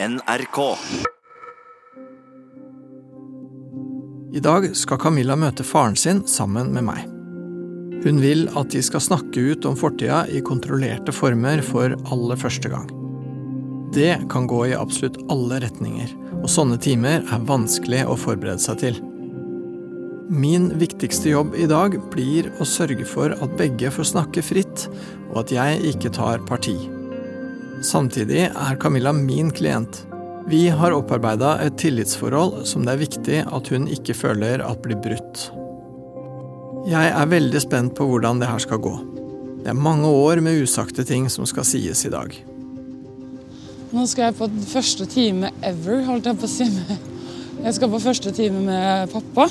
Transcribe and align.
NRK. 0.00 0.76
I 4.32 4.40
dag 4.40 4.68
skal 4.78 4.98
Camilla 5.02 5.34
møte 5.34 5.64
faren 5.66 5.96
sin 5.98 6.20
sammen 6.30 6.68
med 6.70 6.84
meg. 6.86 7.00
Hun 8.04 8.20
vil 8.22 8.44
at 8.54 8.70
de 8.70 8.78
skal 8.86 9.02
snakke 9.02 9.42
ut 9.42 9.66
om 9.66 9.74
fortida 9.74 10.20
i 10.30 10.38
kontrollerte 10.46 11.10
former 11.10 11.64
for 11.66 11.96
aller 12.14 12.38
første 12.38 12.70
gang. 12.70 12.86
Det 13.96 14.12
kan 14.30 14.46
gå 14.46 14.68
i 14.68 14.76
absolutt 14.78 15.18
alle 15.34 15.58
retninger, 15.64 16.12
og 16.44 16.46
sånne 16.52 16.78
timer 16.78 17.26
er 17.26 17.48
vanskelig 17.48 18.04
å 18.06 18.14
forberede 18.14 18.62
seg 18.62 18.78
til. 18.84 19.00
Min 20.30 20.68
viktigste 20.78 21.32
jobb 21.32 21.58
i 21.58 21.66
dag 21.66 21.98
blir 22.14 22.52
å 22.62 22.68
sørge 22.68 23.08
for 23.08 23.34
at 23.34 23.58
begge 23.58 23.90
får 23.90 24.12
snakke 24.12 24.46
fritt, 24.46 24.86
og 25.32 25.42
at 25.42 25.56
jeg 25.58 25.82
ikke 25.90 26.14
tar 26.20 26.46
parti. 26.46 26.76
Samtidig 27.84 28.48
er 28.48 28.76
Camilla 28.80 29.12
min 29.12 29.50
klient. 29.54 30.02
Vi 30.48 30.68
har 30.68 30.94
opparbeida 30.96 31.58
et 31.62 31.76
tillitsforhold 31.78 32.64
som 32.66 32.86
det 32.86 32.94
er 32.94 33.02
viktig 33.02 33.38
at 33.44 33.70
hun 33.70 33.86
ikke 33.92 34.16
føler 34.16 34.64
at 34.64 34.80
blir 34.82 34.98
brutt. 35.04 35.44
Jeg 36.88 37.12
er 37.12 37.30
veldig 37.30 37.60
spent 37.62 37.94
på 37.98 38.06
hvordan 38.08 38.40
det 38.40 38.48
her 38.50 38.62
skal 38.64 38.80
gå. 38.82 38.94
Det 39.62 39.70
er 39.70 39.78
mange 39.78 40.08
år 40.08 40.40
med 40.42 40.62
usagte 40.62 41.04
ting 41.06 41.28
som 41.30 41.46
skal 41.46 41.66
sies 41.68 42.02
i 42.08 42.12
dag. 42.12 42.32
Nå 43.92 44.06
skal 44.08 44.28
jeg 44.28 44.38
på 44.40 44.50
første 44.72 45.06
time 45.08 45.52
ever, 45.64 46.02
holdt 46.08 46.26
jeg 46.30 46.40
på 46.40 46.48
å 46.48 46.52
si. 46.52 46.66
Jeg 47.58 47.74
skal 47.76 47.92
på 47.92 48.02
første 48.02 48.32
time 48.34 48.64
med 48.66 49.14
pappa. 49.14 49.48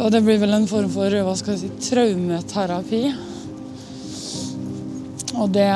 Og 0.00 0.12
det 0.12 0.20
blir 0.24 0.38
vel 0.40 0.54
en 0.56 0.68
form 0.70 0.90
for 0.92 1.12
hva 1.12 1.34
skal 1.38 1.56
jeg 1.56 1.62
si, 1.64 1.90
traumeterapi. 1.90 3.02
Og 5.40 5.50
det, 5.54 5.68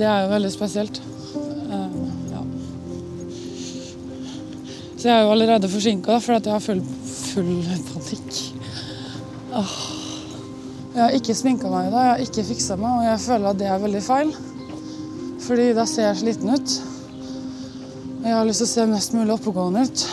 det 0.00 0.08
er 0.08 0.22
jo 0.24 0.30
veldig 0.30 0.50
spesielt. 0.52 1.00
Eh, 1.70 1.96
ja. 2.32 2.44
Så 4.96 5.08
jeg 5.08 5.16
er 5.16 5.22
jo 5.26 5.32
allerede 5.34 5.68
forsinka, 5.68 6.18
for 6.24 6.38
at 6.38 6.46
jeg 6.48 6.56
har 6.56 6.64
full, 6.64 6.80
full 7.04 7.50
panikk. 7.90 8.38
Jeg 10.90 11.02
har 11.02 11.16
ikke 11.16 11.36
sminka 11.36 11.68
meg 11.70 11.88
i 11.88 11.92
dag, 11.92 12.06
jeg 12.06 12.12
har 12.14 12.24
ikke 12.24 12.46
fiksa 12.48 12.78
meg, 12.80 12.96
og 12.96 13.04
jeg 13.10 13.20
føler 13.26 13.50
at 13.50 13.60
det 13.60 13.68
er 13.68 13.82
veldig 13.84 14.02
feil. 14.04 14.32
Fordi 15.44 15.68
da 15.76 15.84
ser 15.88 16.08
jeg 16.08 16.20
sliten 16.22 16.54
ut. 16.54 16.76
Og 18.20 18.26
jeg 18.28 18.36
har 18.36 18.48
lyst 18.48 18.64
til 18.64 18.68
å 18.68 18.72
se 18.72 18.88
mest 18.90 19.16
mulig 19.16 19.36
oppegående 19.36 19.84
ut. 19.84 20.06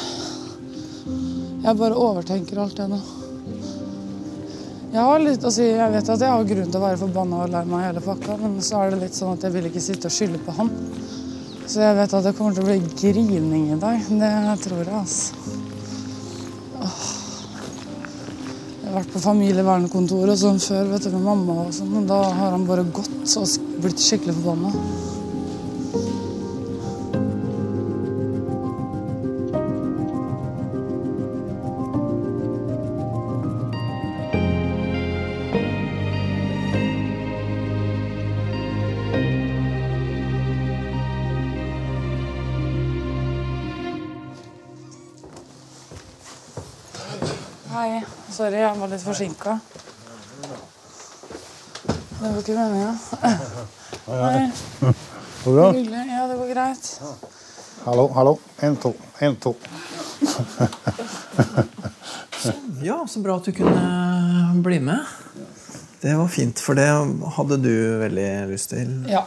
Jeg 1.64 1.80
bare 1.80 2.04
overtenker 2.08 2.60
alt 2.64 2.78
det 2.80 2.92
nå. 2.92 3.00
Har 4.94 5.20
litt, 5.20 5.44
altså 5.44 5.66
jeg 5.68 5.92
vet 5.94 6.10
at 6.10 6.22
jeg 6.24 6.32
har 6.32 6.46
grunn 6.48 6.70
til 6.72 6.80
å 6.80 6.84
være 6.86 7.00
forbanna 7.02 7.42
og 7.44 7.52
lei 7.52 7.64
meg 7.68 7.84
hele 7.90 8.02
pakka, 8.02 8.38
men 8.40 8.56
så 8.64 8.80
er 8.82 8.94
det 8.94 9.02
litt 9.02 9.18
sånn 9.18 9.36
at 9.36 9.44
jeg 9.44 9.54
vil 9.58 9.68
ikke 9.68 9.84
sitte 9.84 10.08
og 10.08 10.16
skylde 10.16 10.40
på 10.46 10.56
han. 10.58 10.72
Så 11.68 11.82
jeg 11.84 11.98
vet 11.98 12.16
at 12.16 12.24
det 12.24 12.34
kommer 12.38 12.56
til 12.56 12.64
å 12.64 12.70
bli 12.70 12.78
grining 12.96 13.66
i 13.76 13.80
dag. 13.82 14.08
Det 14.08 14.32
tror 14.64 14.80
jeg, 14.80 14.94
altså. 14.96 15.36
Åh. 16.80 17.04
Jeg 18.80 18.88
har 18.88 18.98
vært 19.02 19.12
på 19.12 19.24
familievernkontoret 19.26 20.32
og 20.38 20.40
sånn 20.40 20.64
før 20.64 20.94
vet 20.94 21.04
du, 21.04 21.12
med 21.18 21.28
mamma, 21.28 21.60
og 21.68 21.76
sånn, 21.76 21.92
men 21.92 22.08
da 22.08 22.24
har 22.24 22.56
han 22.56 22.64
bare 22.70 22.88
gått 22.96 23.38
og 23.44 23.72
blitt 23.84 24.00
skikkelig 24.00 24.40
forbanna. 24.40 25.17
Sorry, 48.38 48.60
jeg 48.62 48.78
var 48.78 48.90
litt 48.92 49.02
forsinka. 49.02 49.54
Det 51.88 52.20
var 52.22 52.36
ikke 52.38 52.54
meninga. 52.54 52.92
Hei. 54.12 54.44
Går 55.42 55.48
det 55.48 55.54
bra? 55.56 55.72
Hyggelig. 55.74 56.04
Ja, 56.12 56.28
det 56.30 56.36
går 56.38 56.52
greit. 56.52 56.90
Hallo, 57.86 58.06
hallo. 58.14 58.36
Én, 58.62 58.78
to. 58.78 58.94
En, 59.20 59.40
to. 59.42 59.56
Ja, 62.86 63.00
så 63.10 63.20
bra 63.26 63.40
at 63.40 63.50
du 63.50 63.52
kunne 63.58 64.62
bli 64.64 64.78
med. 64.86 65.02
Det 66.04 66.14
var 66.16 66.30
fint, 66.30 66.62
for 66.62 66.78
det 66.78 66.86
hadde 67.40 67.58
du 67.64 67.74
veldig 68.04 68.30
lyst 68.52 68.70
til. 68.76 68.94
Ja. 69.10 69.26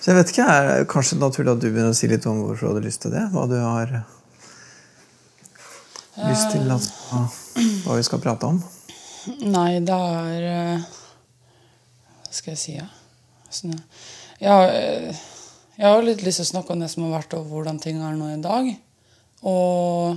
Så 0.00 0.10
jeg 0.10 0.22
vet 0.22 0.32
ikke, 0.32 0.48
er 0.48 0.70
det 0.70 0.88
kanskje 0.90 1.20
naturlig 1.20 1.52
at 1.52 1.60
du 1.60 1.68
begynner 1.68 1.92
å 1.92 2.00
si 2.00 2.08
litt 2.08 2.24
om 2.26 2.40
hvorfor 2.46 2.64
du 2.64 2.70
hadde 2.72 2.86
lyst 2.88 3.04
til 3.04 3.12
det? 3.12 3.28
Hva 3.36 3.44
du 3.50 3.58
har 3.60 3.92
lyst 6.32 6.56
til 6.56 6.72
at, 6.72 6.88
hva 7.84 7.96
vi 7.98 8.06
skal 8.06 8.22
prate 8.22 8.48
om? 8.48 8.58
Nei, 9.46 9.80
det 9.86 9.94
er 9.94 10.46
eh, 10.50 10.86
Hva 12.24 12.32
skal 12.34 12.54
jeg 12.54 12.60
si, 12.62 12.74
ja? 12.78 12.88
Sånn, 13.52 13.76
eh, 14.40 15.22
jeg 15.76 15.86
har 15.88 16.02
litt 16.04 16.22
lyst 16.24 16.40
til 16.40 16.46
å 16.46 16.50
snakke 16.54 16.74
om 16.74 16.82
det 16.82 16.88
som 16.92 17.04
har 17.06 17.18
vært, 17.20 17.36
og 17.38 17.48
hvordan 17.50 17.78
ting 17.82 18.00
er 18.02 18.16
nå 18.16 18.30
i 18.32 18.40
dag. 18.42 18.70
Og 19.48 20.16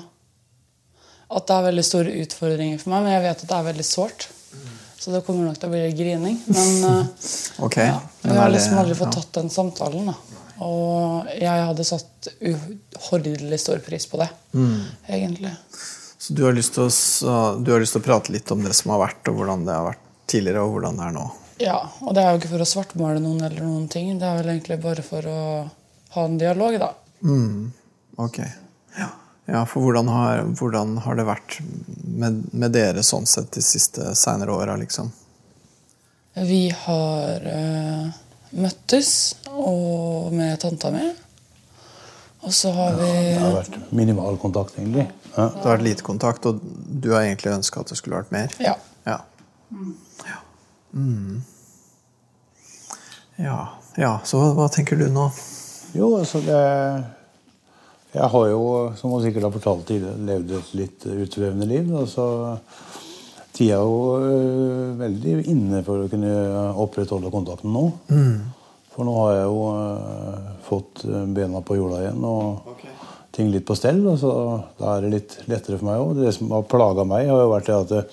at 1.36 1.48
det 1.50 1.56
er 1.58 1.68
veldig 1.68 1.86
store 1.86 2.16
utfordringer 2.22 2.80
for 2.82 2.94
meg, 2.94 3.06
men 3.06 3.16
jeg 3.16 3.24
vet 3.26 3.44
at 3.44 3.50
det 3.52 3.58
er 3.58 3.68
veldig 3.72 3.86
sårt. 3.88 4.28
Så 5.00 5.12
det 5.14 5.24
kommer 5.26 5.46
nok 5.50 5.58
til 5.60 5.70
å 5.70 5.74
bli 5.74 5.82
litt 5.84 5.98
grining. 6.00 6.38
Men 6.48 7.10
okay. 7.66 7.90
Ja, 7.92 8.00
jeg 8.24 8.40
har 8.40 8.54
liksom 8.54 8.80
aldri 8.82 8.98
fått 8.98 9.18
tatt 9.18 9.34
den 9.38 9.52
samtalen. 9.54 10.08
Da. 10.12 10.16
Og 10.66 11.28
jeg 11.36 11.66
hadde 11.68 11.86
satt 11.88 12.30
uhorvelig 12.40 13.60
stor 13.62 13.82
pris 13.86 14.08
på 14.10 14.22
det, 14.22 14.30
Mm. 14.56 14.86
egentlig. 15.12 15.52
Så 16.26 16.34
du 16.34 16.42
har, 16.42 16.56
lyst 16.58 16.74
til 16.74 16.88
å, 16.88 17.42
du 17.62 17.68
har 17.70 17.84
lyst 17.84 17.94
til 17.94 18.02
å 18.02 18.06
prate 18.06 18.34
litt 18.34 18.50
om 18.50 18.64
det 18.66 18.72
som 18.74 18.96
har 18.96 19.04
vært, 19.04 19.28
og 19.30 19.36
hvordan 19.38 19.66
det 19.68 19.74
har 19.76 19.84
vært 19.86 20.00
tidligere, 20.26 20.64
og 20.66 20.72
hvordan 20.74 20.96
det 20.98 21.04
er 21.06 21.12
nå? 21.14 21.26
Ja, 21.62 21.76
og 22.02 22.16
det 22.18 22.24
er 22.24 22.32
jo 22.32 22.40
ikke 22.40 22.50
for 22.56 22.64
å 22.64 22.66
svartmale 22.66 23.20
noen 23.22 23.44
eller 23.46 23.62
noen 23.62 23.84
ting. 23.94 24.08
Det 24.18 24.26
er 24.26 24.40
vel 24.40 24.50
egentlig 24.56 24.80
bare 24.82 25.04
for 25.06 25.28
å 25.30 25.42
ha 26.16 26.24
en 26.26 26.40
dialog, 26.42 26.80
da. 26.82 26.88
Mm, 27.22 27.68
ok. 28.26 28.40
Ja, 28.98 29.12
ja 29.54 29.62
for 29.70 29.86
hvordan 29.86 30.10
har, 30.10 30.42
hvordan 30.58 30.98
har 31.06 31.20
det 31.20 31.28
vært 31.30 31.60
med, 32.02 32.42
med 32.58 32.74
dere 32.74 33.06
sånn 33.06 33.30
sett 33.30 33.54
de 33.54 33.62
siste 33.62 34.16
seinere 34.18 34.56
åra, 34.58 34.80
liksom? 34.82 35.14
Vi 36.42 36.64
har 36.88 37.46
eh, 37.54 38.10
møttes 38.66 39.14
og 39.54 40.34
med 40.34 40.58
tanta 40.66 40.90
mi. 40.90 41.06
Og 42.50 42.58
så 42.64 42.74
har 42.74 42.98
vi 42.98 43.14
Det 43.14 43.38
har 43.46 43.56
vært 43.62 43.78
minimal 43.94 44.42
kontakt, 44.42 44.82
egentlig. 44.82 45.06
Ja. 45.36 45.50
Det 45.52 45.64
har 45.66 45.74
vært 45.76 45.88
lite 45.90 46.06
kontakt, 46.08 46.46
og 46.48 46.62
du 46.64 47.10
har 47.12 47.26
egentlig 47.26 47.52
ønska 47.52 47.84
at 47.84 47.92
det 47.92 47.98
skulle 48.00 48.22
vært 48.22 48.32
mer? 48.32 48.54
Ja. 48.64 48.78
Ja. 49.08 49.20
Ja. 50.24 50.40
Mm. 50.96 51.42
ja. 53.44 53.60
ja. 54.00 54.14
Så 54.24 54.40
hva, 54.40 54.54
hva 54.56 54.70
tenker 54.72 55.00
du 55.00 55.10
nå? 55.12 55.28
Jo, 55.96 56.14
altså 56.20 56.42
det 56.44 56.62
Jeg 58.16 58.28
har 58.32 58.48
jo, 58.48 58.64
som 58.96 59.12
jeg 59.18 59.28
sikkert 59.28 59.50
har 59.50 59.56
fortalt 59.58 59.88
tidligere, 59.90 60.26
levd 60.30 60.54
et 60.56 60.74
litt 60.80 61.08
utsvevende 61.12 61.68
liv. 61.68 61.92
og 61.92 62.08
så 62.08 62.28
Tida 63.56 63.78
er 63.78 63.84
jo 63.84 64.00
øh, 64.20 65.00
veldig 65.00 65.36
inne 65.52 65.82
for 65.84 66.04
å 66.04 66.08
kunne 66.12 66.32
opprettholde 66.84 67.32
kontakten 67.32 67.72
nå. 67.76 67.86
For 68.96 69.08
nå 69.08 69.14
har 69.20 69.36
jeg 69.36 69.46
jo 69.48 69.62
øh, 69.72 70.50
fått 70.68 71.04
bena 71.36 71.62
på 71.64 71.76
jorda 71.80 72.02
igjen 72.04 72.24
og 72.28 72.76
ting 73.36 73.52
litt 73.52 73.68
på 73.68 73.76
stell. 73.78 74.00
og 74.08 74.18
så 74.22 74.32
Da 74.80 74.96
er 74.96 75.06
det 75.06 75.14
litt 75.14 75.38
lettere 75.52 75.80
for 75.80 75.90
meg 75.90 76.02
òg. 76.02 76.24
Det 76.24 76.34
som 76.38 76.52
har 76.56 76.70
plaga 76.72 77.06
meg, 77.08 77.28
har 77.30 77.44
jo 77.44 77.52
vært 77.52 77.70
det 77.70 77.78
at 77.82 77.94
det 77.94 78.06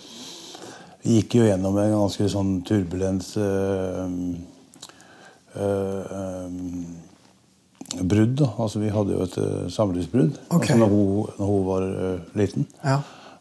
vi 1.03 1.17
gikk 1.19 1.35
jo 1.41 1.47
gjennom 1.49 1.79
en 1.83 1.97
ganske 1.97 2.29
sånn 2.31 2.51
turbulent 2.67 3.27
øh, 3.43 4.13
øh, 5.59 6.13
øh, 6.19 6.53
brudd. 8.07 8.37
da. 8.39 8.53
Altså 8.63 8.83
Vi 8.85 8.93
hadde 8.95 9.17
jo 9.17 9.27
et 9.27 9.39
samlivsbrudd 9.75 10.39
okay. 10.47 10.61
altså, 10.61 10.77
når, 10.79 10.95
hun, 10.95 11.33
når 11.41 11.51
hun 11.51 11.67
var 11.67 11.89
liten. 12.39 12.69
Ja. 12.85 13.01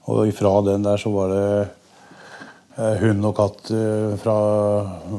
Og 0.10 0.26
ifra 0.28 0.56
den 0.66 0.88
der 0.88 0.98
så 0.98 1.14
var 1.14 1.30
det 1.30 1.46
eh, 1.60 1.78
hund 3.02 3.26
og 3.28 3.34
katt 3.36 3.72
eh, 3.76 4.14
fra 4.22 4.34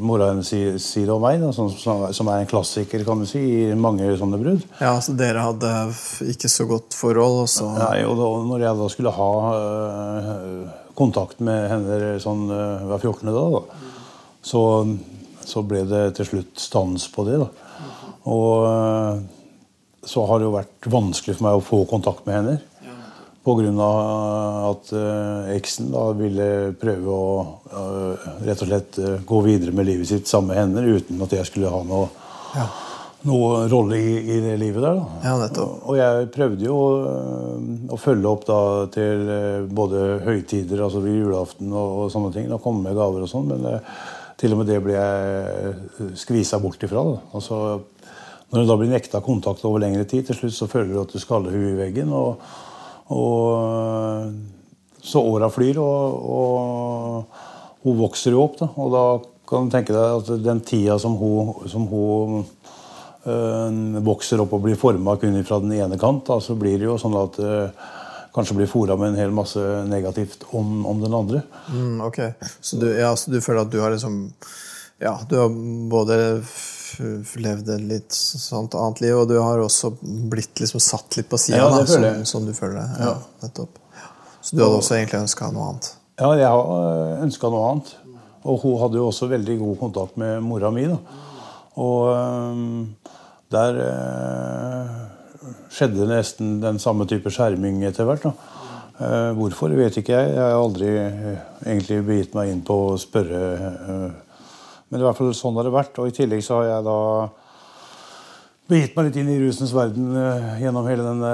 mora 0.00 0.30
hennes 0.30 0.48
si- 0.48 0.78
side 0.80 1.12
og 1.12 1.20
meg, 1.22 1.42
som, 1.52 1.68
som 1.68 2.30
er 2.32 2.40
en 2.42 2.48
klassiker 2.50 3.04
kan 3.04 3.20
du 3.20 3.26
si, 3.28 3.42
i 3.68 3.74
mange 3.78 4.08
sånne 4.18 4.38
brudd. 4.40 4.62
ja, 4.80 4.94
så 5.04 5.12
dere 5.18 5.44
hadde 5.44 5.72
ikke 6.32 6.48
så 6.48 6.64
godt 6.70 6.96
forhold, 6.96 7.42
Også. 7.44 7.68
Nei, 7.76 8.00
og 8.08 8.16
da, 8.18 8.30
når 8.48 8.64
jeg 8.64 8.80
da 8.80 8.88
skulle 8.94 9.12
ha 9.18 9.30
eh, 9.58 10.32
kontakt 10.98 11.40
med 11.44 11.68
henne 11.70 12.14
sånn 12.24 12.46
eh, 12.50 12.86
hver 12.88 13.04
14. 13.04 13.28
dag, 13.36 13.58
da, 13.58 13.62
så, 14.42 14.64
så 15.44 15.62
ble 15.68 15.84
det 15.92 16.02
til 16.18 16.30
slutt 16.32 16.58
stans 16.58 17.04
på 17.12 17.26
det. 17.28 17.36
da. 17.44 17.50
Og 18.32 18.66
eh, 18.66 19.22
så 20.08 20.24
har 20.26 20.40
det 20.40 20.48
jo 20.48 20.56
vært 20.56 20.88
vanskelig 20.90 21.36
for 21.38 21.46
meg 21.46 21.60
å 21.60 21.66
få 21.68 21.84
kontakt 21.90 22.24
med 22.26 22.40
henne. 22.40 22.56
Pga. 23.42 23.86
at 24.70 24.92
eh, 24.94 25.56
eksen 25.56 25.90
da 25.90 26.04
ville 26.14 26.46
prøve 26.78 27.10
å 27.10 27.26
eh, 27.72 28.28
rett 28.46 28.62
og 28.62 28.68
slett 28.70 28.98
eh, 29.02 29.18
gå 29.26 29.40
videre 29.42 29.74
med 29.74 29.88
livet 29.88 30.06
sitt 30.06 30.30
sammen 30.30 30.52
med 30.52 30.60
henne 30.60 30.98
uten 30.98 31.22
at 31.26 31.34
jeg 31.34 31.48
skulle 31.50 31.72
ha 31.72 31.82
noe 31.82 32.06
Ja. 32.54 32.68
noe 33.26 33.66
rolle 33.72 33.98
i, 33.98 34.14
i, 34.22 34.38
det 34.44 34.56
livet 34.60 34.82
der. 34.84 35.02
Ja. 35.24 35.34
Og 35.88 35.96
jeg 35.98 36.30
prøvde 36.34 36.66
jo 36.68 36.78
å, 36.78 36.88
å 37.90 37.98
følge 37.98 38.30
opp 38.30 38.46
da 38.46 38.60
til 38.94 39.30
både 39.74 40.20
høytider, 40.26 40.82
altså 40.84 41.02
ved 41.02 41.18
julaften 41.22 41.72
og, 41.72 42.02
og 42.04 42.10
sånne 42.14 42.32
ting. 42.34 42.50
Da 42.50 42.62
komme 42.62 42.86
med 42.86 42.98
gaver 42.98 43.24
og 43.26 43.30
sånn, 43.30 43.50
men 43.50 43.80
til 44.38 44.54
og 44.54 44.62
med 44.62 44.70
det 44.70 44.80
ble 44.82 44.94
jeg 44.98 46.16
skvisa 46.18 46.58
bort 46.62 46.82
ifra. 46.82 47.02
Da. 47.06 47.18
Altså, 47.38 47.58
når 48.52 48.62
du 48.62 48.68
da 48.68 48.76
blir 48.76 48.90
nekta 48.90 49.22
kontakt 49.24 49.62
over 49.64 49.80
lengre 49.80 50.04
tid, 50.04 50.26
til 50.28 50.36
slutt 50.36 50.56
så 50.56 50.68
føler 50.68 50.92
du 50.92 51.00
at 51.04 51.14
du 51.14 51.22
skaller 51.22 51.54
huet 51.54 51.70
i 51.72 51.78
veggen. 51.78 52.10
Og, 52.12 52.42
og 53.12 54.32
så 55.02 55.20
åra 55.20 55.50
flyr, 55.50 55.78
og, 55.82 56.18
og 56.36 57.82
hun 57.82 57.98
vokser 57.98 58.34
jo 58.34 58.44
opp. 58.46 58.58
Da. 58.60 58.68
Og 58.78 58.92
da 58.94 59.04
kan 59.48 59.66
du 59.66 59.74
tenke 59.74 59.94
deg 59.94 60.20
at 60.20 60.44
den 60.44 60.62
tida 60.66 60.98
som 61.02 61.16
hun, 61.18 61.54
som 61.70 61.88
hun 61.90 62.44
øh, 63.26 64.04
vokser 64.06 64.40
opp 64.44 64.54
og 64.56 64.62
blir 64.66 64.78
forma 64.80 65.16
kun 65.20 65.40
fra 65.44 65.58
den 65.62 65.74
ene 65.76 65.98
kant, 66.00 66.24
da, 66.30 66.38
så 66.40 66.56
blir 66.58 66.78
det 66.80 66.88
jo 66.88 66.98
sånn 67.00 67.18
at 67.20 67.40
øh, 67.42 67.90
kanskje 68.32 68.56
blir 68.56 68.70
fora 68.70 68.96
med 68.96 69.12
en 69.12 69.20
hel 69.20 69.34
masse 69.34 69.60
negativt 69.90 70.46
om, 70.56 70.86
om 70.88 71.02
den 71.02 71.14
andre. 71.18 71.42
Mm, 71.68 72.00
ok, 72.06 72.20
så 72.60 72.80
du, 72.80 72.88
ja, 72.96 73.12
så 73.16 73.34
du, 73.34 73.40
føler 73.44 73.66
at 73.66 73.72
du 73.72 73.80
har 73.82 73.94
liksom 73.94 74.28
Ja, 75.02 75.16
du 75.26 75.34
har 75.34 75.50
både 75.90 76.16
levd 77.00 77.70
et 77.74 77.86
litt 77.88 78.16
sånt 78.16 78.74
annet 78.78 79.02
liv, 79.04 79.16
og 79.22 79.30
du 79.30 79.36
har 79.40 79.62
også 79.62 79.92
blitt 80.02 80.60
liksom 80.62 80.82
satt 80.82 81.18
litt 81.18 81.30
på 81.30 81.40
sida, 81.40 81.62
ja, 81.62 81.86
som, 81.86 82.06
som, 82.28 82.46
du 82.46 82.54
føler 82.56 82.80
det. 82.82 83.08
Ja, 83.08 83.16
nettopp. 83.44 83.80
Så 84.42 84.56
du 84.56 84.62
hadde 84.64 84.78
også 84.80 84.96
egentlig 84.98 85.22
ønska 85.22 85.50
noe 85.54 85.68
annet? 85.70 85.92
Ja, 86.20 86.32
jeg 86.38 86.48
har 86.50 87.20
ønska 87.24 87.50
noe 87.52 87.68
annet. 87.70 87.92
Og 88.42 88.64
hun 88.64 88.80
hadde 88.80 88.98
jo 88.98 89.06
også 89.08 89.28
veldig 89.30 89.58
god 89.60 89.76
kontakt 89.78 90.16
med 90.18 90.40
mora 90.42 90.70
mi. 90.74 90.88
da. 90.90 90.98
Og 91.80 92.08
um, 92.10 92.96
der 93.52 93.78
uh, 93.78 94.96
skjedde 95.72 96.08
nesten 96.10 96.58
den 96.62 96.80
samme 96.82 97.06
type 97.08 97.30
skjerming 97.32 97.84
etter 97.86 98.08
hvert. 98.08 98.26
Uh, 98.98 99.30
hvorfor 99.38 99.72
vet 99.78 99.96
ikke 100.00 100.16
jeg. 100.16 100.34
Jeg 100.34 100.42
har 100.42 100.58
aldri 100.58 100.90
uh, 100.90 101.38
egentlig 101.64 102.02
begitt 102.08 102.36
meg 102.38 102.52
inn 102.52 102.66
på 102.66 102.78
å 102.90 103.00
spørre. 103.00 103.40
Men 104.92 105.00
i 105.00 105.08
hvert 105.08 105.18
fall 105.18 105.32
sånn 105.34 105.56
har 105.56 105.66
det 105.66 105.74
vært. 105.74 105.98
Og 105.98 106.12
i 106.12 106.14
tillegg 106.14 106.44
så 106.44 106.60
har 106.60 106.68
jeg 106.68 106.86
da 106.86 107.00
begitt 108.68 108.94
meg 108.96 109.08
litt 109.08 109.20
inn 109.20 109.32
i 109.32 109.40
rusens 109.40 109.72
verden 109.74 110.14
gjennom 110.60 110.86
hele 110.86 111.08
den 111.08 111.24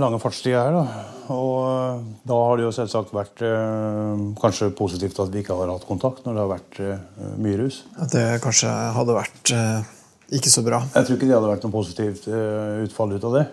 lange 0.00 0.20
fartstida 0.22 0.68
her. 0.68 0.76
da. 0.76 1.12
Og 1.32 1.58
eh, 1.66 2.06
da 2.28 2.38
har 2.38 2.58
det 2.58 2.66
jo 2.66 2.72
selvsagt 2.74 3.12
vært 3.14 3.42
eh, 3.46 4.24
kanskje 4.40 4.70
positivt 4.78 5.18
at 5.22 5.32
vi 5.32 5.42
ikke 5.42 5.56
har 5.58 5.72
hatt 5.72 5.86
kontakt 5.88 6.26
når 6.26 6.36
det 6.36 6.42
har 6.42 6.52
vært 6.52 6.80
eh, 6.82 7.30
mye 7.42 7.60
rus. 7.62 7.82
At 7.98 8.14
det 8.14 8.26
kanskje 8.44 8.72
hadde 8.96 9.16
vært 9.16 9.54
eh, 9.56 9.94
ikke 10.38 10.52
så 10.52 10.64
bra? 10.66 10.82
Jeg 10.94 11.08
tror 11.08 11.18
ikke 11.18 11.28
det 11.28 11.36
hadde 11.36 11.52
vært 11.54 11.66
noe 11.66 11.74
positivt 11.74 12.28
eh, 12.30 12.82
utfall 12.86 13.16
ut 13.16 13.30
av 13.30 13.38
det. 13.40 13.46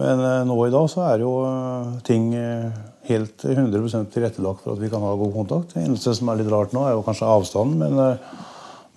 Men 0.00 0.22
eh, 0.24 0.42
nå 0.48 0.60
i 0.64 0.72
dag 0.72 0.86
så 0.92 1.04
er 1.10 1.24
jo 1.24 1.32
ting 2.06 2.30
helt 3.10 3.42
100% 3.44 4.12
tilrettelagt 4.14 4.62
for 4.64 4.76
at 4.76 4.80
vi 4.80 4.92
kan 4.92 5.04
ha 5.04 5.16
god 5.18 5.34
kontakt. 5.34 5.74
Det 5.74 5.84
eneste 5.84 6.14
som 6.16 6.30
er 6.30 6.40
litt 6.40 6.52
rart 6.52 6.72
nå, 6.76 6.86
er 6.86 6.96
jo 6.96 7.04
kanskje 7.04 7.28
avstanden, 7.28 7.82
men, 7.82 8.46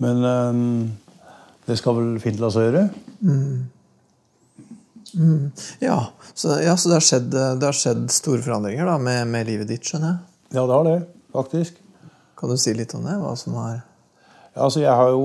men 0.01 0.25
det 1.66 1.78
skal 1.80 1.95
vel 2.00 2.16
fint 2.24 2.42
la 2.42 2.50
seg 2.51 2.68
gjøre. 2.68 2.84
Mm. 3.22 3.69
Mm. 5.13 5.51
Ja, 5.80 6.00
så, 6.34 6.57
ja, 6.63 6.74
så 6.78 6.90
det, 6.90 6.95
har 6.98 7.06
skjedd, 7.06 7.30
det, 7.31 7.66
har 7.68 7.78
skjedd, 7.78 8.07
store 8.12 8.42
forandringer 8.42 8.90
da, 8.90 8.98
med, 8.98 9.28
med, 9.30 9.48
livet 9.48 9.69
ditt, 9.69 9.86
skjønner 9.86 10.10
jeg? 10.10 10.18
Ja, 10.57 10.66
det 10.66 10.74
har 10.74 10.88
det, 10.88 10.98
faktisk. 11.36 11.78
Kan 12.40 12.51
du 12.51 12.57
si 12.60 12.74
litt 12.75 12.94
om 12.98 13.06
det? 13.06 13.16
Hva 13.22 13.36
som 13.40 13.56
har 13.62 13.75
ja, 14.54 14.66
altså, 14.68 14.84
jeg 14.84 14.94
har 14.94 15.10
jo, 15.10 15.22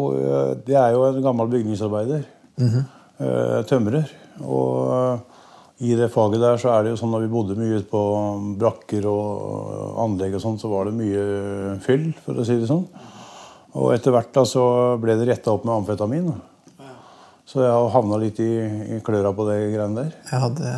Det 0.64 0.76
er 0.78 0.94
jo 0.94 1.02
en 1.08 1.22
gammel 1.24 1.50
bygningsarbeider. 1.52 2.22
Mm 2.56 2.68
-hmm. 2.68 3.64
Tømrer. 3.68 4.06
Og 4.40 5.20
i 5.78 5.94
det 5.94 6.10
faget 6.12 6.40
der 6.40 6.56
så 6.56 6.68
er 6.68 6.82
det 6.82 6.90
jo 6.90 6.96
sånn 6.96 7.14
at 7.14 7.22
vi 7.22 7.28
bodde 7.28 7.54
mye 7.58 7.78
ute 7.78 7.90
på 7.90 8.02
brakker 8.58 9.06
og 9.06 9.98
anlegg 10.04 10.34
og 10.34 10.40
sånn, 10.40 10.58
så 10.58 10.68
var 10.68 10.84
det 10.84 10.94
mye 10.94 11.78
fyll, 11.80 12.14
for 12.24 12.34
å 12.34 12.44
si 12.44 12.56
det 12.58 12.66
sånn. 12.66 12.86
Og 13.76 13.92
etter 13.92 14.14
hvert 14.14 14.30
da 14.34 14.44
så 14.48 14.62
ble 15.00 15.18
det 15.18 15.28
retta 15.28 15.52
opp 15.52 15.66
med 15.68 15.74
amfetamin. 15.80 16.30
Da. 16.30 16.88
Så 17.48 17.62
jeg 17.64 17.72
har 17.72 17.86
havna 17.94 18.18
litt 18.20 18.40
i, 18.44 18.50
i 18.96 18.98
kløra 19.04 19.30
på 19.36 19.46
det 19.48 19.56
greiene 19.72 20.02
der. 20.02 20.16
Ja, 20.28 20.48
det, 20.52 20.72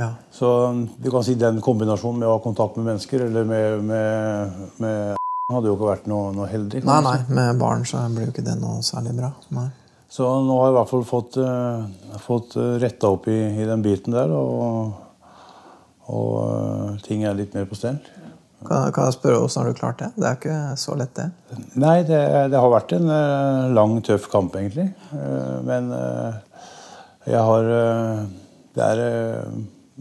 ja. 0.00 0.08
Så 0.32 0.48
du 0.96 1.10
kan 1.12 1.24
si 1.26 1.34
den 1.36 1.60
kombinasjonen 1.64 2.22
med 2.22 2.30
å 2.30 2.38
ha 2.38 2.42
kontakt 2.44 2.78
med 2.78 2.88
mennesker 2.88 3.26
eller 3.26 3.44
med, 3.48 3.82
med, 3.84 4.62
med 4.80 5.52
hadde 5.52 5.68
jo 5.68 5.76
ikke 5.76 5.90
vært 5.90 6.06
noe, 6.10 6.30
noe 6.34 6.48
heldig. 6.50 6.80
Nei, 6.88 7.00
nei, 7.04 7.18
med 7.36 7.60
barn 7.60 7.84
så 7.86 8.00
blir 8.14 8.30
jo 8.30 8.32
ikke 8.32 8.46
det 8.46 8.56
noe 8.62 8.80
særlig 8.86 9.12
bra. 9.18 9.28
Nei. 9.54 9.68
Så 10.10 10.26
nå 10.46 10.56
har 10.56 10.70
jeg 10.70 10.72
i 10.72 10.76
hvert 10.78 10.92
fall 10.94 11.04
fått, 11.06 11.36
uh, 11.42 12.16
fått 12.22 12.56
uh, 12.56 12.76
retta 12.80 13.10
opp 13.12 13.28
i, 13.28 13.36
i, 13.52 13.66
den 13.68 13.84
biten 13.84 14.16
der, 14.16 14.32
og, 14.32 14.96
og 16.08 16.32
uh, 16.40 16.96
ting 17.04 17.26
er 17.26 17.36
litt 17.36 17.54
mer 17.54 17.68
på 17.68 17.78
stell. 17.78 18.00
Kan, 18.64 18.90
kan, 18.92 19.04
jeg 19.04 19.16
spørre 19.18 19.42
Hvordan 19.42 19.60
har 19.60 19.68
du 19.68 19.78
klart 19.78 20.00
det? 20.00 20.08
Det 20.16 20.26
er 20.26 20.38
ikke 20.38 20.58
så 20.80 20.96
lett, 20.96 21.12
det? 21.18 21.28
Nei, 21.76 21.96
det, 22.08 22.20
det 22.52 22.60
har 22.62 22.72
vært 22.72 22.96
en 22.96 23.10
uh, 23.12 23.68
lang, 23.76 23.98
tøff 24.06 24.30
kamp, 24.32 24.56
egentlig. 24.56 24.88
Uh, 25.12 25.60
men 25.66 25.92
uh, 25.92 26.38
jeg 27.26 27.42
har 27.42 27.70
Det 28.76 28.84
er 28.84 29.00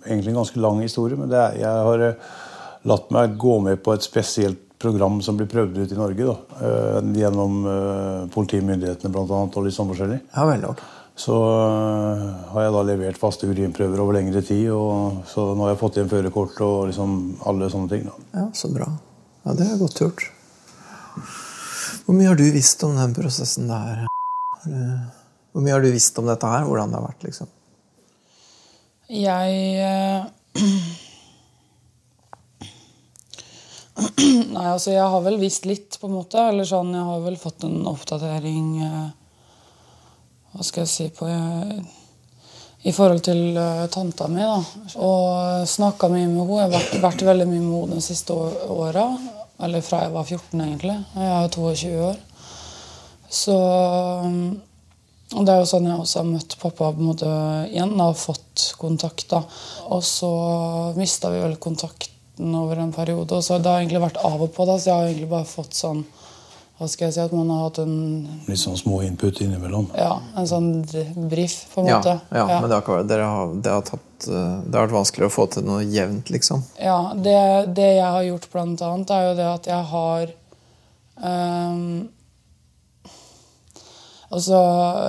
egentlig 0.06 0.31
en 0.31 0.42
ganske 0.42 0.62
lang 0.62 0.81
historie, 0.84 1.18
men 1.18 1.31
er, 1.34 1.56
jeg 1.57 1.86
har 1.88 2.04
latt 2.86 3.07
meg 3.16 3.38
gå 3.42 3.57
med 3.66 3.81
på 3.84 3.96
et 3.96 4.06
spesielt 4.06 4.62
program 4.80 5.18
som 5.24 5.38
blir 5.40 5.50
prøvd 5.50 5.80
ut 5.80 5.94
i 5.96 5.98
Norge. 5.98 6.28
Da, 6.28 7.00
gjennom 7.16 7.63
politimyndighetene 8.36 9.24
annet, 9.24 9.56
og 9.56 9.66
litt 9.66 9.78
sånn 9.78 9.90
forskjellig. 9.90 10.19
Ja, 10.36 10.44
vel, 10.52 10.68
okay. 10.69 10.94
Så 11.16 11.32
uh, 11.32 12.24
har 12.52 12.66
jeg 12.66 12.74
da 12.76 12.82
levert 12.90 13.20
faste 13.20 13.48
urinprøver 13.48 14.02
over 14.04 14.18
lengre 14.18 14.42
tid. 14.44 14.68
Og, 14.76 15.24
så 15.32 15.46
nå 15.56 15.64
har 15.64 15.72
jeg 15.74 15.80
fått 15.80 16.00
igjen 16.00 16.12
førerkort 16.12 16.60
og 16.66 16.90
liksom 16.90 17.12
alle 17.48 17.70
sånne 17.72 17.92
ting. 17.92 18.04
Da. 18.10 18.16
Ja, 18.36 18.48
Så 18.54 18.72
bra. 18.74 18.90
Ja, 19.46 19.54
Det 19.56 19.66
er 19.70 19.80
godt 19.80 20.02
gjort. 20.02 20.26
Hvor 22.06 22.18
mye 22.18 22.28
har 22.28 22.38
du 22.38 22.44
visst 22.52 22.84
om 22.86 22.98
den 22.98 23.16
prosessen 23.16 23.72
der? 23.72 24.04
Hvor 25.56 25.64
mye 25.64 25.74
har 25.74 25.82
du 25.86 25.90
visst 25.94 26.20
om 26.20 26.28
dette 26.28 26.50
her? 26.52 26.68
Hvordan 26.68 26.92
det 26.92 27.00
har 27.00 27.08
vært, 27.08 27.24
liksom? 27.30 27.48
Jeg 29.16 29.50
uh... 29.80 30.26
Nei, 34.56 34.66
altså 34.66 34.92
jeg 34.92 35.08
har 35.14 35.22
vel 35.24 35.38
visst 35.40 35.66
litt, 35.70 35.96
på 36.02 36.10
en 36.10 36.18
måte. 36.18 36.42
Eller 36.52 36.68
sånn, 36.68 36.92
jeg 36.92 37.08
har 37.08 37.24
vel 37.24 37.38
fått 37.40 37.64
en 37.64 37.86
oppdatering 37.88 38.74
uh 38.84 39.06
hva 40.56 40.63
skal 40.63 40.86
jeg 40.86 40.92
si 40.92 41.06
på 41.12 41.28
I 42.86 42.92
forhold 42.96 43.24
til 43.25 43.57
uh, 43.57 43.88
tanta 43.92 44.28
mi. 44.31 44.44
da, 44.45 44.59
Og 45.04 45.66
snakka 45.68 46.07
mye 46.07 46.30
med 46.30 46.45
henne. 46.45 46.59
Jeg 46.62 46.71
har 46.95 47.02
vært, 47.04 47.26
veldig 47.28 47.47
mye 47.50 47.64
med 47.64 47.76
henne 47.81 47.97
de 48.00 48.06
siste 48.06 48.35
åra. 48.35 49.09
Eller 49.66 49.83
fra 49.83 50.06
jeg 50.06 50.14
var 50.14 50.24
14, 50.30 50.62
egentlig. 50.62 50.95
Jeg 51.18 51.33
er 51.33 51.52
22 51.57 51.92
år. 52.12 52.24
Så 53.35 53.57
og 55.35 55.42
Det 55.42 55.52
er 55.52 55.64
jo 55.64 55.68
sånn 55.68 55.88
jeg 55.90 56.00
også 56.00 56.19
har 56.21 56.28
møtt 56.30 56.54
pappa 56.62 56.92
på 56.94 57.02
en 57.02 57.07
måte 57.09 57.30
igjen 57.71 57.95
og 58.00 58.19
fått 58.19 58.68
kontakt. 58.80 59.26
da. 59.33 59.42
Og 59.92 60.04
så 60.06 60.30
mista 60.95 61.31
vi 61.33 61.42
vel 61.42 61.57
kontakten 61.57 62.54
over 62.56 62.80
en 62.80 62.94
periode. 62.94 63.33
og 63.35 63.44
så 63.44 63.57
Det 63.59 63.71
har 63.71 63.81
egentlig 63.81 64.06
vært 64.06 64.24
av 64.24 64.42
og 64.42 64.54
på. 64.54 64.66
da, 64.66 64.78
Så 64.78 64.85
jeg 64.85 64.95
har 64.95 65.07
egentlig 65.09 65.30
bare 65.30 65.50
fått 65.50 65.74
sånn 65.74 66.06
hva 66.76 66.88
skal 66.92 67.08
jeg 67.08 67.16
si, 67.16 67.24
at 67.24 67.32
man 67.32 67.52
har 67.54 67.62
hatt 67.70 67.78
en 67.86 67.92
Litt 68.50 68.60
sånn 68.60 68.76
små 68.76 68.98
input 69.06 69.38
innimellom? 69.46 69.86
Ja, 69.96 70.18
en 70.36 70.48
sånn 70.50 70.70
brief, 71.32 71.62
på 71.72 71.86
en 71.86 71.88
ja, 71.88 72.00
måte. 72.02 72.18
Ja, 72.36 72.42
ja. 72.42 72.58
men 72.60 72.68
det 72.68 72.80
har, 72.82 73.06
har, 73.24 73.54
det, 73.56 73.76
har 73.78 73.86
tatt, 73.88 74.28
eh, 74.28 74.58
det 74.66 74.76
har 74.76 74.90
vært 74.90 74.98
vanskeligere 74.98 75.32
å 75.32 75.36
få 75.38 75.46
til 75.54 75.64
noe 75.70 75.86
jevnt, 75.88 76.34
liksom? 76.36 76.66
Ja, 76.84 77.14
det, 77.16 77.38
det 77.78 77.94
jeg 77.94 78.10
har 78.18 78.28
gjort, 78.28 78.50
blant 78.52 78.84
annet, 78.84 79.14
er 79.16 79.30
jo 79.30 79.38
det 79.40 79.48
at 79.54 79.70
jeg 79.72 79.88
har 79.94 80.36
um, 81.24 81.86
Altså, 84.35 84.59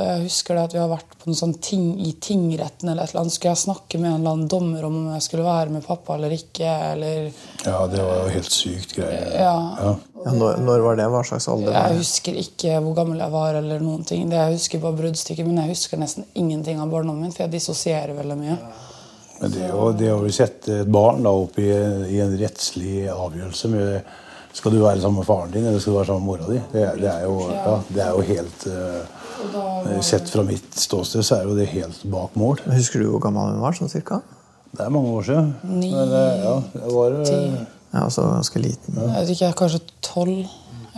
jeg 0.04 0.22
husker 0.22 0.56
det 0.56 0.64
at 0.68 0.74
vi 0.76 0.80
har 0.80 0.90
vært 0.90 1.16
på 1.18 1.30
noe 1.30 1.38
sånn 1.38 1.54
ting 1.62 1.86
i 2.06 2.12
tingretten. 2.22 2.88
eller 2.88 3.04
et 3.04 3.12
eller 3.12 3.24
annet. 3.24 3.34
Skulle 3.34 3.54
jeg 3.54 3.62
snakke 3.64 3.98
med 3.98 4.10
en 4.10 4.18
eller 4.20 4.36
annen 4.36 4.50
dommer 4.50 4.86
om 4.86 4.98
om 5.00 5.08
jeg 5.14 5.24
skulle 5.26 5.46
være 5.46 5.72
med 5.74 5.86
pappa 5.86 6.14
eller 6.14 6.34
ikke? 6.36 6.72
eller... 6.92 7.30
Ja, 7.64 7.80
det 7.90 8.02
var 8.02 8.20
jo 8.22 8.34
helt 8.36 8.52
sykt 8.54 8.96
greie. 8.98 9.22
Ja. 9.34 9.54
ja. 9.80 9.94
ja 10.24 10.34
når, 10.36 10.60
når, 10.62 10.84
var 10.86 11.00
det? 11.00 11.08
Hva 11.14 11.22
slags 11.26 11.48
alder? 11.52 11.72
var 11.72 11.76
det? 11.76 11.94
Jeg 11.96 12.02
husker 12.04 12.40
ikke 12.42 12.82
hvor 12.84 12.98
gammel 13.00 13.22
jeg 13.24 13.34
var. 13.34 13.60
eller 13.62 13.82
noen 13.82 14.04
ting. 14.08 14.28
Det 14.30 14.42
Jeg 14.42 14.58
husker 14.58 14.84
bare 14.84 15.00
bruddstykket, 15.00 15.48
men 15.48 15.62
jeg 15.64 15.74
husker 15.74 16.02
nesten 16.02 16.28
ingenting 16.34 16.82
av 16.82 16.92
barndommen 16.92 17.26
min, 17.26 17.34
for 17.34 17.46
jeg 17.46 17.56
dissosierer 17.56 18.14
veldig 18.16 18.38
mye. 18.42 18.60
Men 19.40 19.52
det, 19.52 19.66
å, 19.74 19.90
det 19.92 20.12
å 20.14 20.20
sette 20.32 20.80
et 20.82 20.92
barn 20.92 21.26
da 21.26 21.32
opp 21.34 21.58
i, 21.60 21.68
i 22.14 22.22
en 22.24 22.38
rettslig 22.40 23.02
avgjørelse 23.12 23.72
med 23.74 24.14
skal 24.56 24.72
du 24.72 24.78
være 24.80 25.00
sammen 25.02 25.20
med 25.20 25.28
faren 25.28 25.52
din 25.52 25.66
eller 25.68 25.82
skal 25.82 25.92
du 25.92 25.98
være 25.98 26.08
sammen 26.08 26.24
med 26.24 26.30
mora 26.32 26.48
di? 26.48 26.60
Det, 26.72 26.84
det, 27.02 27.10
er, 27.12 27.22
jo, 27.28 27.36
ja, 27.52 27.74
det 27.92 28.02
er 28.06 28.12
jo 28.16 28.24
helt 28.30 28.66
uh, 28.72 30.00
Sett 30.02 30.30
fra 30.32 30.42
mitt 30.48 30.78
ståsted 30.80 31.24
så 31.28 31.38
er 31.38 31.44
jo 31.50 31.54
det 31.58 31.66
helt 31.74 32.00
bak 32.10 32.34
mål. 32.40 32.62
Husker 32.72 33.02
du 33.04 33.10
hvor 33.12 33.20
gammel 33.26 33.52
hun 33.52 33.60
var? 33.62 33.76
sånn 33.76 33.92
cirka? 33.92 34.22
Det 34.72 34.84
er 34.86 34.92
mange 34.92 35.12
år 35.12 35.26
siden. 35.28 35.50
Ni, 35.68 35.90
Men, 35.92 36.10
ja, 36.40 36.54
jeg 36.80 36.94
var, 36.96 37.18
ti. 37.28 37.36
Ja, 37.92 38.00
altså 38.02 38.24
ganske 38.32 38.60
liten. 38.64 38.96
Ja. 38.96 39.10
Jeg 39.12 39.26
vet 39.26 39.34
ikke, 39.36 39.52
Kanskje 39.60 39.80
tolv. 40.04 40.48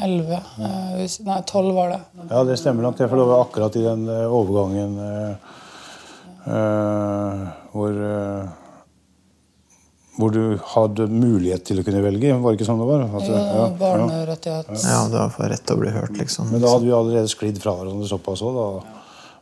elleve. 0.06 0.38
eh, 0.62 1.02
Nei, 1.26 1.40
tolv 1.50 1.74
var 1.74 1.90
det. 1.90 1.98
Ja, 2.30 2.44
det 2.46 2.56
stemmer 2.62 2.86
nok 2.86 2.96
det, 2.98 3.08
for 3.10 3.18
det 3.18 3.26
var 3.28 3.42
akkurat 3.44 3.76
i 3.78 3.82
den 3.82 4.06
eh, 4.14 4.34
overgangen 4.38 4.94
uh, 5.02 5.34
uh, 6.46 7.46
hvor 7.74 7.98
eh, 8.06 8.44
hvor 10.18 10.32
du 10.34 10.58
hadde 10.74 11.06
mulighet 11.12 11.62
til 11.68 11.78
å 11.80 11.84
kunne 11.86 12.02
velge. 12.02 12.32
Var 12.42 12.52
det 12.54 12.58
ikke 12.58 12.66
sånn 12.68 12.80
det 12.82 12.88
var? 12.90 13.04
At, 13.06 13.26
Ja, 13.28 13.38
ja, 13.38 13.56
ja. 13.62 13.66
Barnerettighet. 13.78 14.70
Ja, 14.82 15.00
du 15.12 15.16
har 15.20 15.30
fått 15.30 15.50
rett 15.52 15.62
til 15.68 15.78
å 15.78 15.82
bli 15.84 15.92
hørt, 15.94 16.16
liksom. 16.18 16.50
Men 16.50 16.64
da 16.64 16.72
hadde 16.74 16.88
vi 16.88 16.94
allerede 16.96 17.30
sklidd 17.30 17.60
fra 17.62 17.76
hverandre 17.78 18.08
såpass 18.10 18.42
òg. 18.42 18.58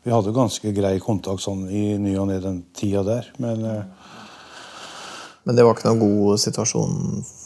Vi 0.06 0.12
hadde 0.14 0.34
ganske 0.36 0.70
grei 0.76 0.98
kontakt 1.02 1.42
sånn 1.42 1.64
i 1.72 1.96
ny 1.98 2.12
og 2.20 2.28
ne 2.28 2.36
den 2.44 2.60
tida 2.76 3.00
der. 3.08 3.32
Men 3.42 3.64
eh, 3.64 3.82
Men 5.46 5.54
det 5.54 5.62
var 5.62 5.76
ikke 5.76 5.86
noen 5.92 6.00
god 6.02 6.40
situasjon 6.42 6.94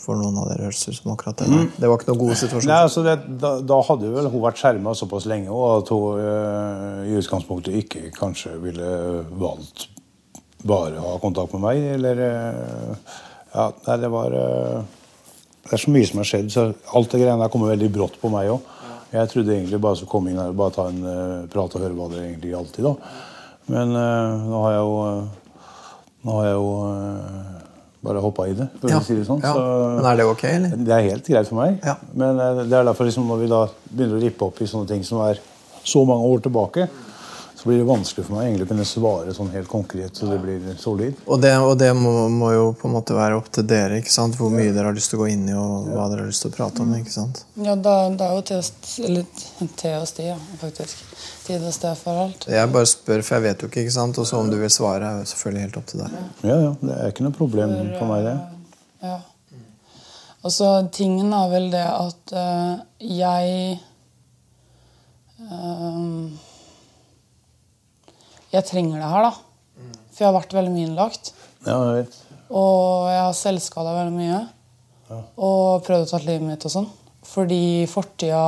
for 0.01 0.17
noen 0.17 0.39
av 0.41 0.47
dere, 0.49 0.65
høres 0.71 0.87
ut 0.89 0.97
som 0.97 1.11
akkurat 1.13 1.37
det. 1.43 1.49
der. 1.53 1.67
Det 1.83 1.89
var 1.91 1.99
ikke 2.01 2.09
noen 2.09 2.21
god 2.23 2.39
situasjon. 2.41 2.71
nei, 2.73 2.79
altså 2.87 3.03
det, 3.05 3.17
da, 3.43 3.51
da 3.61 3.81
hadde 3.85 4.09
vel 4.15 4.29
hun 4.33 4.41
vært 4.41 4.57
skjerma 4.63 4.95
såpass 4.97 5.27
lenge 5.29 5.53
og 5.53 5.67
at 5.83 5.91
hun 5.93 6.23
eh, 6.25 7.11
i 7.13 7.19
utgangspunktet 7.21 7.77
ikke 7.83 8.07
kanskje 8.17 8.55
ville 8.63 8.89
valgt 9.37 9.87
bare 10.62 11.00
ha 11.00 11.17
kontakt 11.23 11.52
med 11.57 11.62
meg, 11.64 11.83
eller 11.97 12.25
eh, 12.26 13.19
Ja, 13.55 13.71
nei, 13.87 13.97
det 14.02 14.11
var 14.12 14.35
eh, 14.37 14.83
Det 15.64 15.73
er 15.76 15.83
så 15.85 15.90
mye 15.95 16.09
som 16.09 16.21
har 16.23 16.29
skjedd, 16.29 16.50
så 16.52 16.67
alt 16.97 17.11
det 17.12 17.21
greiene 17.23 17.40
der 17.43 17.52
kommer 17.52 17.73
veldig 17.73 17.90
brått 17.95 18.19
på 18.21 18.31
meg 18.33 18.50
òg. 18.52 18.69
Jeg 19.11 19.31
trodde 19.33 19.55
egentlig 19.57 19.81
bare 19.83 19.99
skulle 19.99 20.12
komme 20.12 20.31
inn 20.31 20.38
her 20.38 20.52
og 20.52 20.59
bare 20.59 20.75
ta 20.76 20.85
en 20.87 21.00
uh, 21.02 21.47
prat 21.50 21.73
og 21.75 21.83
høre 21.83 21.97
hva 21.99 22.07
det 22.12 22.21
egentlig 22.23 22.52
gjaldt 22.52 22.76
i. 22.79 22.93
Men 23.75 23.90
uh, 23.97 24.45
nå 24.47 24.61
har 24.64 24.76
jeg 24.76 24.85
jo 24.87 24.93
uh, 25.02 25.38
Nå 26.21 26.37
har 26.37 26.47
jeg 26.47 26.57
jo 26.59 26.71
bare 28.05 28.21
hoppa 28.21 28.45
i 28.47 28.55
det, 28.55 28.67
for 28.76 28.93
Ja, 28.93 28.99
å 29.00 29.05
si 29.07 29.14
det 29.17 29.25
sånn. 29.25 29.40
ja. 29.40 29.55
Så, 29.57 29.62
Men 29.97 30.09
er 30.11 30.19
det 30.21 30.26
ok, 30.29 30.43
eller? 30.50 30.75
det 30.85 30.93
er 30.95 31.07
helt 31.07 31.31
greit 31.33 31.49
for 31.49 31.59
meg. 31.59 31.79
Ja. 31.85 31.95
Men 32.12 32.38
det 32.69 32.76
er 32.76 32.85
derfor 32.90 33.09
liksom 33.09 33.25
når 33.29 33.40
vi 33.40 33.49
da 33.49 33.61
begynner 33.88 34.19
å 34.19 34.23
rippe 34.23 34.49
opp 34.50 34.61
i 34.61 34.69
sånne 34.69 34.88
ting 34.90 35.02
som 35.07 35.23
er 35.25 35.40
så 35.81 36.05
mange 36.09 36.29
år 36.29 36.43
tilbake, 36.45 36.87
så 37.61 37.69
blir 37.69 37.79
det 37.79 37.85
vanskelig 37.85 38.25
for 38.25 38.38
meg 38.38 38.47
egentlig 38.47 38.64
å 38.64 38.69
kunne 38.71 38.85
svare 38.88 39.33
sånn 39.37 39.50
helt 39.52 39.69
konkret 39.69 40.17
så 40.17 40.31
det 40.31 40.38
blir 40.40 40.62
solid. 40.81 41.19
Og 41.29 41.43
det, 41.43 41.50
og 41.61 41.75
det 41.76 41.90
må, 41.93 42.12
må 42.33 42.55
jo 42.55 42.62
på 42.73 42.88
en 42.88 42.95
måte 42.95 43.12
være 43.12 43.37
opp 43.37 43.50
til 43.52 43.67
dere, 43.69 43.99
ikke 44.00 44.14
sant? 44.14 44.38
hvor 44.40 44.49
mye 44.55 44.71
dere 44.73 44.88
har 44.88 44.97
lyst 44.97 45.12
til 45.12 45.21
å 45.21 45.26
gå 45.26 45.29
inn 45.35 45.45
i, 45.45 45.52
og 45.61 45.90
hva 45.90 46.07
dere 46.09 46.25
har 46.25 46.31
lyst 46.31 46.47
til 46.47 46.55
å 46.55 46.57
prate 46.57 46.81
om. 46.81 46.95
ikke 46.97 47.12
sant? 47.12 47.43
Ja, 47.61 47.76
det, 47.76 47.95
det 48.17 48.31
er 48.31 48.33
jo 48.38 48.47
te 48.49 49.93
og 49.99 50.09
sti, 50.09 50.26
ja, 50.31 50.38
faktisk. 50.62 51.05
Tid 51.45 51.69
og 51.69 51.76
sted 51.76 52.00
for 52.00 52.25
alt. 52.25 52.49
Jeg 52.49 52.73
bare 52.73 52.88
spør, 52.88 53.26
for 53.29 53.37
jeg 53.37 53.49
vet 53.50 53.67
jo 53.67 53.69
ikke. 53.69 53.85
ikke 53.85 53.97
sant? 53.99 54.25
Og 54.25 54.33
så 54.33 54.40
om 54.40 54.49
du 54.49 54.57
vil 54.57 54.73
svare, 54.73 55.05
er 55.05 55.21
jo 55.21 55.31
selvfølgelig 55.35 55.67
helt 55.67 55.81
opp 55.83 55.93
til 55.93 56.05
deg. 56.07 56.19
Ja, 56.40 56.59
ja, 56.64 56.75
Det 56.81 56.97
er 56.97 57.12
ikke 57.12 57.29
noe 57.29 57.37
problem 57.37 57.76
for 57.99 58.09
meg, 58.09 58.25
det. 58.31 58.37
Ja. 59.05 59.19
Og 60.49 60.57
så 60.57 60.76
tingen 60.97 61.35
er 61.37 61.50
vel 61.52 61.69
det 61.76 61.85
at 61.85 62.38
eh, 62.40 62.76
jeg 63.21 63.81
ehm, 65.45 66.31
Jeg 68.50 68.66
trenger 68.66 68.99
det 68.99 69.11
her, 69.12 69.28
da. 69.28 69.90
For 70.11 70.25
jeg 70.25 70.28
har 70.28 70.37
vært 70.40 70.57
veldig 70.57 70.73
mye 70.75 70.88
innlagt. 70.88 71.33
Ja, 71.66 71.76
jeg 71.76 72.00
vet. 72.00 72.16
Og 72.50 73.07
jeg 73.11 73.21
har 73.23 73.37
selvskada 73.38 73.95
veldig 73.95 74.16
mye. 74.16 74.40
Og 75.40 75.83
prøvd 75.87 76.07
å 76.07 76.11
ta 76.11 76.21
livet 76.25 76.47
mitt 76.47 76.66
og 76.66 76.75
sånn. 76.75 76.88
Fordi 77.30 77.87
fortida 77.90 78.45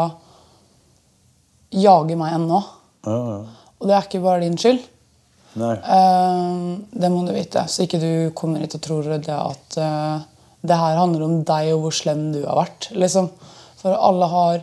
jager 1.73 2.19
meg 2.19 2.37
ennå. 2.39 2.61
Ja, 3.07 3.19
ja. 3.19 3.39
Og 3.83 3.89
det 3.89 3.95
er 3.97 4.07
ikke 4.07 4.23
bare 4.23 4.43
din 4.45 4.59
skyld. 4.61 4.83
Nei. 5.59 5.73
Eh, 5.77 6.61
det 7.03 7.11
må 7.13 7.25
du 7.27 7.33
vite, 7.35 7.65
så 7.69 7.85
ikke 7.85 8.01
du 8.01 8.13
kommer 8.39 8.63
hit 8.63 8.77
og 8.79 8.85
tror 8.85 9.09
det 9.11 9.35
at 9.35 9.77
eh, 9.81 10.23
det 10.63 10.79
her 10.79 11.01
handler 11.01 11.27
om 11.27 11.41
deg 11.47 11.73
og 11.75 11.87
hvor 11.87 11.97
slem 11.97 12.29
du 12.33 12.41
har 12.45 12.57
vært. 12.63 12.89
Liksom. 12.97 13.29
For 13.83 13.97
alle 13.97 14.29
har, 14.33 14.63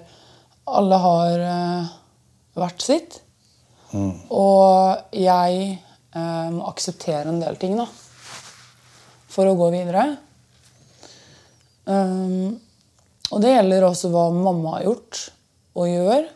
alle 0.80 1.02
har 1.04 1.44
eh, 1.52 1.92
hvert 2.58 2.86
sitt. 2.86 3.20
Og 3.96 5.16
jeg 5.16 5.60
eh, 5.74 6.50
må 6.54 6.68
akseptere 6.70 7.30
en 7.30 7.42
del 7.42 7.58
ting 7.62 7.76
da, 7.80 7.88
for 9.30 9.50
å 9.50 9.58
gå 9.58 9.70
videre. 9.74 10.06
Um, 11.90 12.60
og 13.34 13.42
det 13.42 13.56
gjelder 13.56 13.88
også 13.88 14.12
hva 14.14 14.28
mamma 14.34 14.78
har 14.78 14.88
gjort 14.90 15.24
og 15.80 15.90
gjør, 15.90 16.28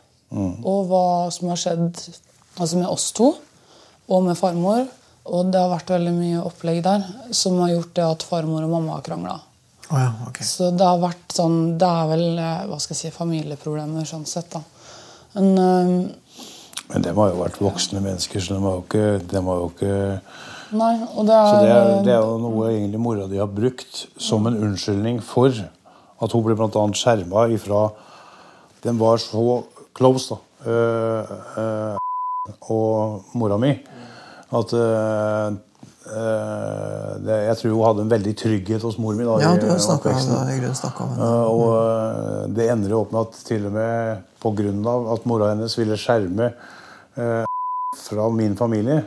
og 0.65 0.89
hva 0.89 1.05
som 1.33 1.51
har 1.51 1.60
skjedd 1.62 2.00
altså 2.57 2.79
med 2.79 2.89
oss 2.89 3.12
to 3.13 3.33
og 4.10 4.24
med 4.25 4.38
farmor. 4.38 4.88
Og 5.24 5.51
det 5.53 5.60
har 5.62 5.72
vært 5.72 5.93
veldig 5.93 6.13
mye 6.17 6.43
opplegg 6.43 6.81
der 6.83 7.05
som 7.31 7.62
har 7.62 7.72
gjort 7.72 7.93
det 7.95 8.05
at 8.07 8.25
farmor 8.27 8.65
og 8.65 8.74
mamma 8.74 8.98
har 8.98 9.05
krangla. 9.05 9.38
Oh 9.89 10.00
ja, 10.00 10.10
okay. 10.27 10.45
Så 10.48 10.72
det 10.74 10.86
har 10.88 11.00
vært 11.01 11.33
sånn 11.36 11.75
Det 11.77 11.88
er 11.88 12.05
vel 12.07 12.39
eh, 12.39 12.62
hva 12.69 12.77
skal 12.81 12.95
jeg 12.95 13.01
si, 13.01 13.13
familieproblemer 13.13 14.07
sånn 14.07 14.25
sett, 14.27 14.50
da. 14.55 14.62
Men 15.36 15.50
um, 15.60 15.93
Men 16.92 17.06
de 17.06 17.13
har 17.16 17.30
jo 17.32 17.40
vært 17.40 17.62
voksne 17.63 18.02
mennesker, 18.04 18.44
så 18.44 18.58
de 18.58 18.63
har 18.63 18.75
jo 18.75 18.84
ikke, 18.84 19.06
de 19.32 19.44
har 19.46 19.62
jo 19.62 19.70
ikke 19.72 19.94
Nei, 20.74 20.94
og 21.13 21.28
det 21.28 21.34
er, 21.38 21.48
Så 21.48 21.58
det 21.62 21.70
er, 21.72 21.92
det 22.06 22.13
er 22.16 22.22
jo 22.25 22.38
noe 22.42 22.70
egentlig 22.72 23.00
mora 23.02 23.28
di 23.30 23.38
har 23.38 23.50
brukt 23.50 24.08
som 24.18 24.48
en 24.50 24.58
unnskyldning 24.58 25.20
for 25.22 25.54
at 25.54 26.34
hun 26.34 26.46
ble 26.46 26.56
bl.a. 26.58 26.86
skjerma 26.98 27.46
ifra 27.54 27.84
Den 28.84 28.98
var 29.00 29.22
så 29.22 29.62
close, 29.96 30.34
da. 30.34 30.70
øh, 30.72 31.24
øh, 31.58 31.98
og 32.62 33.22
mora 33.34 33.58
mi. 33.58 33.70
At 34.54 34.74
øh, 34.74 35.54
det, 36.03 37.38
Jeg 37.48 37.57
tror 37.60 37.72
hun 37.72 37.86
hadde 37.88 38.03
en 38.03 38.12
veldig 38.12 38.33
trygghet 38.36 38.83
hos 38.83 38.98
mor 39.00 39.15
mi. 39.15 39.24
da, 39.24 39.38
Ja, 39.39 39.53
du 39.55 39.67
har 39.69 39.79
snakket 39.79 41.05
om 41.05 41.13
det. 41.15 41.24
Uh, 41.24 41.45
og 41.48 41.65
uh, 41.72 42.55
det 42.55 42.69
ender 42.74 42.91
jo 42.91 43.01
opp 43.03 43.13
med 43.15 43.22
at 43.22 43.41
til 43.48 43.67
og 43.69 43.75
med 43.77 44.24
pga. 44.43 44.95
at 45.15 45.27
mora 45.29 45.51
hennes 45.53 45.77
ville 45.79 46.00
skjerme 46.00 46.51
uh, 47.17 47.43
fra 48.03 48.29
min 48.36 48.57
familie, 48.60 49.03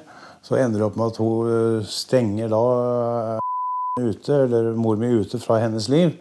så 0.46 0.56
ender 0.56 0.80
det 0.80 0.86
opp 0.88 0.96
med 0.96 1.12
at 1.12 1.20
hun 1.20 1.84
stenger 1.84 2.48
da 2.48 2.64
ute, 4.00 4.32
eller 4.44 4.72
mor 4.76 4.96
mi 4.96 5.08
ute 5.08 5.40
fra 5.42 5.58
hennes 5.60 5.88
liv. 5.88 6.16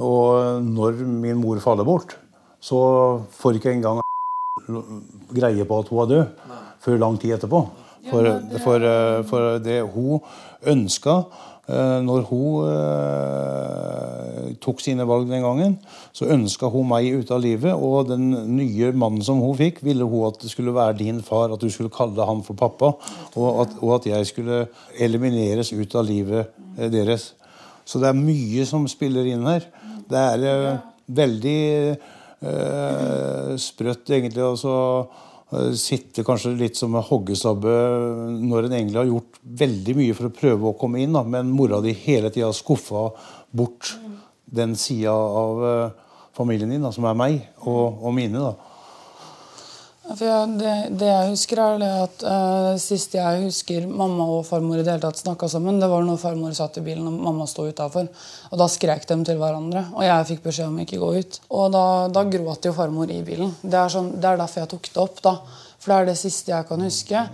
Og 0.00 0.62
når 0.64 1.04
min 1.04 1.40
mor 1.40 1.60
faller 1.60 1.84
bort, 1.84 2.16
så 2.60 2.80
får 3.40 3.58
ikke 3.58 3.72
engang 3.76 4.00
greie 5.32 5.64
på 5.64 5.78
at 5.80 5.88
hun 5.88 6.02
er 6.04 6.10
død 6.10 6.56
før 6.80 7.00
lang 7.00 7.20
tid 7.20 7.36
etterpå. 7.36 7.62
For, 8.08 8.26
for, 8.64 8.84
for 9.28 9.58
det 9.60 9.82
hun 9.92 10.22
ønska 10.72 11.18
uh, 11.68 11.98
når 12.04 12.24
hun 12.30 12.64
uh, 12.64 14.20
tok 14.60 14.80
sine 14.82 15.06
valg 15.08 15.28
den 15.30 15.44
gangen, 15.44 15.76
så 16.16 16.28
ønska 16.32 16.70
hun 16.72 16.88
meg 16.90 17.08
ut 17.20 17.30
av 17.32 17.42
livet. 17.42 17.74
Og 17.74 18.08
den 18.10 18.30
nye 18.56 18.90
mannen 18.92 19.24
som 19.24 19.40
hun 19.42 19.56
fikk, 19.58 19.82
ville 19.86 20.06
hun 20.08 20.28
at 20.30 20.40
det 20.42 20.52
skulle 20.52 20.74
være 20.76 20.98
din 21.00 21.20
far, 21.24 21.52
at 21.52 21.62
du 21.62 21.70
skulle 21.72 21.92
kalle 21.94 22.26
han 22.26 22.42
for 22.46 22.58
pappa. 22.58 22.92
Og 23.36 23.62
at, 23.64 23.76
og 23.80 23.94
at 24.00 24.10
jeg 24.10 24.30
skulle 24.30 24.64
elimineres 24.98 25.72
ut 25.72 25.96
av 25.96 26.06
livet 26.08 26.50
eh, 26.78 26.90
deres. 26.92 27.32
Så 27.84 28.00
det 28.02 28.10
er 28.10 28.18
mye 28.18 28.66
som 28.68 28.88
spiller 28.90 29.28
inn 29.30 29.46
her. 29.48 29.66
Det 30.10 30.20
er 30.20 30.46
eh, 30.50 30.84
veldig 31.20 31.62
eh, 31.90 33.50
sprøtt, 33.60 34.10
egentlig. 34.10 34.44
Altså, 34.44 34.76
eh, 35.06 35.26
sitte 35.74 36.22
kanskje 36.26 36.52
litt 36.54 36.78
som 36.78 36.94
en 36.94 37.02
hoggestabbe 37.02 37.72
når 38.38 38.68
en 38.68 38.74
egentlig 38.76 39.00
har 39.00 39.08
gjort 39.08 39.40
veldig 39.62 39.96
mye 39.98 40.14
for 40.14 40.28
å 40.28 40.34
prøve 40.34 40.70
å 40.70 40.76
komme 40.78 41.00
inn, 41.02 41.16
da, 41.16 41.24
men 41.26 41.50
mora 41.50 41.80
di 41.82 41.94
hele 42.04 42.30
tida 42.30 42.52
skuffa 42.54 43.08
bort 43.50 43.94
den 44.50 44.76
sida 44.78 45.14
av 45.14 45.64
eh, 45.66 46.10
familien 46.36 46.70
din, 46.70 46.84
da, 46.86 46.92
som 46.94 47.06
er 47.10 47.18
meg 47.18 47.40
og, 47.64 47.98
og 47.98 48.14
mine. 48.14 48.38
da. 48.38 48.69
Jeg, 50.10 50.54
det, 50.58 50.72
det 50.98 51.06
jeg 51.06 51.30
husker, 51.30 51.60
er 51.62 51.82
at 51.86 52.22
uh, 52.26 52.72
det 52.72 52.80
siste 52.82 53.20
jeg 53.20 53.44
husker 53.44 53.86
mamma 53.86 54.26
og 54.38 54.42
farmor 54.48 54.80
i 54.80 54.82
det 54.82 54.90
hele 54.90 55.04
tatt 55.04 55.20
snakka 55.20 55.46
sammen, 55.52 55.78
det 55.78 55.86
var 55.90 56.02
når 56.06 56.18
farmor 56.18 56.54
satt 56.56 56.80
i 56.80 56.84
bilen 56.84 57.06
og 57.06 57.20
mamma 57.28 57.46
sto 57.46 57.68
utafor. 57.68 58.08
Da 58.58 58.66
skrek 58.70 59.06
de 59.06 59.18
til 59.28 59.38
hverandre, 59.38 59.84
og 59.94 60.02
jeg 60.06 60.28
fikk 60.32 60.42
beskjed 60.48 60.72
om 60.72 60.80
ikke 60.82 60.98
gå 60.98 61.12
ut. 61.20 61.40
Og 61.54 61.70
da, 61.76 61.84
da 62.10 62.24
gråt 62.26 62.66
jo 62.66 62.74
farmor 62.74 63.12
i 63.12 63.20
bilen. 63.26 63.54
Det 63.62 63.78
er, 63.78 63.92
sånn, 63.92 64.16
det 64.18 64.32
er 64.32 64.40
derfor 64.42 64.64
jeg 64.64 64.72
tok 64.74 64.90
det 64.90 65.02
opp, 65.04 65.22
da. 65.28 65.36
For 65.80 65.92
det 65.92 65.98
er 66.00 66.10
det 66.10 66.18
siste 66.20 66.52
jeg 66.52 66.68
kan 66.68 66.82
huske. 66.84 67.24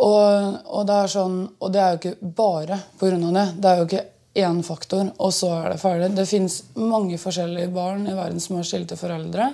Og, 0.00 0.56
og 0.70 0.88
det 0.88 0.96
er 1.02 1.12
sånn, 1.12 1.36
og 1.60 1.74
det 1.74 1.82
er 1.82 1.92
jo 1.92 2.00
ikke 2.00 2.32
bare 2.40 2.80
pga. 2.96 3.20
det. 3.20 3.46
Det 3.60 3.70
er 3.70 3.82
jo 3.82 3.90
ikke 3.90 4.06
én 4.34 4.62
faktor, 4.62 5.08
og 5.18 5.32
så 5.34 5.48
er 5.56 5.72
det 5.72 5.80
ferdig. 5.82 6.08
Det 6.14 6.26
fins 6.30 6.60
mange 6.78 7.16
forskjellige 7.18 7.72
barn 7.74 8.04
i 8.06 8.14
verden 8.14 8.38
som 8.40 8.60
har 8.60 8.66
skilte 8.68 8.98
foreldre. 8.98 9.48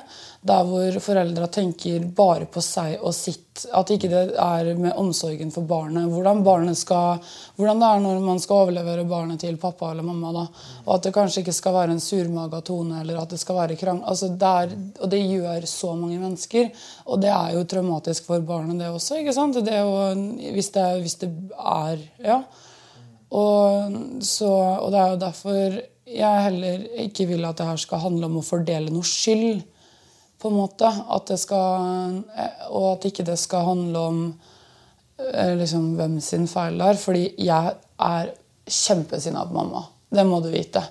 Der 0.46 0.66
hvor 0.68 0.98
foreldra 1.00 1.48
tenker 1.48 2.04
bare 2.14 2.44
på 2.44 2.60
seg 2.62 3.00
og 3.00 3.14
sitt. 3.16 3.64
At 3.72 3.88
ikke 3.90 4.10
det 4.12 4.20
er 4.36 4.68
med 4.76 4.92
omsorgen 5.00 5.48
for 5.54 5.64
barnet. 5.64 6.10
Hvordan, 6.12 6.42
barnet 6.44 6.76
skal, 6.76 7.22
hvordan 7.56 7.80
det 7.80 7.88
er 7.88 8.02
når 8.04 8.20
man 8.26 8.42
skal 8.42 8.66
overlevere 8.66 9.06
barnet 9.08 9.40
til 9.40 9.56
pappa 9.56 9.94
eller 9.94 10.04
mamma. 10.04 10.34
Da. 10.36 10.44
Og 10.84 10.92
at 10.98 11.08
det 11.08 11.14
kanskje 11.16 11.40
ikke 11.40 11.56
skal 11.56 11.78
være 11.78 11.96
en 11.96 12.04
surmaga 12.04 12.60
tone, 12.60 13.00
eller 13.00 13.22
at 13.22 13.32
det 13.32 13.40
skal 13.40 13.56
være 13.62 13.80
krang. 13.80 14.04
Altså 14.04 14.28
det 14.28 14.52
er, 14.60 14.76
og 15.00 15.10
det 15.10 15.24
gjør 15.24 15.66
så 15.72 15.96
mange 15.96 16.20
mennesker. 16.20 16.68
Og 17.08 17.24
det 17.24 17.32
er 17.32 17.56
jo 17.56 17.64
traumatisk 17.64 18.28
for 18.28 18.44
barnet, 18.44 18.76
det 18.84 18.92
også. 18.92 19.22
ikke 19.24 19.34
sant? 19.34 19.56
Det 19.64 19.80
jo, 19.80 19.98
hvis, 20.52 20.70
det, 20.76 20.86
hvis 21.00 21.20
det 21.24 21.32
er 21.56 22.06
Ja. 22.20 22.42
Og, 23.34 23.96
så, 24.22 24.50
og 24.50 24.92
det 24.94 25.00
er 25.00 25.12
jo 25.12 25.22
derfor 25.22 25.78
jeg 26.06 26.42
heller 26.44 26.84
ikke 27.02 27.26
vil 27.26 27.46
at 27.48 27.58
det 27.58 27.66
her 27.66 27.80
skal 27.82 28.04
handle 28.04 28.28
om 28.28 28.38
å 28.38 28.46
fordele 28.46 28.92
noe 28.94 29.06
skyld 29.06 29.64
på 30.38 30.50
en 30.50 30.58
måte. 30.60 30.86
At 30.86 31.32
det 31.32 31.38
skal, 31.42 32.20
og 32.70 32.86
at 32.92 33.08
ikke 33.10 33.26
det 33.26 33.38
skal 33.42 33.66
handle 33.66 34.04
om 34.10 34.20
eh, 35.18 35.56
liksom, 35.58 35.94
hvem 35.98 36.20
sin 36.22 36.46
feil 36.50 36.78
det 36.78 36.92
er. 36.92 37.00
Fordi 37.02 37.24
jeg 37.42 37.74
er 38.06 38.30
kjempesinna 38.66 39.46
på 39.48 39.58
mamma. 39.58 39.82
Det 40.14 40.26
må 40.28 40.38
du 40.44 40.52
vite. 40.52 40.84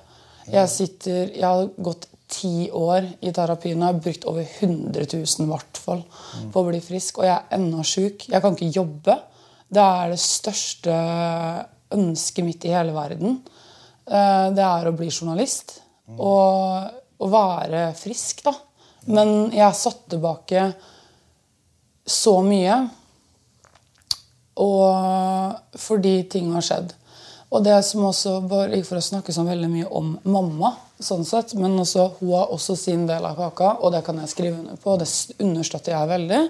Jeg, 0.52 0.70
sitter, 0.70 1.32
jeg 1.32 1.48
har 1.48 1.72
gått 1.82 2.10
ti 2.30 2.68
år 2.74 3.06
i 3.24 3.32
terapien 3.34 3.80
og 3.80 3.88
har 3.88 4.02
brukt 4.02 4.26
over 4.30 4.44
100 4.44 5.08
000 5.14 5.48
hvert 5.50 5.80
fall 5.80 6.04
på 6.52 6.60
å 6.60 6.68
bli 6.68 6.82
frisk. 6.84 7.22
Og 7.22 7.30
jeg 7.30 7.38
er 7.38 7.56
ennå 7.56 7.86
sjuk. 7.88 8.28
Jeg 8.28 8.44
kan 8.44 8.58
ikke 8.58 8.82
jobbe. 8.82 9.18
Det 9.72 9.82
er 9.82 10.12
det 10.12 10.20
største 10.22 10.98
ønsket 11.94 12.46
mitt 12.46 12.66
i 12.66 12.74
hele 12.74 12.96
verden. 12.96 13.40
Eh, 14.06 14.48
det 14.56 14.66
er 14.66 14.90
å 14.90 14.96
bli 14.96 15.10
journalist. 15.12 15.80
Og 16.16 17.22
å 17.22 17.32
være 17.32 17.88
frisk, 17.98 18.44
da. 18.46 18.54
Men 19.10 19.52
jeg 19.54 19.78
satt 19.78 20.06
tilbake 20.12 20.68
så 22.06 22.40
mye. 22.46 22.78
Og 24.62 25.80
fordi 25.82 26.16
ting 26.32 26.54
har 26.56 26.66
skjedd. 26.66 26.94
Og 27.56 27.64
det 27.64 27.78
som 27.88 28.08
også, 28.08 28.40
bare 28.50 28.82
for 28.84 29.00
å 29.00 29.06
snakke 29.06 29.34
så 29.34 29.46
veldig 29.48 29.70
mye 29.72 29.88
om 29.96 30.16
mamma, 30.28 30.74
sånn 31.00 31.26
sett, 31.28 31.54
men 31.60 31.78
også, 31.80 32.08
hun 32.20 32.34
har 32.34 32.52
også 32.52 32.76
sin 32.80 33.06
del 33.08 33.26
av 33.28 33.38
kaka, 33.38 33.76
og 33.84 33.94
det 33.94 34.02
kan 34.08 34.20
jeg 34.22 34.32
skrive 34.32 34.60
under 34.60 34.80
på. 34.82 34.96
og 34.96 35.04
Det 35.04 35.10
understøtter 35.44 35.96
jeg 35.96 36.12
veldig. 36.12 36.42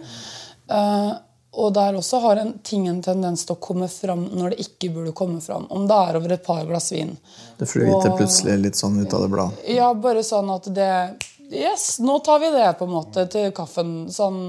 Uh, 0.72 1.12
og 1.55 1.74
der 1.74 1.95
også 1.95 2.19
har 2.19 2.39
en 2.41 2.53
ting 2.63 2.88
en 2.91 3.01
tendens 3.03 3.45
til 3.47 3.55
å 3.55 3.62
komme 3.63 3.88
fram 3.91 4.25
når 4.35 4.53
det 4.53 4.65
ikke 4.65 4.89
burde 4.95 5.13
komme 5.15 5.39
fram. 5.43 5.67
Om 5.71 5.85
det 5.88 6.00
er 6.07 6.17
over 6.19 6.33
et 6.35 6.43
par 6.43 6.65
glass 6.67 6.91
vin. 6.91 7.13
Det 7.57 7.67
flyter 7.69 8.15
plutselig 8.17 8.57
litt 8.59 8.79
sånn 8.79 8.97
ut 9.00 9.13
av 9.15 9.24
det 9.24 9.29
blad? 9.31 9.62
Ja, 9.71 9.93
bare 9.93 10.24
sånn 10.25 10.51
at 10.53 10.67
det 10.75 10.91
Yes, 11.45 12.00
nå 12.01 12.17
tar 12.25 12.39
vi 12.41 12.50
det 12.50 12.71
på 12.79 12.88
en 12.88 12.95
måte 12.95 13.27
til 13.29 13.51
kaffen. 13.53 13.93
Sånn 14.09 14.39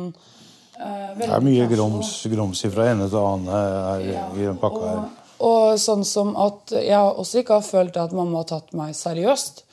eh, 0.80 1.10
Det 1.18 1.28
er 1.28 1.44
mye 1.44 1.68
grums, 1.68 2.14
grums 2.32 2.64
fra 2.72 2.88
ene 2.94 3.08
til 3.12 3.20
annen 3.20 3.52
her, 3.52 4.04
ja, 4.08 4.26
i 4.32 4.46
den 4.48 4.56
pakka 4.62 4.82
her. 4.88 5.02
Og 5.44 5.76
sånn 5.80 6.06
som 6.08 6.32
at 6.40 6.72
jeg 6.72 6.96
også 6.96 7.42
ikke 7.42 7.58
har 7.58 7.66
følt 7.66 7.98
at 8.00 8.16
mamma 8.16 8.40
har 8.40 8.48
tatt 8.54 8.72
meg 8.76 8.96
seriøst. 8.96 9.66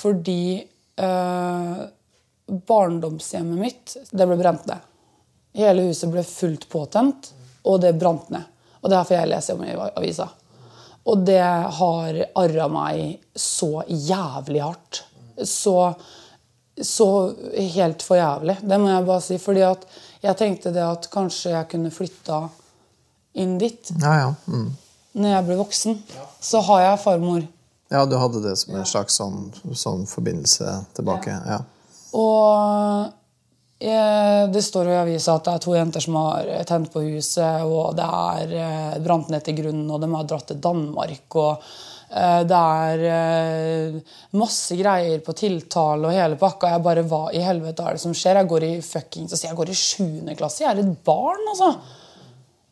Fordi 0.00 0.42
eh, 0.56 1.82
barndomshjemmet 2.72 3.60
mitt 3.60 3.98
det 4.10 4.26
ble 4.26 4.40
brent 4.40 4.64
ned. 4.70 4.89
Hele 5.56 5.88
huset 5.88 6.10
ble 6.12 6.22
fullt 6.26 6.68
påtent, 6.70 7.32
og 7.66 7.80
det 7.82 7.96
brant 7.98 8.30
ned. 8.30 8.46
Og 8.80 8.88
det 8.88 8.94
er 8.94 8.98
derfor 8.98 9.16
jeg 9.18 9.30
leser 9.30 9.58
om 9.58 9.64
i 9.66 9.74
avisa. 9.74 10.28
Og 11.10 11.24
det 11.26 11.42
har 11.80 12.20
arra 12.38 12.68
meg 12.70 13.18
så 13.36 13.82
jævlig 13.88 14.62
hardt. 14.62 15.02
Så, 15.44 15.74
så 16.76 17.08
helt 17.74 18.04
for 18.04 18.20
jævlig. 18.20 18.58
Det 18.62 18.78
må 18.80 18.92
jeg 18.92 19.08
bare 19.08 19.24
si. 19.24 19.40
Fordi 19.40 19.64
at 19.66 19.84
jeg 20.22 20.38
tenkte 20.38 20.72
det 20.76 20.84
at 20.84 21.08
kanskje 21.12 21.54
jeg 21.56 21.68
kunne 21.72 21.92
flytta 21.92 22.44
inn 23.40 23.58
dit. 23.60 23.92
Ja, 23.96 24.14
ja. 24.20 24.30
Mm 24.46 24.70
når 25.12 25.34
jeg 25.34 25.46
ble 25.46 25.56
voksen, 25.58 25.96
så 26.40 26.60
har 26.68 26.84
jeg 26.84 27.02
farmor. 27.04 27.46
Ja, 27.90 28.04
du 28.06 28.14
hadde 28.20 28.42
det 28.44 28.54
som 28.60 28.76
en 28.78 28.86
slags 28.86 29.16
sånn, 29.18 29.48
sånn 29.74 30.04
forbindelse 30.06 30.76
tilbake? 30.94 31.34
Ja. 31.34 31.58
Og 32.14 33.10
det 33.80 34.62
står 34.62 34.90
i 34.90 34.96
avisa 35.00 35.38
at 35.38 35.46
det 35.46 35.52
er 35.54 35.62
to 35.64 35.72
jenter 35.72 36.02
som 36.04 36.16
har 36.20 36.48
tent 36.68 36.90
på 36.92 37.00
huset, 37.00 37.62
og 37.64 37.94
det 37.96 38.04
er 38.04 38.50
eh, 38.60 38.98
brant 39.00 39.30
ned 39.32 39.46
til 39.46 39.56
grunnen, 39.56 39.86
og 39.88 40.02
de 40.02 40.10
har 40.12 40.26
dratt 40.28 40.50
til 40.50 40.60
Danmark. 40.60 41.36
og 41.40 41.62
eh, 42.12 42.42
det 42.44 42.58
er 42.58 43.04
eh, 43.14 44.18
masse 44.36 44.76
greier 44.76 45.24
på 45.24 45.32
tiltale 45.32 46.10
og 46.10 46.12
hele 46.12 46.36
pakka. 46.36 46.74
Jeg 46.74 46.84
bare, 46.84 47.06
Hva 47.08 47.22
i 47.32 47.40
helvete 47.40 47.86
er 47.86 47.96
det 47.96 48.04
som 48.04 48.12
skjer? 48.12 48.42
Jeg 48.42 48.52
går 48.52 48.68
i 48.68 48.74
fuckings, 48.84 49.44
jeg 49.44 49.56
går 49.56 49.72
i 49.72 49.78
7. 49.80 50.36
klasse. 50.36 50.64
Jeg 50.66 50.74
er 50.74 50.84
et 50.84 51.00
barn, 51.06 51.48
altså. 51.54 51.72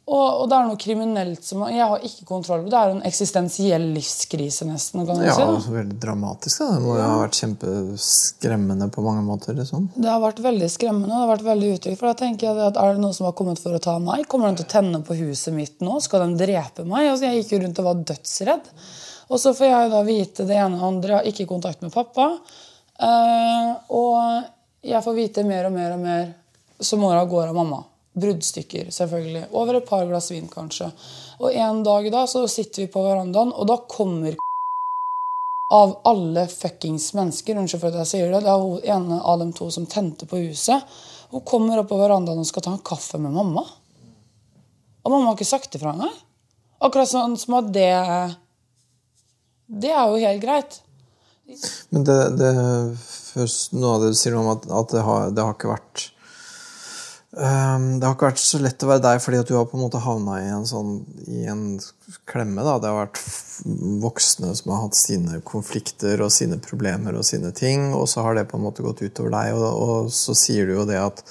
Og, 0.08 0.26
og, 0.40 0.44
det 0.48 0.56
er 0.56 0.68
noe 0.70 0.80
kriminelt 0.80 1.44
som 1.44 1.66
Jeg 1.68 1.84
har 1.84 2.04
ikke 2.06 2.24
kontroll 2.30 2.62
på 2.64 2.70
det. 2.72 2.78
er 2.80 2.94
en 2.94 3.02
eksistensiell 3.04 3.82
livskrise, 3.92 4.64
nesten. 4.64 5.04
kan 5.04 5.18
ja, 5.20 5.34
si. 5.36 5.44
Altså, 5.44 5.72
veldig 5.74 5.98
dramatisk. 6.00 6.62
Da. 6.62 6.68
Det 6.78 6.84
må 6.86 6.94
jo 6.96 7.02
ha 7.04 7.18
vært 7.20 7.40
kjempeskremmende 7.42 8.88
på 8.94 9.04
mange 9.04 9.24
måter. 9.26 9.58
Liksom. 9.58 9.90
Det 9.98 10.08
har 10.08 10.22
vært 10.22 10.40
veldig 10.46 10.70
skremmende 10.72 11.10
og 11.10 11.12
det 11.12 11.26
har 11.26 11.32
vært 11.34 11.46
veldig 11.50 11.72
utrygt. 11.74 12.00
For 12.00 12.08
da 12.08 12.20
tenker 12.22 12.48
jeg 12.48 12.62
at 12.70 12.80
Er 12.80 12.96
det 12.96 13.02
noen 13.04 13.18
som 13.18 13.28
har 13.28 13.36
kommet 13.36 13.60
for 13.60 13.76
å 13.76 13.82
ta 13.84 13.98
meg? 14.00 14.24
Kommer 14.32 14.48
de 14.48 14.62
til 14.62 14.68
å 14.68 14.72
tenne 14.78 15.02
på 15.04 15.18
huset 15.18 15.52
mitt 15.56 15.84
nå? 15.84 15.98
Skal 16.00 16.24
de 16.24 16.40
drepe 16.40 16.88
meg? 16.88 17.10
Altså, 17.10 17.28
jeg 17.28 17.42
gikk 17.42 17.52
jo 17.52 17.60
rundt 17.66 17.82
og 17.84 17.90
var 17.90 18.00
dødsredd. 18.14 18.72
Og 19.28 19.44
så 19.44 19.52
får 19.52 19.68
jeg 19.68 19.92
da 19.92 20.02
vite 20.08 20.48
det 20.48 20.56
ene 20.56 20.80
og 20.80 20.88
andre. 20.88 21.18
Jeg 21.18 21.20
har 21.20 21.30
ikke 21.34 21.50
kontakt 21.52 21.84
med 21.84 21.92
pappa. 21.92 22.30
Uh, 22.96 23.76
og 23.92 24.88
jeg 24.88 25.04
får 25.04 25.20
vite 25.20 25.44
mer 25.44 25.68
og 25.68 25.76
mer 25.76 25.98
og 25.98 26.02
mer 26.02 26.26
som 26.80 27.04
åra 27.04 27.28
går 27.28 27.50
av 27.52 27.60
mamma 27.60 27.84
bruddstykker, 28.20 28.90
selvfølgelig. 28.94 29.46
Over 29.56 29.78
et 29.78 29.88
par 29.88 30.04
glass 30.08 30.30
vin, 30.32 30.48
kanskje. 30.50 30.90
Og 31.38 31.54
en 31.54 31.82
dag 31.86 32.10
da 32.12 32.24
så 32.30 32.44
sitter 32.50 32.84
vi 32.84 32.92
på 32.92 33.02
verandaen, 33.04 33.52
og 33.54 33.68
da 33.70 33.78
kommer 33.90 34.36
av 35.78 35.98
alle 36.08 36.46
fuckings 36.48 37.10
mennesker 37.16 37.58
Unnskyld 37.60 37.82
for 37.82 37.92
at 37.92 38.02
jeg 38.02 38.12
sier 38.12 38.32
det. 38.32 38.44
Det 38.46 38.52
er 38.52 38.64
hun 38.64 38.88
ene 38.96 39.20
av 39.20 39.42
dem 39.42 39.52
to 39.56 39.70
som 39.74 39.86
tente 39.90 40.28
på 40.28 40.40
huset. 40.48 40.98
Hun 41.30 41.44
kommer 41.44 41.82
opp 41.82 41.90
på 41.90 42.00
verandaen 42.00 42.40
og 42.40 42.48
skal 42.48 42.64
ta 42.64 42.72
en 42.76 42.84
kaffe 42.84 43.20
med 43.20 43.34
mamma. 43.34 43.64
Og 45.04 45.12
mamma 45.12 45.30
har 45.30 45.36
ikke 45.36 45.48
sagt 45.48 45.76
ifra 45.76 45.92
engang. 45.94 46.14
Akkurat 46.84 47.10
sånn 47.10 47.34
som 47.40 47.58
at 47.58 47.72
det 47.74 47.90
Det 49.68 49.90
er 49.92 50.06
jo 50.08 50.20
helt 50.22 50.40
greit. 50.42 50.78
Men 51.92 52.04
det, 52.04 52.18
det 52.40 52.52
først, 52.98 53.74
Noe 53.76 53.96
av 53.96 54.04
det 54.04 54.12
du 54.14 54.18
sier 54.20 54.36
om 54.38 54.48
at, 54.52 54.64
at 54.68 54.94
det, 54.94 55.02
har, 55.04 55.30
det 55.32 55.44
har 55.44 55.56
ikke 55.56 55.72
vært 55.72 56.08
Ehm, 57.38 58.00
det 58.00 58.06
har 58.06 58.16
ikke 58.16 58.32
vært 58.32 58.40
så 58.42 58.58
lett 58.58 58.82
å 58.82 58.88
være 58.90 59.02
deg 59.04 59.20
fordi 59.22 59.38
at 59.38 59.50
du 59.50 59.54
har 59.54 59.66
på 59.70 59.78
en 59.78 59.84
måte 59.84 60.00
havna 60.02 60.40
i 60.42 60.48
en, 60.50 60.64
sånn, 60.66 60.96
i 61.30 61.44
en 61.50 61.62
klemme. 62.26 62.64
Da. 62.66 62.78
Det 62.82 62.90
har 62.90 63.04
vært 63.04 63.20
voksne 64.02 64.50
som 64.58 64.72
har 64.74 64.86
hatt 64.86 64.98
sine 64.98 65.38
konflikter 65.46 66.24
og 66.24 66.32
sine 66.34 66.58
problemer 66.62 67.18
og 67.18 67.26
sine 67.28 67.52
ting, 67.54 67.92
og 67.94 68.08
så 68.10 68.26
har 68.26 68.34
det 68.38 68.48
på 68.50 68.58
en 68.58 68.66
måte 68.66 68.82
gått 68.82 69.04
utover 69.04 69.30
deg. 69.36 69.54
Og, 69.54 69.68
og 69.68 70.10
så 70.14 70.34
sier 70.38 70.66
du 70.66 70.74
jo 70.80 70.86
det 70.88 70.98
at 70.98 71.22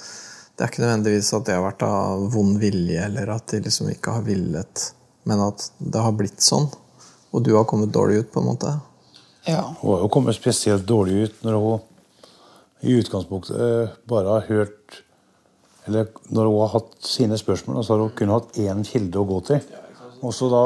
det 0.58 0.66
er 0.66 0.72
ikke 0.72 0.86
nødvendigvis 0.86 1.34
at 1.38 1.50
det 1.50 1.58
har 1.58 1.66
vært 1.66 1.84
av 1.86 2.24
vond 2.34 2.56
vilje, 2.62 3.02
eller 3.04 3.34
at 3.36 3.52
de 3.52 3.60
liksom 3.68 3.92
ikke 3.92 4.16
har 4.16 4.24
villet, 4.26 4.86
men 5.30 5.44
at 5.44 5.68
det 5.78 6.02
har 6.02 6.16
blitt 6.18 6.40
sånn. 6.42 6.70
Og 7.36 7.44
du 7.46 7.52
har 7.58 7.68
kommet 7.70 7.92
dårlig 7.94 8.24
ut, 8.24 8.32
på 8.32 8.42
en 8.42 8.48
måte. 8.48 8.72
Ja. 9.46 9.76
Hun 9.82 9.92
har 9.92 10.06
jo 10.06 10.10
kommet 10.16 10.40
spesielt 10.40 10.88
dårlig 10.88 11.28
ut 11.28 11.44
når 11.46 11.60
hun 11.62 11.86
i 12.88 12.96
utgangspunktet 12.96 13.60
eh, 13.60 13.94
bare 14.10 14.34
har 14.38 14.50
hørt 14.50 15.04
eller 15.88 16.10
når 16.34 16.50
hun 16.50 16.62
har 16.62 16.74
hatt 16.76 16.96
sine 17.08 17.38
spørsmål, 17.40 17.84
så 17.84 17.96
har 17.96 18.04
hun 18.04 18.16
kun 18.18 18.34
hatt 18.36 18.58
én 18.60 18.84
kilde 18.88 19.22
å 19.22 19.28
gå 19.28 19.42
til. 19.48 19.62
Og 20.26 20.34
så 20.34 20.50
da, 20.52 20.64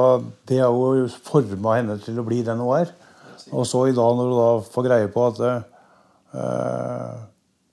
Det 0.47 0.59
har 0.61 0.71
jo 0.71 1.07
forma 1.23 1.77
henne 1.77 1.97
til 2.01 2.19
å 2.19 2.25
bli 2.27 2.41
den 2.45 2.61
hun 2.63 2.77
er. 2.79 2.93
Og 3.51 3.67
så 3.67 3.87
i 3.87 3.95
dag, 3.95 4.15
når 4.15 4.29
hun 4.29 4.39
da 4.39 4.51
får 4.71 4.87
greie 4.87 5.09
på 5.11 5.25
at 5.27 5.41
uh, 5.43 7.17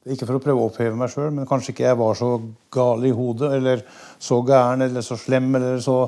Ikke 0.08 0.26
for 0.26 0.38
å 0.38 0.42
prøve 0.42 0.62
å 0.64 0.70
oppheve 0.70 0.96
meg 0.98 1.12
sjøl, 1.12 1.30
men 1.34 1.48
kanskje 1.48 1.74
ikke 1.74 1.86
jeg 1.86 2.00
var 2.00 2.18
så 2.18 2.30
gal 2.72 3.04
i 3.04 3.12
hodet, 3.14 3.52
eller 3.58 3.84
så 4.18 4.40
gæren 4.42 4.82
eller 4.86 5.04
så 5.04 5.18
slem 5.20 5.50
eller 5.54 5.80
så 5.84 5.98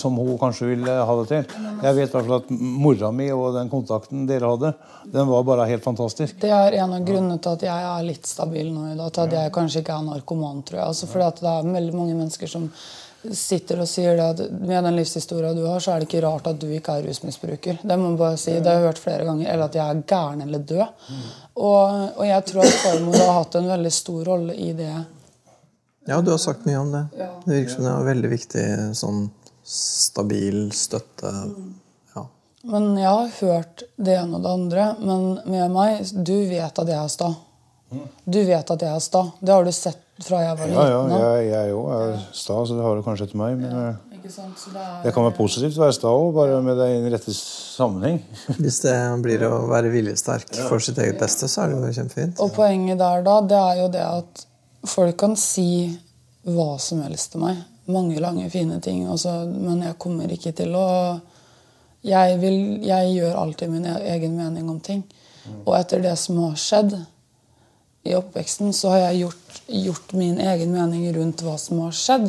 som 0.00 0.16
hun 0.18 0.38
kanskje 0.40 0.70
ville 0.72 0.96
ha 1.08 1.16
det 1.20 1.26
til. 1.30 1.54
Jeg 1.84 1.96
vet 1.98 2.08
i 2.08 2.16
hvert 2.16 2.26
fall 2.26 2.40
at 2.40 2.50
mora 2.50 3.10
mi 3.14 3.28
og 3.34 3.54
den 3.56 3.70
kontakten 3.72 4.26
dere 4.28 4.50
hadde, 4.54 4.74
den 5.12 5.30
var 5.30 5.46
bare 5.46 5.68
helt 5.68 5.84
fantastisk. 5.84 6.36
Det 6.42 6.52
er 6.54 6.78
en 6.80 6.96
av 6.96 7.06
grunnene 7.06 7.38
til 7.42 7.56
at 7.56 7.64
jeg 7.66 7.88
er 7.92 8.04
litt 8.06 8.28
stabil 8.28 8.70
nå 8.72 8.90
i 8.92 8.98
dag. 8.98 9.10
Til 9.14 9.26
at 9.26 9.38
jeg 9.38 9.54
kanskje 9.54 9.84
ikke 9.84 9.96
er 9.96 10.06
narkoman, 10.10 10.62
tror 10.66 10.80
jeg. 10.80 10.92
Altså 10.92 11.10
fordi 11.10 11.30
at 11.30 11.42
det 11.44 11.50
er 11.54 11.74
veldig 11.78 11.96
mange 11.96 12.18
mennesker 12.18 12.50
som 12.50 12.68
sitter 13.32 13.80
og 13.80 13.88
sier 13.88 14.18
det 14.18 14.24
at 14.34 14.40
med 14.52 14.84
den 14.84 14.96
livshistoria 14.98 15.54
du 15.56 15.62
har, 15.64 15.80
så 15.80 15.94
er 15.94 16.02
det 16.02 16.08
ikke 16.10 16.24
rart 16.26 16.48
at 16.50 16.58
du 16.60 16.66
ikke 16.68 16.98
er 16.98 17.06
rusmisbruker. 17.08 17.78
Det 17.82 17.96
må 17.96 18.10
man 18.10 18.18
bare 18.20 18.40
si, 18.40 18.52
det 18.52 18.68
har 18.68 18.80
jeg 18.80 18.88
hørt 18.90 19.00
flere 19.00 19.28
ganger. 19.28 19.48
Eller 19.52 19.70
at 19.70 19.78
jeg 19.78 19.84
er 19.84 20.02
gæren 20.14 20.44
eller 20.44 20.64
død. 20.72 21.06
Og, 21.54 22.18
og 22.18 22.24
jeg 22.28 22.46
tror 22.50 22.66
at 22.66 22.80
farmor 22.82 23.20
har 23.20 23.38
hatt 23.38 23.56
en 23.60 23.70
veldig 23.72 23.94
stor 23.96 24.28
rolle 24.28 24.56
i 24.60 24.72
det. 24.76 24.92
Ja, 26.04 26.20
du 26.20 26.34
har 26.34 26.42
sagt 26.42 26.66
mye 26.68 26.82
om 26.82 26.92
det. 26.92 27.06
Det 27.16 27.54
virker 27.54 27.72
som 27.72 27.86
det 27.86 27.94
er 27.94 28.08
veldig 28.10 28.30
viktig 28.34 28.66
sånn 28.98 29.24
stabil 29.64 30.72
støtte. 30.72 31.32
Ja. 32.14 32.26
Men 32.68 32.94
jeg 32.98 33.08
har 33.08 33.34
hørt 33.40 33.84
det 33.96 34.18
ene 34.20 34.38
og 34.38 34.44
det 34.44 34.54
andre. 34.58 34.86
Men 35.00 35.26
med 35.48 35.74
meg 35.74 36.14
Du 36.14 36.36
vet 36.50 36.78
at 36.78 36.88
jeg 36.88 37.00
er 37.00 37.12
sta. 37.12 37.34
Du 38.24 38.40
vet 38.44 38.70
at 38.70 38.82
jeg 38.82 38.90
er 38.90 39.04
sta. 39.04 39.26
Det 39.40 39.54
har 39.54 39.64
du 39.64 39.72
sett 39.72 40.00
fra 40.22 40.40
jeg 40.44 40.58
var 40.58 40.70
liten. 40.70 41.12
Ja, 41.14 41.30
ja, 41.42 41.60
jeg 41.64 41.74
òg 41.74 41.92
er 41.96 42.18
sta, 42.30 42.58
så 42.62 42.76
det 42.76 42.84
har 42.84 42.98
du 42.98 43.04
kanskje 43.06 43.28
etter 43.28 43.40
meg. 43.40 43.56
Men 43.58 43.70
ja, 43.70 43.84
eh, 43.90 44.20
det, 44.22 44.30
er, 44.30 45.02
det, 45.04 45.12
kan 45.14 45.26
være 45.26 45.36
positivt 45.36 45.78
å 45.78 45.84
være 45.84 45.96
sta 45.96 46.12
òg, 46.14 46.30
bare 46.36 46.60
med 46.64 46.78
det 46.80 46.88
i 46.92 46.96
den 47.02 47.12
rette 47.14 47.34
sammenheng. 47.34 48.20
Hvis 48.62 48.80
det 48.84 48.96
blir 49.24 49.44
å 49.48 49.52
være 49.72 49.92
viljesterk 49.94 50.54
for 50.68 50.82
sitt 50.84 51.00
eget 51.02 51.20
beste, 51.20 51.50
så 51.50 51.64
er 51.64 51.74
det 51.74 51.80
jo 51.80 51.94
kjempefint. 52.00 52.42
Og 52.44 52.54
poenget 52.56 53.00
der 53.02 53.26
da, 53.26 53.38
det 53.52 53.60
er 53.60 53.82
jo 53.82 53.92
det 53.96 54.06
at 54.06 54.48
folk 54.94 55.18
kan 55.20 55.38
si 55.40 55.68
hva 56.44 56.74
som 56.82 57.00
helst 57.04 57.32
til 57.32 57.40
meg 57.46 57.62
mange 57.90 58.20
lange, 58.20 58.48
fine 58.50 58.80
ting. 58.80 59.04
Også, 59.10 59.32
men 59.48 59.82
jeg 59.84 59.98
kommer 60.00 60.30
ikke 60.30 60.54
til 60.56 60.74
å 60.78 60.88
jeg, 62.04 62.36
vil, 62.40 62.56
jeg, 62.84 63.12
gjør 63.16 63.38
alltid 63.40 63.70
min 63.72 63.86
e-, 63.88 64.00
egen 64.12 64.36
mening 64.36 64.68
om 64.70 64.80
ting. 64.84 65.04
Og 65.64 65.74
etter 65.78 66.02
det 66.04 66.14
som 66.20 66.40
har 66.42 66.56
skjedd, 66.60 66.96
i 68.04 68.12
oppveksten 68.12 68.74
så 68.76 68.90
har 68.92 68.98
jeg 69.06 69.22
gjort, 69.22 69.60
gjort 69.72 70.12
min 70.12 70.36
egen 70.44 70.74
mening 70.74 71.06
rundt 71.16 71.40
hva 71.44 71.54
som 71.60 71.80
har 71.86 71.94
skjedd. 71.96 72.26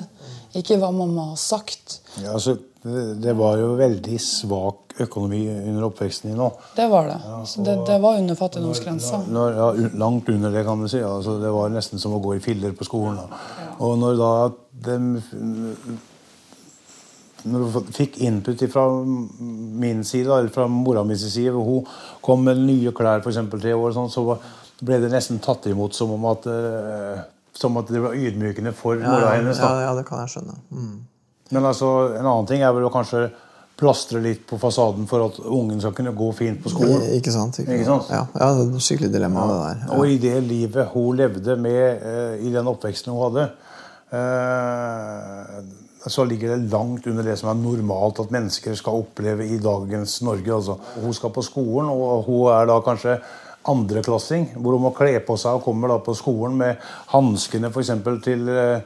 Ikke 0.56 0.78
hva 0.80 0.92
mamma 0.96 1.32
har 1.34 1.40
sagt. 1.40 2.00
Ja, 2.24 2.34
altså, 2.34 2.56
det, 2.86 3.34
var 3.34 3.58
jo 3.58 3.74
veldig 3.80 4.18
svak 4.22 4.96
økonomi 5.02 5.42
under 5.50 5.88
oppveksten 5.90 6.32
din 6.32 6.42
òg. 6.46 6.60
Det 6.78 6.86
var 6.92 7.10
det. 7.10 7.18
Så 7.50 7.64
det, 7.66 7.76
det 7.88 7.98
var 8.04 8.20
under 8.22 8.38
fattigdomsgrensa. 8.40 9.24
Når, 9.28 9.60
ja, 9.60 9.92
langt 10.00 10.30
under 10.32 10.54
det, 10.54 10.64
kan 10.68 10.84
du 10.84 10.88
si. 10.92 11.02
Altså, 11.04 11.40
det 11.42 11.52
var 11.52 11.74
nesten 11.74 12.02
som 12.02 12.16
å 12.16 12.22
gå 12.24 12.38
i 12.38 12.44
filler 12.44 12.76
på 12.78 12.88
skolen. 12.88 13.18
Da. 13.20 13.42
Og 13.84 13.98
når 14.00 14.20
da 14.22 14.34
dem, 14.86 15.10
Når 17.46 17.62
du 17.62 17.92
fikk 17.94 18.16
input 18.26 18.64
fra 18.74 18.88
min 19.06 20.04
side, 20.04 20.30
eller 20.30 20.50
fra 20.50 20.66
mora 20.72 21.04
mi 21.06 21.18
sin 21.18 21.30
side, 21.30 21.52
hun 21.54 21.86
kom 22.26 22.42
med 22.46 22.64
nye 22.64 22.94
klær 22.96 23.22
for 23.22 23.30
eksempel, 23.30 23.62
tre 23.62 23.76
år, 23.78 23.94
sånn, 23.94 24.10
så 24.10 24.24
ble 24.82 24.98
det 25.04 25.12
nesten 25.14 25.38
tatt 25.44 25.68
imot 25.70 25.94
som 25.94 26.16
om 26.16 26.26
at, 26.32 26.48
eh, 26.50 27.22
som 27.56 27.78
at 27.80 27.90
det 27.92 28.02
var 28.04 28.16
ydmykende 28.16 28.74
for 28.76 29.00
Ja, 29.00 29.10
mora 29.10 29.36
hennes. 29.38 29.60
ja, 29.60 29.72
ja, 29.88 29.96
det 29.96 30.06
kan 30.08 30.24
jeg 30.24 30.36
skjønne. 30.36 30.58
Mm. 30.72 30.96
Men 31.56 31.66
altså, 31.66 31.92
en 32.18 32.26
annen 32.26 32.48
ting 32.50 32.64
er 32.66 32.74
vel 32.76 32.88
å 32.88 32.94
kanskje 32.94 33.30
plastre 33.76 34.22
litt 34.24 34.46
på 34.48 34.58
fasaden 34.60 35.08
for 35.10 35.26
at 35.28 35.40
ungen 35.44 35.82
skal 35.84 35.94
kunne 35.96 36.14
gå 36.16 36.30
fint 36.38 36.62
på 36.64 36.72
skolen. 36.72 37.02
Ikke 37.18 37.34
sant? 37.34 37.60
Ikke, 37.60 37.76
Ikke 37.76 37.88
sant? 37.90 38.12
Ja, 38.12 38.24
ja, 38.32 38.52
det 38.56 38.64
er 38.64 38.76
et 38.78 38.86
skikkelig 38.88 39.12
dilemma, 39.12 39.48
det 39.52 39.58
der. 39.60 39.82
Ja. 39.84 39.98
Og 39.98 40.12
i 40.12 40.20
det 40.22 40.36
livet 40.48 40.94
hun 40.94 41.18
levde 41.20 41.58
med, 41.60 42.06
uh, 42.06 42.36
i 42.40 42.54
den 42.54 42.72
oppveksten 42.72 43.12
hun 43.12 43.26
hadde, 43.28 43.50
uh, 44.16 45.60
så 46.08 46.24
ligger 46.24 46.54
det 46.54 46.72
langt 46.72 47.08
under 47.10 47.26
det 47.26 47.36
som 47.40 47.50
er 47.52 47.60
normalt 47.60 48.22
at 48.22 48.32
mennesker 48.34 48.78
skal 48.78 49.02
oppleve 49.02 49.48
i 49.50 49.58
dagens 49.60 50.22
Norge. 50.24 50.54
Altså. 50.54 50.78
Hun 51.02 51.16
skal 51.18 51.34
på 51.36 51.44
skolen, 51.44 51.90
og 51.90 52.24
hun 52.30 52.54
er 52.54 52.70
da 52.70 52.80
kanskje 52.86 53.18
andreklassing, 53.72 54.50
hvor 54.60 54.76
hun 54.76 54.86
må 54.88 54.92
kle 54.96 55.20
på 55.26 55.38
seg 55.42 55.58
og 55.58 55.66
kommer 55.66 55.92
da 55.92 56.00
på 56.04 56.14
skolen 56.18 56.58
med 56.60 56.82
hanskene 57.14 57.72
f.eks. 57.72 57.92
til 58.26 58.50
eh, 58.52 58.82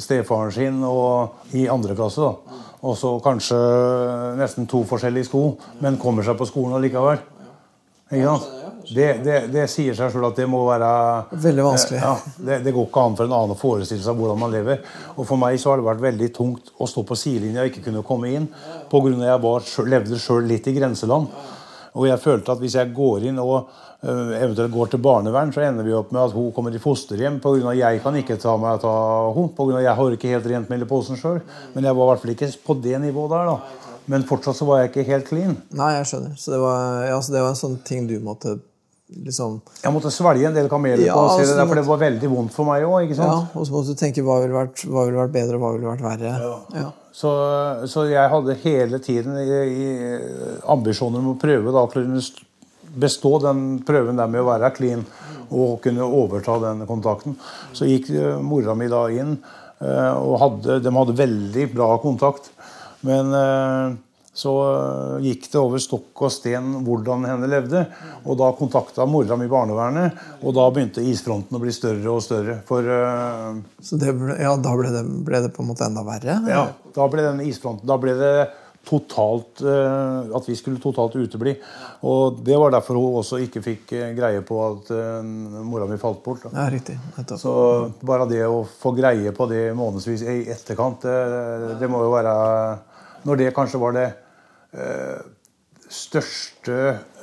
stefaren 0.00 0.54
sin 0.54 0.80
og 0.86 1.54
i 1.56 1.66
andre 1.68 1.96
klasse. 1.98 2.24
da. 2.24 2.62
Og 2.80 2.96
så 2.96 3.12
kanskje 3.24 3.58
nesten 4.40 4.68
to 4.70 4.84
forskjellige 4.88 5.28
sko, 5.28 5.44
men 5.84 6.00
kommer 6.00 6.24
seg 6.24 6.38
på 6.40 6.48
skolen 6.48 6.78
allikevel. 6.78 7.20
Ikke 8.10 8.24
sant? 8.26 8.56
Det, 8.90 9.06
det, 9.22 9.36
det 9.52 9.66
sier 9.70 9.94
seg 9.94 10.10
sjøl 10.10 10.24
at 10.30 10.38
det 10.40 10.46
må 10.50 10.64
være 10.66 10.88
Veldig 11.44 11.62
vanskelig. 11.66 12.00
Eh, 12.00 12.06
Ja, 12.06 12.14
det, 12.48 12.56
det 12.64 12.72
går 12.74 12.88
ikke 12.88 13.04
an 13.06 13.16
for 13.18 13.28
en 13.28 13.34
annen 13.36 13.54
å 13.54 13.58
forestille 13.60 14.02
seg 14.02 14.16
hvordan 14.18 14.40
man 14.40 14.50
lever. 14.54 14.80
Og 15.14 15.28
For 15.28 15.38
meg 15.38 15.60
så 15.62 15.70
har 15.70 15.78
det 15.78 15.86
vært 15.86 16.02
veldig 16.08 16.30
tungt 16.34 16.72
å 16.80 16.88
stå 16.90 17.04
på 17.06 17.18
sidelinja 17.18 17.62
og 17.62 17.70
ikke 17.70 17.84
kunne 17.86 18.02
komme 18.06 18.32
inn. 18.34 18.48
Av 18.90 19.06
at 19.12 19.24
jeg 19.28 19.42
var, 19.44 19.68
levde 19.92 20.18
sjøl 20.18 20.48
litt 20.50 20.66
i 20.66 20.74
grenseland. 20.74 21.28
Og 21.98 22.06
jeg 22.06 22.22
følte 22.22 22.54
at 22.54 22.62
hvis 22.62 22.76
jeg 22.78 22.92
går 22.94 23.26
inn 23.30 23.40
og 23.42 23.56
øh, 24.04 24.32
eventuelt 24.38 24.72
går 24.72 24.92
til 24.92 25.02
barnevern, 25.02 25.52
så 25.54 25.64
ender 25.66 25.86
vi 25.86 25.96
opp 25.96 26.12
med 26.14 26.22
at 26.22 26.36
hun 26.36 26.52
kommer 26.54 26.74
i 26.74 26.82
fosterhjem 26.82 27.40
pga. 27.42 27.74
jeg 27.74 28.02
kan 28.04 28.16
ikke 28.20 28.38
ta 28.40 28.56
meg 28.60 28.86
av 28.86 29.34
henne. 29.34 29.54
På 29.56 29.66
grunn 29.66 29.78
av 29.78 29.82
at 29.82 29.88
jeg 29.88 29.98
har 30.00 30.16
ikke 30.16 30.32
helt 30.34 30.50
rent 30.54 30.72
mel 30.72 30.86
i 30.86 30.90
posen 30.90 31.18
sjøl. 31.18 31.42
Men 31.74 31.88
jeg 31.88 31.98
var 31.98 32.06
i 32.06 32.12
hvert 32.12 32.24
fall 32.24 32.34
ikke 32.36 32.50
på 32.66 32.80
det 32.86 32.96
nivået 33.02 33.34
der. 33.34 33.52
da. 33.52 33.86
Men 34.10 34.26
fortsatt 34.26 34.58
så 34.58 34.66
var 34.66 34.80
jeg 34.80 34.90
ikke 34.90 35.06
helt 35.10 35.28
clean. 35.28 35.54
Nei, 35.76 35.92
jeg 35.98 36.08
skjønner. 36.10 36.34
Så 36.38 36.54
det 36.54 36.58
var, 36.62 37.04
ja, 37.06 37.20
så 37.22 37.34
det 37.34 37.44
var 37.44 37.54
en 37.54 37.60
sånn 37.60 37.78
ting 37.86 38.08
du 38.10 38.16
måtte 38.24 38.56
liksom 39.10 39.58
Jeg 39.82 39.92
måtte 39.94 40.10
svelge 40.14 40.46
en 40.46 40.54
del 40.54 40.68
kameler 40.70 41.02
Ja, 41.02 41.16
på 41.18 41.26
altså, 41.26 41.46
det 41.48 41.58
der, 41.58 41.66
for 41.66 41.80
det 41.80 41.86
var 41.88 42.00
veldig 42.00 42.30
vondt 42.30 42.54
for 42.54 42.70
meg 42.70 42.86
òg. 42.86 43.14
Ja, 43.16 43.30
og 43.54 43.66
så 43.66 43.74
måtte 43.74 43.94
du 43.94 44.00
tenke 44.00 44.24
hva 44.26 44.40
ville 44.42 44.54
vært, 44.56 44.84
hva 44.86 45.06
ville 45.08 45.18
vært 45.18 45.34
bedre, 45.34 45.58
og 45.58 45.64
hva 45.64 45.72
ville 45.76 45.90
vært 45.90 46.04
verre. 46.06 46.34
Ja. 46.78 46.88
Så, 47.12 47.30
så 47.90 48.04
jeg 48.06 48.30
hadde 48.30 48.58
hele 48.62 49.00
tiden 49.02 49.34
i, 49.40 49.46
i 49.66 49.88
ambisjoner 50.70 51.18
om 51.18 51.32
å 51.32 51.40
prøve 51.40 51.72
da, 51.74 51.82
å 51.82 51.90
kunne 51.90 52.22
bestå 52.90 53.38
den 53.42 53.80
prøven 53.86 54.18
der 54.18 54.30
med 54.30 54.42
å 54.42 54.50
være 54.50 54.70
clean 54.76 55.02
og 55.50 55.80
kunne 55.84 56.06
overta 56.06 56.58
den 56.62 56.84
kontakten. 56.86 57.34
Så 57.74 57.88
gikk 57.88 58.12
eh, 58.14 58.38
mora 58.42 58.76
mi 58.78 58.86
da 58.90 59.04
inn, 59.10 59.34
eh, 59.82 60.12
og 60.14 60.38
hadde, 60.42 60.78
de 60.84 60.92
hadde 60.94 61.18
veldig 61.18 61.66
bra 61.74 61.90
kontakt. 62.02 62.52
Men 63.06 63.34
eh, 63.34 63.98
så 64.40 64.52
eh, 64.66 65.26
gikk 65.28 65.48
det 65.52 65.60
over 65.60 65.82
stokk 65.82 66.24
og 66.24 66.32
sten 66.32 66.72
hvordan 66.86 67.26
henne 67.28 67.50
levde. 67.50 67.84
Og 68.24 68.38
da 68.40 68.50
kontakta 68.56 69.06
mora 69.08 69.36
mi 69.40 69.48
barnevernet, 69.50 70.16
og 70.40 70.56
da 70.56 70.66
begynte 70.72 71.04
isfronten 71.04 71.56
å 71.56 71.62
bli 71.62 71.74
større 71.74 72.14
og 72.14 72.24
større. 72.24 72.60
For 72.68 72.86
uh, 72.86 73.60
Så 73.84 74.00
det 74.00 74.14
ble, 74.16 74.38
ja, 74.40 74.54
da 74.60 74.72
ble 74.78 74.94
det, 74.94 75.04
ble 75.26 75.44
det 75.44 75.52
på 75.54 75.64
en 75.64 75.70
måte 75.72 75.86
enda 75.88 76.04
verre? 76.06 76.40
ja, 76.48 76.64
da 76.94 77.06
ble 77.10 77.24
den 77.24 77.44
isfronten 77.44 77.88
Da 77.88 77.96
ble 78.00 78.16
det 78.18 78.34
totalt 78.86 79.60
uh, 79.60 80.30
At 80.36 80.48
vi 80.48 80.56
skulle 80.56 80.80
totalt 80.80 81.16
utebli. 81.20 81.54
Og 82.08 82.40
det 82.44 82.56
var 82.60 82.72
derfor 82.72 82.96
hun 82.96 83.18
også 83.20 83.42
ikke 83.44 83.64
fikk 83.64 83.92
greie 84.16 84.40
på 84.46 84.60
at 84.64 84.92
uh, 84.94 85.20
mora 85.66 85.88
mi 85.90 86.00
falt 86.00 86.22
bort. 86.24 86.46
Da. 86.46 86.54
Ja, 86.56 86.70
riktig. 86.72 86.96
Nettopp. 87.18 87.42
Så 87.42 87.52
bare 88.06 88.28
det 88.30 88.46
å 88.48 88.62
få 88.64 88.94
greie 88.96 89.34
på 89.36 89.48
det 89.50 89.68
månedsvis 89.76 90.24
i 90.24 90.40
etterkant, 90.52 91.04
det, 91.04 91.76
det 91.82 91.92
må 91.92 92.02
jo 92.06 92.14
være 92.14 92.34
Når 93.28 93.36
det 93.36 93.54
kanskje 93.56 93.80
var 93.82 93.96
det 93.96 94.08
største 95.90 96.76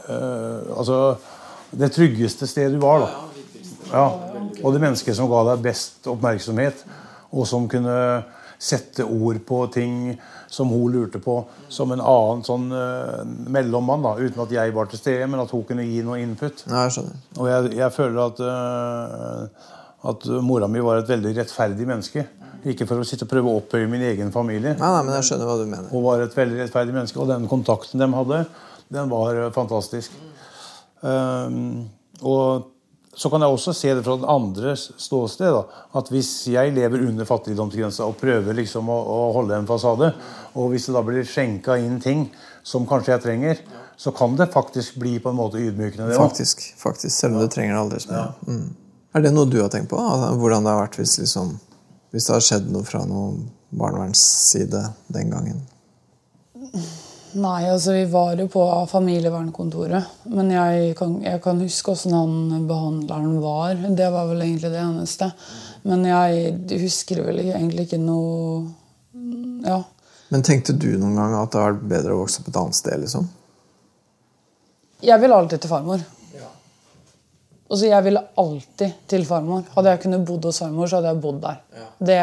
eh, 0.10 0.78
Altså 0.78 1.18
det 1.72 1.92
tryggeste 1.92 2.48
stedet 2.48 2.78
du 2.78 2.80
var, 2.80 3.04
da. 3.04 3.10
Ja. 3.92 4.06
Og 4.64 4.74
det 4.74 4.80
mennesket 4.82 5.18
som 5.18 5.28
ga 5.32 5.44
deg 5.50 5.66
best 5.66 6.08
oppmerksomhet, 6.08 6.80
og 7.36 7.48
som 7.48 7.68
kunne 7.70 7.98
sette 8.58 9.04
ord 9.04 9.42
på 9.46 9.60
ting 9.74 10.16
som 10.50 10.72
hun 10.72 10.94
lurte 10.96 11.20
på, 11.22 11.42
som 11.70 11.92
en 11.92 12.02
annen 12.02 12.44
sånn 12.48 12.70
eh, 12.74 13.24
mellommann, 13.52 14.06
da, 14.06 14.16
uten 14.16 14.46
at 14.46 14.54
jeg 14.56 14.74
var 14.76 14.88
til 14.90 15.02
stede, 15.02 15.28
men 15.28 15.44
at 15.44 15.52
hun 15.54 15.66
kunne 15.68 15.86
gi 15.86 16.00
noe 16.08 16.22
input. 16.24 16.64
Ja, 16.70 16.86
jeg 16.88 16.96
skjønner. 16.96 17.20
Og 17.36 17.52
jeg, 17.52 17.74
jeg 17.82 17.96
føler 17.98 18.22
at, 18.24 18.42
øh, 18.48 19.68
at 20.14 20.28
mora 20.48 20.72
mi 20.72 20.84
var 20.84 21.04
et 21.04 21.12
veldig 21.12 21.36
rettferdig 21.42 21.90
menneske. 21.90 22.26
Ikke 22.66 22.88
for 22.90 23.02
å 23.02 23.06
sitte 23.08 23.28
og 23.28 23.32
prøve 23.32 23.52
å 23.52 23.60
opphøye 23.62 23.90
min 23.92 24.06
egen 24.10 24.32
familie. 24.34 24.74
Nei, 24.80 24.94
nei, 24.94 25.04
men 25.06 25.18
jeg 25.20 25.28
skjønner 25.30 25.50
hva 25.50 25.58
du 25.60 25.68
mener. 25.68 25.92
Hun 25.92 26.06
var 26.06 26.24
et 26.24 26.38
veldig 26.38 26.64
rettferdig 26.64 26.96
menneske, 26.96 27.22
og 27.22 27.30
den 27.30 27.46
kontakten 27.52 28.02
de 28.02 28.10
hadde, 28.16 28.42
den 28.94 29.12
var 29.12 29.44
øh, 29.44 29.52
fantastisk. 29.56 30.16
Um, 31.02 31.86
og 32.26 32.74
så 33.18 33.32
kan 33.34 33.42
jeg 33.42 33.54
også 33.54 33.74
se 33.74 33.94
det 33.98 34.04
fra 34.06 34.16
den 34.20 34.30
andre 34.30 34.76
ståsted. 34.78 35.50
Da, 35.56 35.84
at 35.98 36.12
hvis 36.14 36.32
jeg 36.54 36.74
lever 36.76 37.06
under 37.08 37.26
fattigdomsgrensa 37.26 38.06
og 38.06 38.20
prøver 38.22 38.58
liksom 38.60 38.90
å, 38.94 38.98
å 38.98 39.18
holde 39.38 39.58
en 39.58 39.70
fasade, 39.70 40.12
og 40.54 40.72
hvis 40.74 40.86
det 40.90 40.96
da 40.98 41.04
blir 41.06 41.26
skjenka 41.26 41.80
inn 41.82 41.98
ting 42.04 42.28
som 42.66 42.86
kanskje 42.90 43.16
jeg 43.16 43.26
trenger, 43.26 43.64
så 43.98 44.14
kan 44.14 44.36
det 44.38 44.52
faktisk 44.54 45.00
bli 45.02 45.16
på 45.20 45.34
en 45.34 45.40
måte 45.40 45.58
ydmykende. 45.58 46.12
det. 46.12 46.20
Faktisk. 46.20 46.62
faktisk, 46.78 47.16
Selv 47.16 47.36
om 47.36 47.42
du 47.42 47.50
trenger 47.50 47.74
det 47.74 47.82
aldri 47.82 48.04
så 48.04 48.12
mye. 48.14 48.28
Mm. 48.46 48.68
Er 49.18 49.26
det 49.26 49.34
noe 49.34 49.50
du 49.50 49.58
har 49.64 49.72
tenkt 49.74 49.90
på? 49.90 49.98
Altså, 49.98 50.36
hvordan 50.38 50.68
det 50.68 50.76
har 50.76 50.84
vært 50.84 51.00
hvis, 51.00 51.18
liksom, 51.24 51.56
hvis 52.18 52.26
det 52.26 52.34
har 52.34 52.46
skjedd 52.48 52.72
noe 52.74 52.86
fra 52.88 53.04
noen 53.06 53.44
barnevernsside 53.78 54.80
den 55.14 55.30
gangen? 55.30 55.60
Nei, 57.38 57.68
altså 57.70 57.94
vi 57.94 58.06
var 58.10 58.40
jo 58.40 58.48
på 58.50 58.64
familievernkontoret. 58.90 60.24
Men 60.34 60.50
jeg 60.50 60.96
kan, 60.98 61.20
jeg 61.22 61.42
kan 61.44 61.62
huske 61.62 61.94
åssen 61.94 62.16
han 62.18 62.66
behandleren 62.66 63.38
var. 63.44 63.76
Det 64.00 64.08
var 64.14 64.32
vel 64.32 64.42
egentlig 64.48 64.72
det 64.74 64.82
eneste. 64.82 65.30
Men 65.86 66.08
jeg 66.08 66.82
husker 66.82 67.22
vel 67.28 67.44
egentlig 67.46 67.88
ikke 67.88 68.02
noe 68.02 68.66
Ja. 69.68 69.84
Men 70.34 70.44
tenkte 70.44 70.74
du 70.74 70.90
noen 70.98 71.16
gang 71.16 71.38
at 71.38 71.54
det 71.54 71.62
hadde 71.62 71.76
vært 71.76 71.90
bedre 71.94 72.16
å 72.16 72.24
vokse 72.24 72.42
opp 72.42 72.50
et 72.50 72.58
annet 72.60 72.76
sted? 72.76 72.98
liksom? 73.06 73.30
Jeg 75.06 75.22
vil 75.22 75.36
alltid 75.38 75.62
til 75.62 75.72
farmor. 75.72 76.02
Altså, 77.68 77.86
jeg 77.90 78.04
ville 78.06 78.24
alltid 78.40 79.00
til 79.12 79.26
farmor. 79.28 79.66
Hadde 79.76 79.94
jeg 79.94 80.04
kunnet 80.06 80.28
bodd 80.28 80.46
hos 80.48 80.62
farmor, 80.64 80.88
så 80.88 81.02
hadde 81.02 81.12
jeg 81.12 81.22
bodd 81.24 81.42
der. 81.44 81.58
Det, 82.00 82.20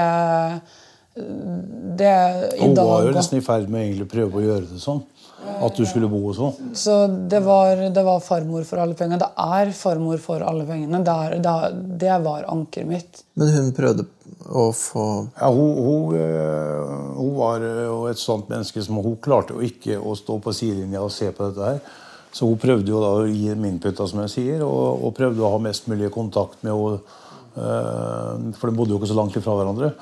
det 2.00 2.12
i 2.57 2.62
Hun 2.62 2.78
var 2.78 3.04
jo 3.04 3.16
nesten 3.16 3.40
i 3.40 3.44
ferd 3.44 3.68
med 3.72 4.00
å 4.02 4.09
prøve 4.09 4.40
å 4.40 4.44
gjøre 4.44 4.70
det 4.70 4.80
sånn. 4.83 5.02
At 5.44 5.76
du 5.76 5.85
skulle 5.85 6.09
bo 6.09 6.22
hos 6.24 6.38
henne. 6.40 6.70
Så 6.80 6.94
det 7.28 7.42
var, 7.44 7.83
det 7.92 8.04
var 8.07 8.22
farmor 8.24 8.64
for 8.64 8.80
alle 8.80 8.96
pengene. 8.96 9.20
Det 9.20 9.28
er 9.44 9.72
farmor 9.76 10.22
for 10.22 10.40
alle 10.40 10.64
pengene. 10.64 11.02
Det, 11.04 11.16
er, 11.26 11.35
det, 11.44 11.52
er, 11.52 11.74
det 12.00 12.14
var 12.24 12.46
ankeret 12.48 12.88
mitt. 12.88 13.20
Men 13.37 13.52
hun 13.52 13.68
prøvde 13.76 14.07
å 14.48 14.64
få 14.76 15.04
Ja, 15.37 15.50
hun, 15.52 15.76
hun, 15.85 16.16
øh, 16.16 16.94
hun 17.18 17.37
var 17.37 17.64
jo 17.64 17.98
et 18.09 18.20
sånt 18.20 18.48
menneske 18.48 18.80
som 18.85 19.02
hun 19.04 19.20
klarte 19.20 19.57
jo 19.57 19.64
ikke 19.64 20.00
å 20.00 20.16
stå 20.16 20.38
på 20.44 20.57
sidelinja 20.57 21.04
og 21.04 21.12
se 21.12 21.28
på 21.28 21.50
dette 21.50 21.68
her. 21.68 22.00
Så 22.34 22.48
hun 22.48 22.58
prøvde 22.60 22.90
jo 22.90 23.02
da 23.02 23.12
å 23.20 23.26
gi 23.28 23.46
dem 23.52 23.66
input, 23.68 24.00
som 24.10 24.24
jeg 24.24 24.32
sier, 24.32 24.64
og, 24.66 25.04
og 25.06 25.14
prøvde 25.14 25.44
å 25.44 25.52
ha 25.54 25.62
mest 25.62 25.86
mulig 25.90 26.10
kontakt 26.14 26.64
med 26.66 26.74
henne. 26.74 27.20
øh, 27.54 28.52
for 28.58 28.68
de 28.70 28.76
bodde 28.76 28.94
jo 28.94 28.98
ikke 28.98 29.12
så 29.12 29.18
langt 29.18 29.36
ifra 29.38 29.54
hverandre. 29.54 29.92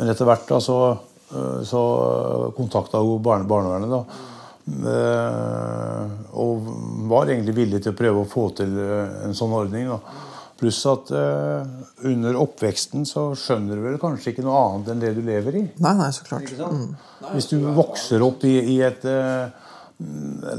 Men 0.00 0.08
etter 0.08 0.28
hvert 0.28 0.48
da, 0.48 0.60
så, 0.64 0.78
øh, 1.36 1.60
så 1.68 1.82
kontakta 2.56 3.02
hun 3.04 3.20
barne, 3.22 3.48
barnevernet. 3.48 3.92
da. 3.92 4.28
Eh, 4.62 6.10
og 6.38 6.68
var 7.10 7.30
egentlig 7.30 7.56
villig 7.56 7.82
til 7.82 7.92
å 7.92 7.98
prøve 7.98 8.22
å 8.22 8.28
få 8.30 8.48
til 8.62 8.76
eh, 8.78 9.24
en 9.26 9.36
sånn 9.36 9.52
ordning. 9.58 9.90
Da. 9.90 9.98
Pluss 10.62 10.78
at 10.86 11.08
uh, 11.10 11.66
under 12.06 12.36
oppveksten 12.38 13.02
så 13.08 13.32
skjønner 13.34 13.74
du 13.74 13.82
vel 13.82 13.96
kanskje 13.98 14.30
ikke 14.30 14.44
noe 14.46 14.60
annet 14.60 14.92
enn 14.92 15.00
det 15.02 15.10
du 15.16 15.22
lever 15.26 15.56
i. 15.58 15.62
Nei, 15.82 15.94
nei, 15.98 16.06
så 16.14 16.22
klart. 16.28 16.52
Mm. 16.54 16.92
Hvis 17.32 17.50
du 17.50 17.56
vokser 17.74 18.22
opp 18.22 18.46
i, 18.46 18.52
i 18.70 18.76
et 18.86 19.02
eh, 19.10 19.71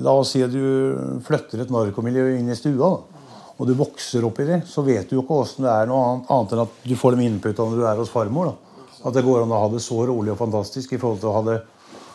La 0.03 0.13
oss 0.15 0.34
si 0.34 0.41
at 0.43 0.53
du 0.53 1.19
flytter 1.25 1.63
et 1.63 1.73
narkomiljø 1.73 2.29
inn 2.38 2.51
i 2.51 2.58
stua. 2.58 2.89
Da. 2.89 3.23
Og 3.60 3.69
du 3.69 3.75
vokser 3.77 4.25
opp 4.25 4.39
i 4.41 4.47
det, 4.47 4.62
så 4.67 4.82
vet 4.86 5.10
du 5.10 5.17
jo 5.17 5.23
ikke 5.23 5.41
åssen 5.43 5.67
det 5.67 5.73
er 5.73 5.89
noe 5.89 6.06
annet, 6.08 6.29
annet 6.34 6.56
enn 6.56 6.63
at 6.63 6.79
du 6.89 6.95
får 6.97 7.15
de 7.17 7.27
innputta 7.27 7.67
når 7.67 7.82
du 7.82 7.86
er 7.89 8.01
hos 8.01 8.12
farmor. 8.13 8.51
da. 8.51 8.79
At 9.03 9.17
det 9.17 9.25
går 9.25 9.43
an 9.43 9.53
å 9.53 9.62
ha 9.65 9.69
det 9.73 9.84
så 9.84 9.99
rolig 10.08 10.34
og 10.34 10.39
fantastisk 10.39 10.95
i 10.95 10.99
forhold 11.01 11.21
til 11.21 11.29
å 11.29 11.36
ha 11.38 11.43
det 11.51 11.60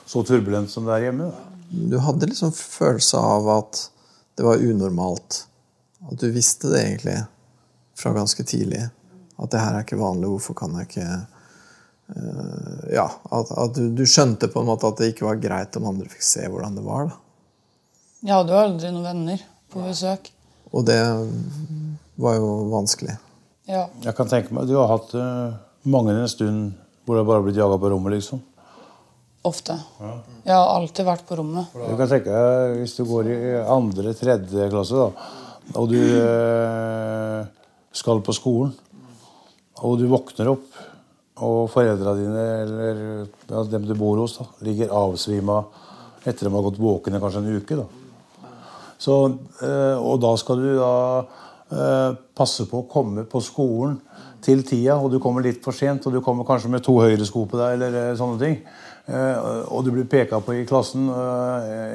så 0.09 0.25
turbulent 0.25 0.73
som 0.73 0.89
det 0.89 0.97
er 0.97 1.09
hjemme. 1.09 1.31
Du 1.69 1.99
hadde 2.01 2.31
liksom 2.31 2.53
følelse 2.57 3.21
av 3.21 3.49
at 3.59 3.83
det 4.41 4.47
var 4.47 4.63
unormalt. 4.63 5.43
At 6.09 6.21
du 6.23 6.31
visste 6.33 6.71
det 6.73 6.85
egentlig 6.85 7.19
fra 7.99 8.15
ganske 8.17 8.45
tidlig. 8.47 8.87
At 9.39 9.53
det 9.53 9.61
her 9.63 9.77
er 9.77 9.85
ikke 9.85 10.01
vanlig. 10.01 10.31
Hvorfor 10.33 10.57
kan 10.59 10.79
jeg 10.79 10.89
ikke 10.89 11.09
Ja, 12.89 13.05
at, 13.07 13.51
at 13.53 13.77
du, 13.77 13.91
du, 13.93 14.05
skjønte 14.09 14.49
på 14.49 14.63
en 14.63 14.71
måte 14.71 14.89
at 14.89 15.01
det 15.01 15.11
ikke 15.13 15.27
var 15.27 15.41
greit 15.43 15.77
om 15.77 15.91
andre 15.91 16.09
fikk 16.09 16.25
se 16.25 16.47
hvordan 16.49 16.79
det 16.79 16.85
var. 16.87 17.11
da. 17.11 17.19
Jeg 18.25 18.35
hadde 18.35 18.55
jo 18.55 18.61
aldri 18.65 18.93
noen 18.95 19.09
venner 19.11 19.43
på 19.71 19.85
besøk. 19.85 20.31
Og 20.73 20.85
det 20.89 20.99
var 22.19 22.39
jo 22.39 22.49
vanskelig. 22.73 23.15
Ja. 23.69 23.87
Jeg 24.03 24.17
kan 24.17 24.31
tenke 24.31 24.55
meg, 24.57 24.69
Du 24.69 24.79
har 24.81 24.89
hatt 24.91 25.13
uh, 25.17 25.57
mange 25.89 26.17
en 26.17 26.31
stund 26.31 26.73
hvor 27.05 27.17
du 27.17 27.23
har 27.23 27.29
bare 27.29 27.45
blitt 27.45 27.61
jaga 27.61 27.77
på 27.81 27.91
rommet, 27.93 28.17
liksom? 28.17 28.41
Ofte. 29.49 29.77
Ja. 30.01 30.15
Jeg 30.45 30.57
har 30.57 30.73
alltid 30.75 31.07
vært 31.09 31.25
på 31.29 31.39
rommet. 31.39 31.71
Du 31.73 31.95
kan 31.97 32.11
tenke 32.11 32.33
deg, 32.33 32.75
Hvis 32.83 32.97
du 32.99 33.05
går 33.09 33.31
i 33.33 33.39
andre, 33.63 34.13
tredje 34.19 34.67
klasse, 34.73 34.99
da, 34.99 35.37
og 35.79 35.89
du 35.93 36.01
uh, 36.01 37.47
skal 37.97 38.21
på 38.25 38.35
skolen, 38.37 38.75
og 39.79 39.97
du 40.01 40.09
våkner 40.11 40.53
opp, 40.53 40.68
og 41.45 41.69
foreldra 41.73 42.15
dine 42.19 42.45
eller 42.63 43.03
ja, 43.49 43.63
dem 43.71 43.87
du 43.87 43.95
bor 43.99 44.19
hos, 44.23 44.39
da, 44.41 44.49
ligger 44.67 44.95
avsvima 44.95 45.63
etter 46.25 46.47
at 46.47 46.49
de 46.49 46.55
har 46.55 46.67
gått 46.67 46.81
våkne 46.83 47.21
kanskje 47.23 47.43
en 47.45 47.57
uke. 47.61 47.79
da. 47.79 47.87
Så, 48.99 49.15
eh, 49.63 49.97
og 49.97 50.19
da 50.23 50.35
skal 50.41 50.59
du 50.59 50.73
da 50.77 50.93
eh, 51.71 52.19
passe 52.37 52.67
på 52.67 52.83
å 52.83 52.89
komme 52.91 53.25
på 53.31 53.43
skolen 53.45 54.01
til 54.43 54.65
tida, 54.67 54.99
og 54.99 55.13
du 55.13 55.19
kommer 55.23 55.45
litt 55.45 55.63
for 55.65 55.75
sent, 55.75 56.07
og 56.07 56.15
du 56.15 56.21
kommer 56.25 56.47
kanskje 56.47 56.71
med 56.73 56.83
to 56.87 56.97
høyresko 56.99 57.45
på 57.51 57.61
deg, 57.61 57.79
eller 57.79 57.99
eh, 58.03 58.17
sånne 58.19 58.43
ting. 58.43 58.61
Og 59.09 59.87
du 59.87 59.89
blir 59.89 60.05
peka 60.05 60.37
på 60.45 60.53
i 60.53 60.67
klassen. 60.69 61.07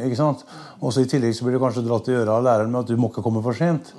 ikke 0.02 0.16
sant? 0.18 0.40
Og 0.82 0.90
så 0.90 1.04
I 1.04 1.10
tillegg 1.12 1.36
så 1.38 1.46
blir 1.46 1.60
du 1.60 1.62
kanskje 1.62 1.84
dratt 1.86 2.08
i 2.10 2.16
øra 2.18 2.40
av 2.40 2.48
læreren 2.48 2.72
med 2.74 2.80
at 2.80 2.90
du 2.90 2.98
må 2.98 3.12
ikke 3.12 3.22
komme 3.22 3.44
for 3.46 3.54
sent. 3.54 3.92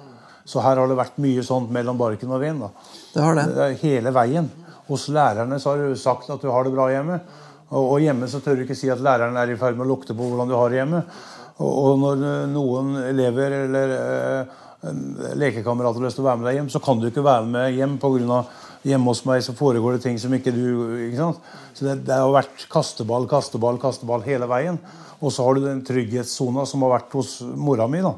Så 0.42 0.58
her 0.64 0.80
har 0.80 0.90
det 0.90 0.96
vært 0.98 1.20
mye 1.22 1.44
sånt 1.46 1.70
mellom 1.70 2.00
barken 2.00 2.34
og 2.34 2.42
veden. 2.42 2.64
Det 3.14 3.22
har 3.22 3.38
det. 3.38 3.68
Hele 3.84 4.10
veien. 4.18 4.50
Hos 4.88 5.08
lærerne 5.08 5.58
så 5.60 5.72
har 5.72 5.84
du 5.84 5.96
sagt 5.96 6.28
at 6.30 6.42
du 6.42 6.50
har 6.52 6.66
det 6.66 6.74
bra 6.74 6.90
hjemme. 6.92 7.20
Og, 7.74 7.96
hjemme 8.04 8.28
så 8.30 8.40
tør 8.44 8.58
du 8.58 8.64
ikke 8.66 8.76
si 8.78 8.90
at 8.92 9.00
læreren 9.02 9.36
er 9.40 9.50
i 9.50 9.56
ferd 9.58 9.78
med 9.78 9.86
å 9.86 9.94
lukte 9.94 10.14
på 10.14 10.26
hvordan 10.28 10.50
du 10.50 10.54
har 10.58 10.70
det 10.70 10.82
hjemme. 10.82 11.00
Og 11.64 11.96
når 12.02 12.22
noen 12.50 12.92
elever 13.06 13.56
eller 13.64 13.94
eh, 13.96 14.60
lekekamerater 15.40 16.02
har 16.02 16.06
lyst 16.06 16.18
til 16.18 16.26
å 16.26 16.28
være 16.28 16.42
med 16.42 16.48
deg 16.50 16.58
hjem, 16.58 16.70
så 16.74 16.82
kan 16.84 17.00
du 17.00 17.08
ikke 17.08 17.24
være 17.24 17.48
med 17.48 17.78
hjem 17.78 17.96
pga. 18.02 18.44
hjemme 18.84 19.08
hos 19.08 19.24
meg 19.24 19.40
så 19.42 19.54
foregår 19.56 19.96
det 19.96 20.04
ting 20.04 20.18
som 20.20 20.34
ikke 20.36 20.52
du 20.52 20.66
ikke 21.06 21.20
sant? 21.22 21.38
Så 21.72 21.86
det, 21.86 22.02
det 22.04 22.18
har 22.20 22.34
vært 22.34 22.66
kasteball, 22.70 23.26
kasteball, 23.30 23.80
kasteball 23.80 24.26
hele 24.26 24.50
veien. 24.50 24.78
Og 25.24 25.32
så 25.32 25.46
har 25.46 25.56
du 25.56 25.64
den 25.64 25.80
trygghetssona 25.86 26.66
som 26.68 26.84
har 26.84 26.98
vært 26.98 27.16
hos 27.16 27.38
mora 27.56 27.86
mi, 27.88 28.02
da, 28.04 28.12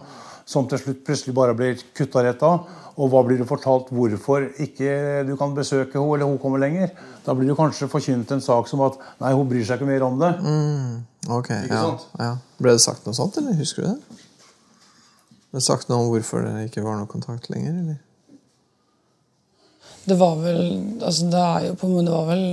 som 0.46 0.66
til 0.70 0.78
slutt 0.78 1.02
plutselig 1.06 1.34
bare 1.34 1.54
blir 1.58 1.80
kutta 1.96 2.22
rett 2.24 2.42
av. 2.46 2.68
Og 2.96 3.10
hva 3.12 3.20
blir 3.26 3.40
du 3.40 3.44
fortalt 3.48 3.90
hvorfor 3.92 4.46
ikke 4.62 5.24
du 5.28 5.34
kan 5.36 5.52
besøke 5.56 5.98
henne 5.98 6.16
eller 6.16 6.30
hun 6.30 6.38
kommer 6.40 6.62
lenger? 6.62 6.94
Da 7.26 7.34
blir 7.36 7.50
du 7.50 7.56
kanskje 7.58 7.90
forkynt 7.92 8.30
en 8.32 8.44
sak 8.44 8.70
som 8.70 8.80
at 8.86 8.96
nei, 9.20 9.34
hun 9.36 9.50
bryr 9.50 9.66
seg 9.66 9.80
ikke 9.80 9.90
mer 9.90 10.06
om 10.06 10.16
det. 10.22 10.30
Mm, 10.40 10.94
ok, 11.36 11.50
ja, 11.68 11.82
ja. 12.22 12.30
Ble 12.62 12.76
det 12.78 12.84
sagt 12.86 13.04
noe 13.04 13.18
sånt, 13.18 13.36
eller 13.42 13.58
husker 13.58 13.84
du 13.84 13.90
det? 13.90 14.22
Ble 15.50 15.60
det 15.60 15.66
sagt 15.66 15.90
noe 15.90 16.06
om 16.06 16.10
hvorfor 16.14 16.46
det 16.46 16.70
ikke 16.70 16.86
var 16.86 16.96
noe 17.00 17.10
kontakt 17.10 17.50
lenger? 17.52 17.76
eller? 17.82 18.00
Det 20.06 20.14
var 20.20 20.36
vel 20.38 20.60
altså 21.02 21.26
Det 21.32 21.38
er 21.42 21.64
jo 21.64 21.78
på 21.80 21.88
en 21.88 21.94
måte 21.96 22.06
Det 22.06 22.14
var 22.14 22.28
vel 22.28 22.44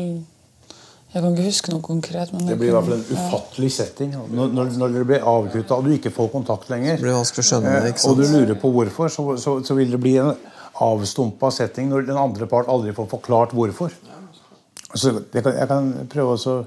jeg 1.13 1.21
kan 1.21 1.36
ikke 1.36 1.45
huske 1.45 1.73
noe 1.73 1.84
konkret. 1.86 2.32
det 2.34 2.56
blir 2.58 2.71
i 2.71 2.73
hvert 2.73 2.88
fall 2.88 2.95
en 2.95 3.04
ufattelig 3.12 3.67
ja. 3.69 3.76
setting. 3.76 4.15
Når, 4.34 4.47
når, 4.58 4.71
når 4.82 4.95
dere 4.95 5.10
blir 5.12 5.28
avkutta 5.30 5.78
og 5.78 5.86
du 5.86 5.93
ikke 5.93 6.12
får 6.13 6.32
kontakt 6.34 6.71
lenger, 6.73 6.95
det 6.97 7.06
blir 7.06 7.13
vanskelig 7.13 7.43
å 7.43 7.49
skjønne 7.52 7.73
ikke 7.91 8.02
sant? 8.02 8.10
og 8.10 8.21
du 8.21 8.32
lurer 8.32 8.58
på 8.63 8.71
hvorfor, 8.73 9.12
så, 9.13 9.26
så, 9.41 9.54
så 9.67 9.78
vil 9.78 9.93
det 9.93 9.99
bli 10.02 10.15
en 10.23 10.32
avstumpa 10.82 11.52
setting 11.54 11.91
når 11.91 12.08
den 12.08 12.17
andre 12.17 12.47
part 12.49 12.71
aldri 12.71 12.95
får 12.97 13.12
forklart 13.12 13.54
hvorfor. 13.54 13.93
Så 14.93 15.13
jeg 15.13 15.43
kan, 15.45 15.54
jeg 15.54 15.69
kan 15.69 15.93
prøve 16.10 16.38
også, 16.38 16.63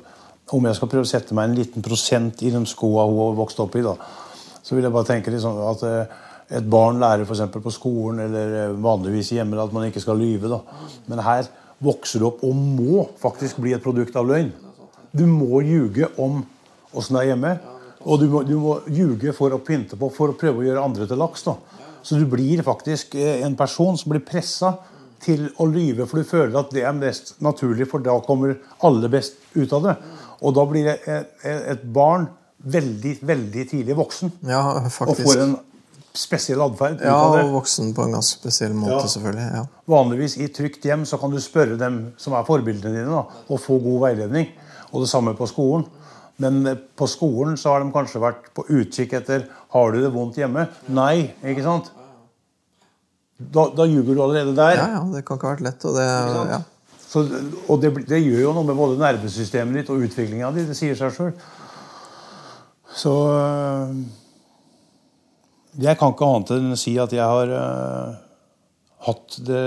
Om 0.47 0.67
jeg 0.69 0.77
skal 0.79 0.89
prøve 0.91 1.03
å 1.03 1.09
sette 1.11 1.35
meg 1.35 1.49
en 1.49 1.57
liten 1.59 1.83
prosent 1.83 2.43
i 2.47 2.53
de 2.55 2.61
skoa 2.71 3.09
hun 3.09 3.17
har 3.19 3.33
vokst 3.35 3.59
opp 3.65 3.75
i, 3.75 3.81
da, 3.83 3.97
så 4.63 4.77
vil 4.77 4.85
jeg 4.87 4.95
bare 4.95 5.09
tenke 5.09 5.33
liksom 5.35 5.57
at 5.59 5.81
eh, 5.83 6.13
et 6.61 6.69
barn 6.71 7.01
lærer 7.03 7.27
f.eks. 7.27 7.43
på 7.51 7.73
skolen 7.75 8.21
eller 8.29 8.55
eh, 8.61 8.77
vanligvis 8.79 9.33
hjemme 9.35 9.59
at 9.59 9.75
man 9.75 9.89
ikke 9.89 10.05
skal 10.05 10.21
lyve. 10.23 10.47
Da. 10.53 10.61
Men 11.11 11.25
her 11.27 11.49
vokser 11.83 12.25
opp 12.27 12.43
og 12.47 12.57
må 12.57 13.07
faktisk 13.21 13.61
bli 13.63 13.75
et 13.77 13.85
produkt 13.85 14.17
av 14.17 14.29
løgn. 14.29 14.53
Du 15.17 15.25
må 15.29 15.63
ljuge 15.65 16.09
om 16.21 16.43
åssen 16.97 17.17
det 17.17 17.25
er 17.25 17.33
hjemme. 17.33 17.55
Og 18.07 18.21
du 18.23 18.29
må, 18.31 18.43
du 18.47 18.55
må 18.63 18.77
ljuge 18.93 19.33
for 19.35 19.55
å 19.55 19.63
pynte 19.65 19.99
på, 19.99 20.11
for 20.15 20.33
å 20.33 20.39
prøve 20.39 20.63
å 20.63 20.67
gjøre 20.67 20.85
andre 20.85 21.09
til 21.11 21.19
laks. 21.21 21.47
da. 21.49 21.57
Så 22.07 22.21
du 22.21 22.27
blir 22.31 22.63
faktisk 22.67 23.17
eh, 23.19 23.43
en 23.43 23.57
person 23.59 23.99
som 23.99 24.13
blir 24.13 24.23
pressa 24.25 24.77
til 25.23 25.49
å 25.59 25.67
lyve, 25.67 26.05
for 26.07 26.21
du 26.21 26.29
føler 26.29 26.55
at 26.61 26.71
det 26.77 26.85
er 26.87 26.95
mest 26.95 27.35
naturlig, 27.43 27.89
for 27.91 28.05
da 28.05 28.15
kommer 28.23 28.59
alle 28.85 29.09
best 29.11 29.41
ut 29.57 29.73
av 29.75 29.89
det. 29.89 29.95
Og 30.45 30.55
da 30.55 30.67
blir 30.69 30.91
et, 30.93 31.33
et 31.43 31.87
barn 31.97 32.29
veldig, 32.63 33.17
veldig 33.27 33.65
tidlig 33.73 33.97
voksen. 33.99 34.37
Ja, 34.47 34.63
faktisk. 34.93 35.25
Og 35.25 35.33
får 35.33 35.43
en 35.43 35.57
spesiell 36.17 36.63
atferd. 36.65 37.03
Ja, 37.05 37.17
og 37.29 37.53
voksen 37.55 37.93
på 37.97 38.07
en 38.07 38.17
ganske 38.17 38.41
spesiell 38.41 38.75
måte, 38.77 39.03
ja. 39.03 39.11
selvfølgelig. 39.13 39.47
Ja. 39.59 39.65
Vanligvis 39.93 40.39
i 40.43 40.49
trygt 40.55 40.87
hjem 40.89 41.05
så 41.09 41.19
kan 41.21 41.35
du 41.35 41.41
spørre 41.43 41.79
dem 41.81 42.01
som 42.21 42.37
er 42.37 42.47
forbildene 42.49 42.95
dine, 42.95 43.13
da, 43.13 43.43
og 43.49 43.63
få 43.63 43.79
god 43.85 44.09
veiledning. 44.09 44.51
Og 44.93 45.03
det 45.05 45.11
samme 45.11 45.35
på 45.37 45.49
skolen. 45.51 45.87
Men 46.43 46.61
eh, 46.69 46.77
på 46.77 47.09
skolen 47.11 47.57
så 47.61 47.75
har 47.75 47.85
de 47.85 47.93
kanskje 47.95 48.23
vært 48.23 48.51
på 48.57 48.67
utkikk 48.69 49.17
etter 49.21 49.47
har 49.75 49.93
du 49.93 50.03
det 50.03 50.13
vondt 50.15 50.41
hjemme. 50.41 50.67
Nei, 50.95 51.31
ikke 51.45 51.65
sant? 51.65 51.93
Da, 53.37 53.67
da 53.77 53.85
ljuger 53.85 54.17
du 54.17 54.23
allerede 54.25 54.57
der. 54.57 54.79
Ja, 54.79 54.89
ja, 54.97 55.05
Det 55.13 55.25
kan 55.27 55.37
ikke 55.37 55.51
ha 55.51 55.57
vært 55.57 55.67
lett. 55.67 55.85
Og 55.85 55.97
det, 55.99 56.07
ja. 56.53 56.61
så, 57.05 57.25
og 57.67 57.81
det, 57.83 57.93
det, 58.09 58.23
gjør 58.25 58.47
jo 58.47 58.55
noe 58.57 58.69
med 58.69 58.79
både 58.79 59.01
nervesystemet 59.01 59.83
ditt 59.83 59.93
og 59.93 60.05
utviklinga 60.07 60.53
di. 60.57 60.65
Det 60.69 60.77
sier 60.79 60.97
seg 60.99 61.13
sjøl. 61.17 61.35
Så 62.97 63.13
øh, 63.29 63.91
jeg 65.81 65.99
kan 66.01 66.15
ikke 66.15 66.29
annet 66.31 66.53
enn 66.57 66.75
å 66.75 66.81
si 66.81 66.95
at 67.01 67.13
jeg 67.15 67.25
har 67.25 67.53
uh, 67.53 68.17
hatt 69.07 69.39
det 69.47 69.65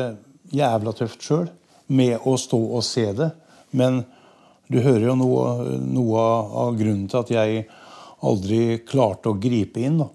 jævla 0.56 0.94
tøft 0.98 1.26
sjøl 1.26 1.50
med 1.94 2.26
å 2.28 2.36
stå 2.38 2.60
og 2.60 2.86
se 2.86 3.06
det. 3.18 3.32
Men 3.78 4.04
du 4.70 4.80
hører 4.82 5.10
jo 5.10 5.18
noe, 5.18 5.50
noe 5.82 6.24
av 6.64 6.78
grunnen 6.78 7.10
til 7.10 7.22
at 7.24 7.34
jeg 7.34 7.68
aldri 8.26 8.80
klarte 8.86 9.32
å 9.32 9.38
gripe 9.42 9.82
inn. 9.82 10.02
da. 10.02 10.10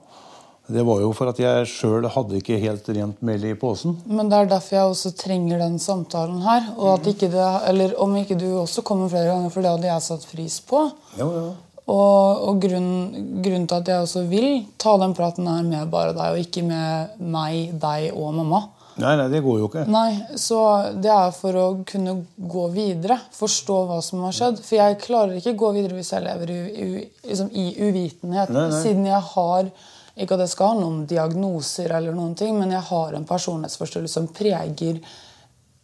Det 0.66 0.80
var 0.87 1.02
jo 1.02 1.11
for 1.12 1.28
at 1.28 1.40
jeg 1.42 1.66
sjøl 1.68 2.07
hadde 2.09 2.38
ikke 2.38 2.57
helt 2.62 2.87
rent 2.96 3.20
mel 3.26 3.42
i 3.44 3.52
posen. 3.59 3.98
Men 4.09 4.30
det 4.33 4.38
er 4.38 4.50
derfor 4.54 4.78
jeg 4.78 4.92
også 4.94 5.12
trenger 5.20 5.61
den 5.61 5.76
samtalen 5.83 6.40
her. 6.44 6.70
Og 6.78 6.94
at 6.94 7.11
ikke 7.11 7.28
det, 7.33 7.48
eller 7.68 7.92
om 8.00 8.14
ikke 8.16 8.38
du 8.40 8.46
også 8.62 8.85
kommer 8.87 9.12
flere 9.12 9.35
ganger, 9.35 9.52
for 9.52 9.64
det 9.64 9.74
hadde 9.74 9.90
jeg 9.90 10.07
satt 10.07 10.26
pris 10.30 10.59
på. 10.64 10.87
Jo, 11.20 11.28
ja. 11.37 11.46
Og, 11.85 12.44
og 12.49 12.62
grunnen, 12.62 13.40
grunnen, 13.44 13.66
til 13.68 13.83
at 13.83 13.90
jeg 13.90 14.05
også 14.07 14.23
vil 14.31 14.62
ta 14.81 14.94
den 15.03 15.12
praten 15.16 15.49
her 15.51 15.66
med 15.66 15.90
bare 15.92 16.14
deg, 16.16 16.33
og 16.33 16.40
ikke 16.40 16.62
med 16.64 17.18
meg, 17.20 17.75
deg 17.81 18.14
og 18.16 18.33
mamma. 18.38 18.62
Nei, 19.03 19.16
nei, 19.18 19.27
det 19.29 19.40
går 19.42 19.59
jo 19.59 19.66
ikke. 19.68 19.83
Nei, 19.90 20.37
Så 20.38 20.59
det 21.03 21.11
er 21.11 21.35
for 21.35 21.59
å 21.59 21.66
kunne 21.88 22.14
gå 22.38 22.68
videre. 22.73 23.18
Forstå 23.35 23.81
hva 23.88 23.99
som 24.07 24.23
har 24.25 24.37
skjedd. 24.37 24.62
For 24.62 24.79
jeg 24.79 25.01
klarer 25.03 25.35
ikke 25.40 25.57
gå 25.59 25.73
videre 25.75 25.99
hvis 25.99 26.12
jeg 26.14 26.25
lever 26.25 26.53
i, 26.55 26.61
i, 26.70 26.87
liksom 27.27 27.51
i 27.51 27.66
uvitenhet. 27.83 28.55
Nei, 28.55 28.68
nei. 28.70 28.81
Siden 28.85 29.11
jeg 29.11 29.20
har 29.35 29.68
ikke 30.14 30.37
at 30.37 30.44
jeg 30.44 30.53
skal 30.53 30.73
ha 30.73 30.79
noen 30.79 31.03
diagnoser, 31.11 31.90
eller 31.90 32.14
noen 32.14 32.37
ting, 32.38 32.55
men 32.57 32.70
jeg 32.70 32.87
har 32.87 33.16
en 33.18 33.27
personlighetsforstyrrelse 33.27 34.14
som 34.20 34.31
preger 34.31 35.03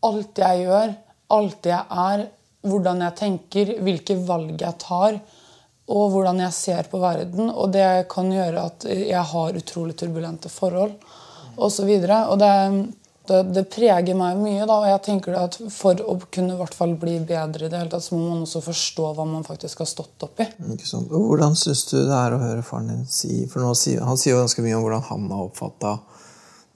alt 0.07 0.39
jeg 0.39 0.63
gjør, 0.63 0.95
alt 1.35 1.67
jeg 1.67 1.99
er, 2.07 2.25
hvordan 2.71 3.03
jeg 3.05 3.17
tenker, 3.19 3.75
hvilke 3.83 4.17
valg 4.29 4.55
jeg 4.55 4.79
tar 4.81 5.19
og 5.91 6.13
hvordan 6.15 6.39
jeg 6.45 6.55
ser 6.55 6.89
på 6.91 7.01
verden. 7.03 7.51
Og 7.51 7.73
det 7.75 8.07
kan 8.13 8.31
gjøre 8.31 8.69
at 8.71 8.87
jeg 8.87 9.27
har 9.33 9.59
utrolig 9.59 9.97
turbulente 9.99 10.53
forhold 10.53 10.95
osv. 11.57 11.91
Og, 11.91 12.11
og 12.31 12.39
det, 12.39 12.53
det, 13.31 13.41
det, 13.55 13.65
preger 13.73 14.19
meg 14.19 14.39
mye. 14.41 14.67
da, 14.67 14.79
og 14.79 14.89
jeg 14.89 15.03
tenker 15.07 15.37
at 15.39 15.59
For 15.73 15.99
å 16.03 16.17
kunne 16.33 16.55
i 16.55 16.61
hvert 16.61 16.77
fall 16.77 16.95
bli 17.01 17.19
bedre 17.27 17.67
i 17.67 17.73
det 17.73 17.83
hele 17.83 17.93
tatt, 17.93 18.07
så 18.07 18.19
må 18.19 18.29
man 18.33 18.45
også 18.47 18.63
forstå 18.65 19.11
hva 19.17 19.27
man 19.29 19.47
faktisk 19.47 19.83
har 19.85 19.91
stått 19.91 20.27
oppi. 20.27 20.47
Hvordan 20.61 21.59
syns 21.59 21.85
du 21.91 21.99
det 21.99 22.17
er 22.17 22.37
å 22.37 22.43
høre 22.43 22.67
faren 22.67 22.93
din 22.93 23.05
si 23.11 23.45
For 23.51 23.63
nå, 23.63 23.75
Han 24.07 24.21
sier 24.21 24.37
jo 24.37 24.43
ganske 24.45 24.65
mye 24.65 24.79
om 24.79 24.87
hvordan 24.87 25.07
han 25.11 25.29
har 25.35 25.47
oppfatta 25.49 25.99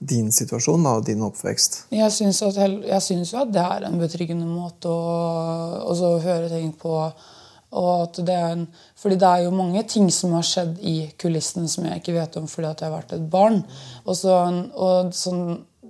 din 0.05 0.27
situasjon 0.31 0.83
da, 0.83 0.97
og 0.99 1.05
din 1.07 1.23
oppvekst? 1.23 1.85
Jeg 1.95 2.11
syns, 2.11 2.41
jo 2.43 3.41
at 3.41 3.53
det 3.53 3.63
er 3.63 3.87
en 3.87 3.99
betryggende 3.99 4.47
måte 4.47 4.91
å, 4.91 5.95
å 5.95 6.17
høre 6.19 6.51
ting 6.51 6.73
på 6.77 6.97
Og 7.75 7.89
at 8.03 8.19
det 8.27 8.35
er 8.35 8.51
en, 8.53 8.67
fordi 9.05 9.19
det 9.21 9.27
er 9.29 9.43
jo 9.45 9.51
mange 9.53 9.83
ting 9.85 10.07
som 10.09 10.31
har 10.33 10.45
skjedd 10.47 10.79
i 10.81 10.95
kulissene 11.21 11.67
som 11.69 11.85
jeg 11.85 12.01
ikke 12.01 12.15
vet 12.15 12.37
om 12.39 12.47
fordi 12.49 12.71
at 12.71 12.79
jeg 12.81 12.89
har 12.89 12.95
vært 12.95 13.11
et 13.13 13.27
barn. 13.29 13.59
Og, 14.01 14.15
så, 14.17 14.39
og, 14.73 15.11
sånn, 15.13 15.43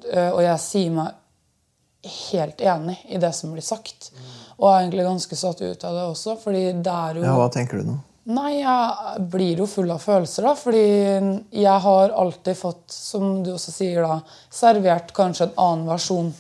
øh, 0.10 0.32
og 0.34 0.42
jeg 0.44 0.60
sier 0.60 0.98
meg 0.98 2.10
helt 2.26 2.60
enig 2.60 2.98
i 3.08 3.22
det 3.24 3.32
som 3.38 3.56
blir 3.56 3.64
sagt. 3.64 4.10
Og 4.58 4.68
er 4.68 4.82
egentlig 4.82 5.08
ganske 5.08 5.40
satt 5.40 5.64
ut 5.64 5.88
av 5.88 5.96
det 5.96 6.04
også. 6.10 6.36
fordi 6.44 6.66
det 6.76 6.98
er 7.08 7.22
jo... 7.22 7.24
Ja, 7.24 7.38
Hva 7.40 7.48
tenker 7.56 7.80
du 7.80 7.94
nå? 7.94 7.98
Nei, 8.36 8.52
jeg 8.58 9.26
blir 9.32 9.64
jo 9.64 9.70
full 9.70 9.96
av 9.96 10.04
følelser, 10.04 10.50
da. 10.50 10.56
Fordi 10.60 10.86
jeg 11.56 11.80
har 11.88 12.20
alltid 12.20 12.60
fått, 12.60 12.84
som 12.92 13.40
du 13.48 13.54
også 13.54 13.78
sier, 13.78 14.04
da, 14.04 14.20
servert 14.52 15.16
kanskje 15.16 15.54
en 15.54 15.60
annen 15.70 15.88
versjon. 15.94 16.32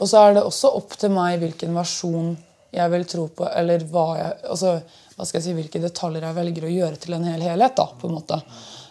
Og 0.00 0.10
så 0.10 0.26
er 0.26 0.40
det 0.40 0.46
også 0.48 0.74
opp 0.80 0.98
til 0.98 1.14
meg 1.14 1.38
hvilken 1.44 1.78
versjon 1.78 2.34
jeg 2.74 2.92
vil 2.92 3.06
tro 3.10 3.26
på, 3.34 3.46
eller 3.50 3.82
hva 3.90 4.06
jeg, 4.16 4.34
altså, 4.54 4.74
hva 5.20 5.28
skal 5.28 5.42
jeg 5.42 5.50
si, 5.50 5.56
hvilke 5.58 5.82
detaljer 5.82 6.24
jeg 6.24 6.38
velger 6.38 6.66
å 6.66 6.72
gjøre 6.72 7.00
til 7.02 7.16
en 7.16 7.26
hel 7.28 7.44
helhet. 7.44 7.76
da, 7.76 7.86
på 8.00 8.08
en 8.08 8.16
måte. 8.16 8.40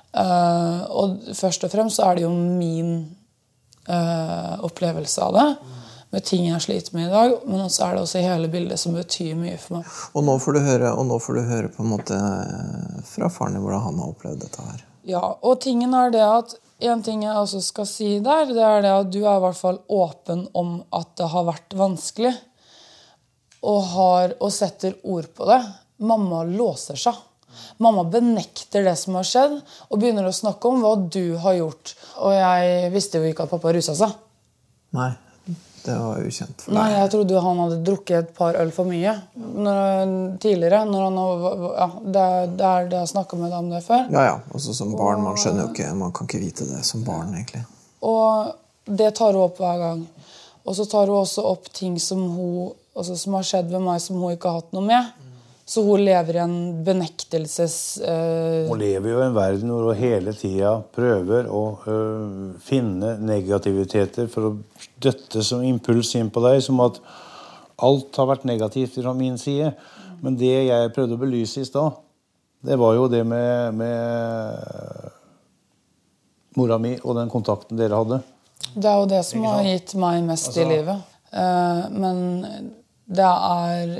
Uh, 0.09 0.85
og 0.93 1.33
først 1.37 1.65
og 1.65 1.73
fremst 1.73 1.99
så 1.99 2.07
er 2.07 2.19
det 2.19 2.25
jo 2.27 2.31
min 2.33 2.93
uh, 3.89 4.55
opplevelse 4.65 5.25
av 5.25 5.35
det 5.37 5.49
med 6.09 6.25
ting 6.25 6.47
jeg 6.47 6.61
sliter 6.63 6.95
med 6.97 7.07
i 7.07 7.11
dag. 7.13 7.35
Men 7.45 7.65
også 7.65 7.85
er 7.85 7.95
det 7.95 8.03
også 8.05 8.23
hele 8.25 8.49
bildet 8.51 8.81
som 8.81 8.97
betyr 8.97 9.35
mye 9.37 9.57
for 9.61 9.79
meg. 9.79 9.91
Og 10.13 10.25
nå 10.25 10.37
får 10.41 10.57
du 10.57 10.61
høre, 10.65 10.93
og 10.93 11.05
nå 11.09 11.19
får 11.21 11.37
du 11.37 11.43
høre 11.49 11.73
på 11.73 11.85
en 11.85 11.91
måte 11.93 12.21
fra 13.09 13.29
faren 13.33 13.57
din 13.57 13.65
hvordan 13.65 13.85
han 13.85 14.01
har 14.01 14.15
opplevd 14.15 14.43
dette 14.45 14.65
her. 14.65 14.83
Ja, 15.09 15.23
og 15.41 15.61
tingen 15.63 15.93
er 15.97 16.13
det 16.13 16.25
at 16.25 16.57
en 16.89 17.01
ting 17.03 17.25
jeg 17.25 17.35
også 17.35 17.61
skal 17.63 17.87
si 17.89 18.11
der, 18.23 18.47
det 18.53 18.63
er 18.63 18.85
det 18.85 18.93
at 18.93 19.09
du 19.11 19.19
er 19.23 19.35
i 19.35 19.43
hvert 19.43 19.57
fall 19.57 19.81
åpen 19.91 20.45
om 20.57 20.79
at 20.95 21.11
det 21.19 21.27
har 21.33 21.49
vært 21.49 21.75
vanskelig. 21.77 22.33
Og, 23.59 23.81
har, 23.91 24.33
og 24.39 24.53
setter 24.55 24.93
ord 25.03 25.25
på 25.35 25.43
det. 25.49 25.57
Mamma 25.99 26.43
låser 26.47 26.99
seg. 26.99 27.15
Mamma 27.77 28.03
benekter 28.03 28.83
det 28.83 28.95
som 28.99 29.17
har 29.19 29.25
skjedd, 29.27 29.55
og 29.89 30.01
begynner 30.01 30.27
å 30.27 30.35
snakke 30.35 30.69
om 30.69 30.83
hva 30.83 30.93
du 31.11 31.35
har 31.41 31.57
gjort. 31.57 31.95
Og 32.23 32.35
jeg 32.35 32.91
visste 32.93 33.21
jo 33.21 33.31
ikke 33.31 33.47
at 33.47 33.53
pappa 33.53 33.73
rusa 33.75 33.95
seg. 33.97 34.13
Nei, 34.95 35.09
det 35.85 35.95
var 35.97 36.21
ukjent 36.23 36.63
for 36.63 36.71
deg. 36.71 36.77
Nei, 36.77 36.87
jeg 36.95 37.11
trodde 37.15 37.43
han 37.45 37.61
hadde 37.63 37.79
drukket 37.87 38.17
et 38.19 38.31
par 38.37 38.57
øl 38.59 38.71
for 38.75 38.89
mye 38.89 39.15
når, 39.35 40.13
tidligere. 40.43 40.83
Når 40.89 41.05
han, 41.07 41.19
ja, 41.81 41.89
det, 42.15 42.25
er 42.69 42.89
det 42.91 43.01
jeg 43.03 43.13
snakka 43.13 43.39
med 43.39 43.53
deg 43.53 43.59
om 43.59 43.71
det 43.73 43.83
før. 43.85 44.05
Ja, 44.13 44.25
ja. 44.31 44.35
Også 44.55 44.75
som 44.77 44.95
barn. 44.97 45.23
Man 45.25 45.39
skjønner 45.39 45.65
jo 45.65 45.73
ikke, 45.73 45.91
man 45.99 46.15
kan 46.15 46.29
ikke 46.29 46.43
vite 46.43 46.67
det 46.69 46.83
som 46.87 47.05
barn, 47.07 47.33
egentlig. 47.37 47.63
Og 48.05 48.53
det 48.89 49.13
tar 49.19 49.35
hun 49.35 49.47
opp 49.47 49.59
hver 49.61 49.81
gang. 49.83 50.03
Og 50.65 50.75
så 50.77 50.85
tar 50.89 51.09
hun 51.09 51.21
også 51.21 51.45
opp 51.49 51.71
ting 51.73 51.97
som, 52.01 52.21
hun, 52.35 52.75
altså, 52.93 53.17
som 53.17 53.39
har 53.39 53.47
skjedd 53.47 53.71
ved 53.73 53.83
meg 53.83 54.03
som 54.03 54.19
hun 54.21 54.35
ikke 54.35 54.51
har 54.51 54.61
hatt 54.61 54.75
noe 54.75 54.85
med. 54.85 55.15
Så 55.69 55.83
hun 55.85 56.01
lever 56.01 56.39
i 56.39 56.41
en 56.41 56.83
benektelses... 56.83 58.01
Uh... 58.01 58.65
Hun 58.71 58.79
lever 58.81 59.11
jo 59.11 59.19
i 59.19 59.25
en 59.27 59.35
verden 59.35 59.69
hvor 59.69 59.91
hun 59.91 59.99
hele 59.99 60.33
tida 60.33 60.71
prøver 60.95 61.45
å 61.45 61.61
uh, 61.83 62.55
finne 62.65 63.11
negativiteter 63.21 64.31
for 64.33 64.47
å 64.47 64.55
døtte 64.97 65.43
som 65.45 65.61
impuls 65.61 66.15
inn 66.17 66.31
på 66.33 66.41
deg, 66.47 66.63
som 66.65 66.81
at 66.81 66.97
alt 67.85 68.17
har 68.17 68.31
vært 68.31 68.49
negativt 68.49 68.97
fra 68.97 69.13
min 69.13 69.37
side. 69.37 69.69
Men 70.25 70.41
det 70.41 70.57
jeg 70.71 70.93
prøvde 70.97 71.19
å 71.19 71.21
belyse 71.21 71.61
i 71.61 71.69
stad, 71.69 72.01
det 72.65 72.81
var 72.81 72.97
jo 72.97 73.05
det 73.13 73.21
med, 73.29 73.77
med 73.77 75.07
mora 76.57 76.81
mi 76.81 76.97
og 77.03 77.13
den 77.21 77.29
kontakten 77.29 77.77
dere 77.77 78.01
hadde. 78.01 78.23
Det 78.73 78.89
er 78.89 78.97
jo 79.03 79.09
det 79.13 79.21
som 79.29 79.45
har 79.45 79.61
gitt 79.69 79.93
meg 80.01 80.25
mest 80.25 80.49
altså, 80.49 80.65
i 80.65 80.71
livet. 80.73 81.17
Uh, 81.29 81.85
men 81.93 82.15
det 83.05 83.29
er 83.53 83.99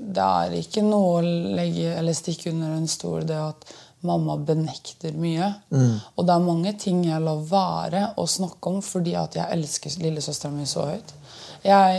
det 0.00 0.24
er 0.24 0.56
ikke 0.56 0.82
noe 0.86 1.18
å 1.18 1.22
legge 1.56 1.92
eller 1.92 2.16
stikke 2.16 2.52
under 2.54 2.72
en 2.78 2.88
stol 2.88 3.26
det 3.28 3.36
at 3.36 3.72
mamma 4.00 4.36
benekter 4.36 5.12
mye. 5.12 5.52
Mm. 5.68 5.96
Og 6.16 6.26
det 6.26 6.34
er 6.34 6.44
mange 6.44 6.72
ting 6.80 7.02
jeg 7.04 7.20
lar 7.20 7.42
være 7.50 8.04
å 8.20 8.24
snakke 8.28 8.72
om 8.72 8.80
fordi 8.84 9.12
at 9.20 9.36
jeg 9.36 9.56
elsker 9.58 9.98
lillesøstera 10.00 10.54
mi 10.54 10.64
så 10.68 10.86
høyt. 10.88 11.12
Jeg, 11.60 11.98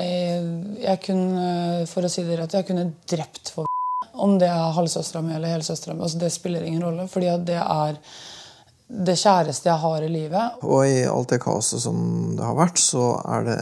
jeg, 0.82 1.02
kunne, 1.06 1.86
for 1.90 2.08
å 2.08 2.10
si 2.10 2.26
det 2.26 2.40
rett, 2.40 2.58
jeg 2.58 2.66
kunne 2.72 2.90
drept 3.10 3.54
for 3.54 3.70
om 4.22 4.34
det 4.42 4.50
er 4.50 4.74
halvsøstera 4.76 5.22
mi 5.24 5.36
eller 5.36 5.54
helsøstera 5.54 5.94
mi. 5.94 6.04
Altså, 6.08 6.20
det 6.24 6.34
spiller 6.34 6.66
ingen 6.66 6.82
rolle, 6.84 7.06
fordi 7.10 7.30
det 7.46 7.62
er 7.62 8.02
det 8.92 9.16
kjæreste 9.22 9.70
jeg 9.70 9.82
har 9.86 10.04
i 10.04 10.10
livet. 10.12 10.64
Og 10.66 10.82
i 10.90 11.04
alt 11.08 11.32
det 11.32 11.40
kaoset 11.44 11.86
som 11.86 12.02
det 12.36 12.44
har 12.44 12.58
vært, 12.58 12.82
så 12.82 13.14
er 13.22 13.48
det 13.48 13.60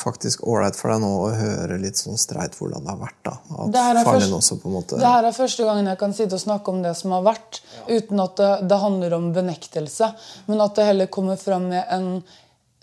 faktisk 0.00 0.42
ålreit 0.48 0.76
for 0.76 0.92
deg 0.92 1.00
nå 1.02 1.10
å 1.22 1.30
høre 1.36 1.78
litt 1.80 1.98
sånn 2.00 2.18
streit 2.20 2.56
hvordan 2.58 2.84
det 2.84 2.92
har 2.92 3.00
vært? 3.00 3.20
da? 3.26 3.34
At 3.56 3.72
det 3.74 3.84
her, 3.86 4.00
første, 4.04 4.34
også, 4.36 4.58
måte... 4.68 4.98
det 5.00 5.12
her 5.14 5.28
er 5.28 5.36
første 5.36 5.66
gangen 5.68 5.88
jeg 5.90 6.00
kan 6.02 6.14
sitte 6.16 6.36
og 6.36 6.44
snakke 6.44 6.74
om 6.74 6.82
det 6.84 6.92
som 6.98 7.14
har 7.16 7.24
vært, 7.26 7.62
ja. 7.78 7.86
uten 7.96 8.22
at 8.26 8.36
det, 8.40 8.50
det, 8.68 8.78
handler 8.84 9.16
om 9.16 9.30
benektelse, 9.36 10.12
men 10.50 10.64
at 10.66 10.76
det 10.76 10.88
heller 10.90 11.10
kommer 11.12 11.40
fram 11.40 11.70
med 11.72 11.84
en 11.96 12.12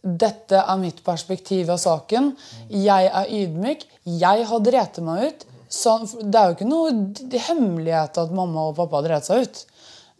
dette 0.07 0.59
er 0.61 0.77
mitt 0.79 1.01
perspektiv 1.03 1.71
av 1.73 1.79
saken. 1.81 2.29
Jeg 2.71 3.09
er 3.09 3.31
ydmyk. 3.33 3.81
Jeg 4.07 4.45
har 4.47 4.61
drept 4.63 5.01
meg 5.03 5.25
ut. 5.25 5.47
Så 5.67 5.97
det 6.21 6.37
er 6.37 6.47
jo 6.47 6.55
ikke 6.55 6.69
noe 6.69 7.39
hemmelighet 7.49 8.19
at 8.21 8.31
mamma 8.31 8.69
og 8.69 8.77
pappa 8.77 9.01
har 9.01 9.07
drept 9.09 9.27
seg 9.27 9.43
ut. 9.43 9.63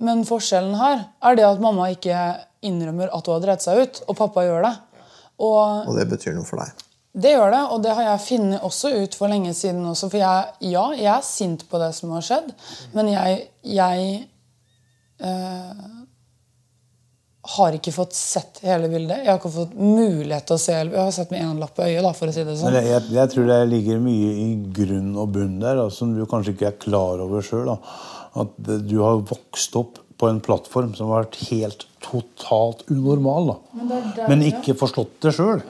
Men 0.04 0.26
forskjellen 0.28 0.76
her 0.78 1.06
er 1.26 1.38
det 1.40 1.46
at 1.48 1.64
mamma 1.64 1.88
ikke 1.94 2.18
innrømmer 2.68 3.14
at 3.14 3.30
hun 3.30 3.38
har 3.38 3.46
drept 3.46 3.66
seg 3.66 3.80
ut, 3.82 4.02
og 4.10 4.18
pappa 4.20 4.44
gjør 4.46 4.66
det. 4.66 4.74
Og, 5.38 5.88
og, 5.88 5.94
det 5.98 6.08
betyr 6.10 6.36
noe 6.38 6.48
for 6.48 6.62
deg? 6.64 6.86
Det 7.18 7.34
gjør 7.34 7.52
det, 7.54 7.62
og 7.74 7.82
det 7.82 7.94
har 7.98 8.10
jeg 8.12 8.26
funnet 8.28 8.66
også 8.66 8.92
ut 8.94 9.16
for 9.18 9.32
lenge 9.32 9.54
siden 9.58 9.86
også. 9.90 10.10
For 10.12 10.22
jeg, 10.22 10.58
ja, 10.70 10.86
jeg 10.98 11.12
er 11.16 11.24
sint 11.26 11.66
på 11.70 11.80
det 11.82 11.92
som 11.98 12.14
har 12.14 12.26
skjedd, 12.26 12.52
men 12.94 13.10
jeg, 13.10 13.40
jeg 13.66 14.10
eh, 15.26 15.88
har 17.56 17.78
ikke 17.78 17.94
fått 17.96 18.14
sett 18.18 18.62
hele 18.68 18.90
bildet. 18.92 19.24
Jeg 19.24 19.32
har 19.32 19.40
ikke 19.40 19.54
fått 19.54 19.76
mulighet 19.80 20.48
til 20.50 20.58
å 20.58 20.62
se 20.62 20.76
Jeg 20.76 20.94
har 20.94 21.14
sett 21.16 21.32
med 21.34 21.46
én 21.46 21.62
lapp 21.62 21.78
på 21.78 21.86
øyet. 21.86 22.04
Da, 22.06 22.14
for 22.18 22.30
å 22.30 22.36
si 22.36 22.44
det 22.46 22.58
sånn. 22.60 22.76
Jeg, 22.76 23.06
jeg, 23.16 23.34
tror 23.34 23.48
det 23.50 23.60
ligger 23.72 24.02
mye 24.04 24.34
i 24.44 24.50
grunn 24.78 25.14
og 25.16 25.32
bunn 25.38 25.56
der, 25.62 25.80
da, 25.80 25.88
som 25.94 26.12
du 26.14 26.26
kanskje 26.30 26.58
ikke 26.58 26.70
er 26.74 26.82
klar 26.82 27.24
over 27.24 27.46
sjøl. 27.46 27.72
At 28.38 28.58
du 28.62 28.98
har 29.02 29.24
vokst 29.26 29.78
opp 29.80 30.02
på 30.18 30.30
en 30.30 30.42
plattform 30.44 30.96
som 30.98 31.12
har 31.12 31.28
vært 31.28 31.40
helt 31.52 31.86
totalt 32.04 32.84
unormal. 32.90 33.52
Da. 33.52 33.58
Men, 33.78 33.94
der, 34.16 34.28
Men 34.32 34.46
ikke 34.48 34.78
forstått 34.78 35.20
det 35.26 35.36
sjøl. 35.38 35.62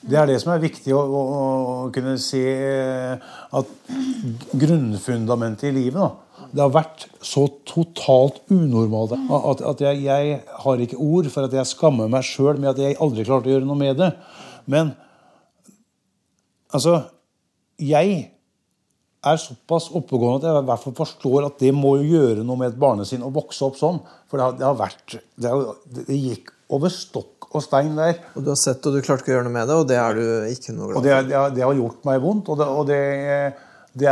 Det 0.00 0.16
er 0.16 0.30
det 0.30 0.38
som 0.40 0.54
er 0.54 0.62
viktig 0.62 0.94
å, 0.96 1.00
å, 1.04 1.22
å 1.84 1.88
kunne 1.92 2.16
se 2.22 2.40
at 3.58 3.72
grunnfundamentet 4.56 5.68
i 5.68 5.74
livet 5.76 6.00
da, 6.00 6.10
det 6.50 6.62
har 6.64 6.72
vært 6.72 7.04
så 7.22 7.44
totalt 7.68 8.40
unormalt 8.50 9.12
at, 9.14 9.60
at 9.60 9.82
jeg, 9.84 10.00
jeg, 10.06 10.38
har 10.64 10.82
ikke 10.82 10.98
ord 10.98 11.28
for 11.30 11.46
at 11.46 11.54
jeg 11.54 11.68
skammer 11.68 12.10
meg 12.10 12.26
sjøl 12.26 12.58
med 12.58 12.72
at 12.72 12.80
jeg 12.82 12.98
aldri 13.02 13.26
klarte 13.28 13.50
å 13.50 13.54
gjøre 13.54 13.68
noe 13.68 13.78
med 13.78 14.00
det. 14.00 14.10
Men 14.70 14.94
altså 16.70 17.02
Jeg 17.80 18.30
er 19.20 19.40
såpass 19.40 19.90
oppegående 19.96 20.40
at 20.40 20.46
jeg 20.48 20.62
i 20.62 20.68
hvert 20.70 20.84
fall 20.84 20.96
forstår 20.96 21.46
at 21.50 21.58
det 21.60 21.72
må 21.76 21.96
jo 22.00 22.16
gjøre 22.16 22.44
noe 22.46 22.60
med 22.60 22.72
et 22.72 22.80
barnesinn 22.80 23.26
å 23.26 23.32
vokse 23.34 23.66
opp 23.66 23.76
sånn. 23.76 24.00
For 24.30 24.40
det 24.40 24.46
har, 24.46 24.56
det 24.56 24.66
har 24.66 24.78
vært 24.78 25.16
det, 25.18 25.50
har, 25.50 25.74
det, 25.98 26.16
gikk 26.16 26.52
over 26.72 26.92
stokk 26.94 27.50
og 27.50 27.64
stein 27.64 27.92
der. 27.98 28.16
Og 28.38 28.46
du 28.46 28.52
har 28.52 28.60
sett 28.60 28.86
og 28.88 28.96
du 28.96 29.02
klarte 29.04 29.24
ikke 29.24 29.34
å 29.34 29.36
gjøre 29.36 29.48
noe 29.48 29.56
med 29.58 29.68
det, 29.68 29.76
og 29.76 29.90
det 29.90 29.98
er 30.00 30.16
du 30.16 30.24
ikke 30.54 30.76
noe 30.76 30.88
glad 30.88 30.94
for? 30.94 31.00
Og 31.00 31.06
det, 31.08 31.36
har, 31.36 31.54
det 31.56 31.66
har 31.66 31.80
gjort 31.82 32.06
meg 32.08 32.22
vondt, 32.24 32.52
og, 32.52 32.62
og 32.64 32.88
det, 32.88 33.00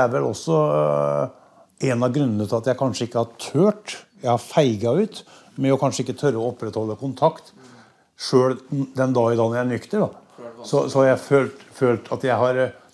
er 0.02 0.10
vel 0.12 0.28
også 0.28 0.58
øh, 0.80 1.22
en 1.88 2.04
av 2.04 2.16
grunnene 2.16 2.48
til 2.50 2.58
at 2.58 2.72
jeg 2.72 2.80
kanskje 2.82 3.08
ikke 3.08 3.22
har 3.22 3.36
tørt. 3.46 3.94
Jeg 4.18 4.32
har 4.34 4.42
feiga 4.42 4.92
ut 4.98 5.22
med 5.58 5.72
å 5.72 5.80
kanskje 5.80 6.04
ikke 6.04 6.18
tørre 6.18 6.42
å 6.42 6.50
opprettholde 6.50 6.98
kontakt 7.00 7.54
sjøl 8.18 8.58
den 8.68 9.14
dag 9.14 9.30
i 9.30 9.38
dag 9.38 9.46
når 9.46 9.56
jeg 9.56 9.62
er 9.62 9.72
nykter. 9.72 10.04
Da. 10.04 10.44
Så, 10.66 10.88
så 10.90 11.00
har 11.00 11.12
jeg 11.12 11.22
følt, 11.22 11.64
følt 11.78 12.10
at 12.12 12.26
jeg 12.26 12.36
har 12.36 12.58
Eh, 12.58 12.87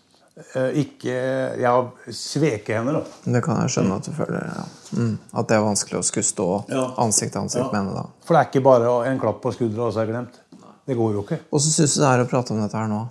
ikke 0.75 1.13
Jeg 1.15 1.67
har 1.69 2.11
sveket 2.11 2.73
henne, 2.75 2.97
da. 2.97 3.03
Det 3.37 3.43
kan 3.45 3.61
jeg 3.63 3.71
skjønne 3.71 3.99
at 4.01 4.09
du 4.09 4.15
føler. 4.17 4.49
Ja. 4.51 4.65
Mm. 4.99 5.13
At 5.31 5.51
det 5.51 5.57
er 5.57 5.63
vanskelig 5.63 6.01
å 6.01 6.07
skulle 6.07 6.27
stå 6.27 6.49
ja. 6.75 6.87
ansikt 7.05 7.37
til 7.37 7.45
ansikt 7.45 7.63
ja. 7.63 7.69
med 7.71 7.81
henne 7.81 7.99
da. 8.01 8.07
For 8.27 8.35
det 8.35 8.41
er 8.41 8.51
ikke 8.51 8.65
bare 8.67 8.95
en 9.11 9.21
klapp 9.23 9.39
på 9.45 9.55
skuldra, 9.55 9.87
og 9.87 9.95
så 9.95 10.03
er 10.03 10.11
det 10.11 10.17
glemt. 10.17 10.41
Det 10.85 10.97
går 10.99 11.15
jo 11.15 11.23
ikke. 11.23 11.39
Hvordan 11.53 11.75
syns 11.77 11.95
du 11.95 12.03
det 12.03 12.09
er 12.11 12.25
å 12.25 12.27
prate 12.29 12.55
om 12.55 12.61
dette 12.65 12.81
her 12.81 12.91
nå? 12.91 13.05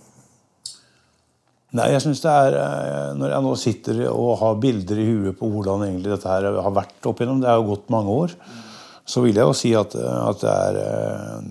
Nei, 1.73 1.87
jeg 1.89 2.03
synes 2.03 2.19
det 2.21 2.29
er 2.29 2.55
eh, 2.59 3.07
Når 3.17 3.31
jeg 3.33 3.43
nå 3.47 3.53
sitter 3.57 4.01
og 4.11 4.35
har 4.43 4.59
bilder 4.61 4.99
i 5.01 5.07
huet 5.09 5.39
på 5.39 5.49
hvordan 5.49 5.87
egentlig 5.87 6.11
dette 6.13 6.29
her 6.29 6.59
har 6.61 6.75
vært 6.75 7.09
opp 7.09 7.21
igjennom, 7.21 7.41
det 7.41 7.49
er 7.49 7.57
jo 7.57 7.71
gått 7.71 7.89
mange 7.93 8.13
år, 8.13 8.35
så 9.09 9.23
vil 9.23 9.39
jeg 9.39 9.47
jo 9.47 9.55
si 9.57 9.71
at, 9.75 9.95
at 9.97 10.43
det 10.43 10.53
er 10.53 10.79
eh, 10.83 11.47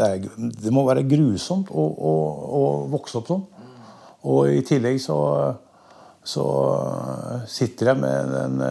det, 0.00 0.08
er, 0.08 0.50
det 0.64 0.72
må 0.74 0.82
være 0.88 1.06
grusomt 1.08 1.70
å, 1.70 1.84
å, 1.84 2.12
å 2.58 2.62
vokse 2.90 3.20
opp 3.20 3.30
sånn. 3.30 3.46
Og 4.28 4.50
i 4.52 4.60
tillegg 4.66 4.98
så, 5.00 5.16
så 6.20 6.46
sitter 7.48 7.92
jeg 7.92 8.02
med 8.02 8.34
en, 8.40 8.66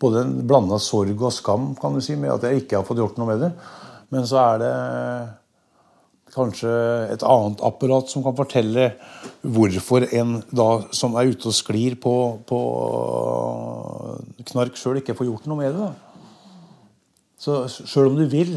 både 0.00 0.24
en 0.24 0.34
blanda 0.44 0.80
sorg 0.82 1.16
og 1.16 1.32
skam 1.32 1.72
kan 1.80 1.96
du 1.96 2.02
si, 2.04 2.16
med 2.20 2.34
at 2.34 2.44
jeg 2.44 2.64
ikke 2.64 2.80
har 2.80 2.86
fått 2.88 3.00
gjort 3.00 3.16
noe 3.20 3.30
med 3.30 3.46
det. 3.46 3.54
Men 4.12 4.28
så 4.28 4.42
er 4.42 4.60
det 4.60 4.74
kanskje 6.34 6.70
et 7.14 7.22
annet 7.26 7.62
apparat 7.64 8.10
som 8.10 8.24
kan 8.24 8.36
fortelle 8.36 8.88
hvorfor 9.40 10.06
en 10.16 10.40
da 10.50 10.68
som 10.96 11.14
er 11.18 11.30
ute 11.30 11.50
og 11.50 11.56
sklir 11.56 11.96
på, 12.00 12.14
på 12.48 12.60
knark 14.50 14.78
sjøl, 14.78 14.98
ikke 15.00 15.16
får 15.16 15.30
gjort 15.30 15.48
noe 15.50 15.60
med 15.62 15.76
det. 15.76 15.88
da. 15.88 15.94
Så 17.44 17.64
sjøl 17.70 18.10
om 18.10 18.18
du 18.18 18.24
vil, 18.30 18.56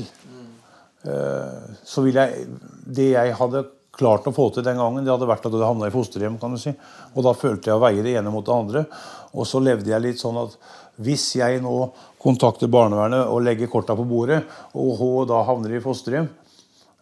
eh, 1.06 1.74
så 1.86 2.06
vil 2.06 2.16
jeg 2.16 2.46
Det 2.88 3.12
jeg 3.12 3.36
hadde 3.36 3.66
klart 3.98 4.28
å 4.30 4.36
få 4.36 4.50
til 4.54 4.66
den 4.66 4.80
gangen, 4.80 5.04
det 5.06 5.14
hadde 5.14 5.30
vært 5.30 5.46
at 5.50 5.54
du 5.54 5.62
havna 5.64 5.90
i 5.90 5.94
fosterhjem. 5.94 6.40
kan 6.40 6.54
du 6.54 6.62
si. 6.62 6.74
Og 7.16 7.24
da 7.26 7.34
følte 7.38 7.72
jeg 7.72 7.78
å 7.78 7.84
veie 7.84 8.04
det 8.06 8.18
ene 8.20 8.34
mot 8.34 8.46
det 8.46 8.54
andre. 8.56 8.86
Og 9.34 9.48
så 9.50 9.62
levde 9.62 9.92
jeg 9.92 10.04
litt 10.04 10.22
sånn 10.22 10.38
at 10.42 10.58
hvis 11.02 11.36
jeg 11.38 11.62
nå 11.62 11.92
kontakter 12.22 12.70
barnevernet 12.72 13.30
og 13.30 13.44
legger 13.46 13.70
korta 13.70 13.96
på 13.98 14.06
bordet, 14.08 14.44
og 14.74 14.98
hun 14.98 15.30
da 15.30 15.44
havner 15.46 15.78
i 15.78 15.82
fosterhjem, 15.84 16.30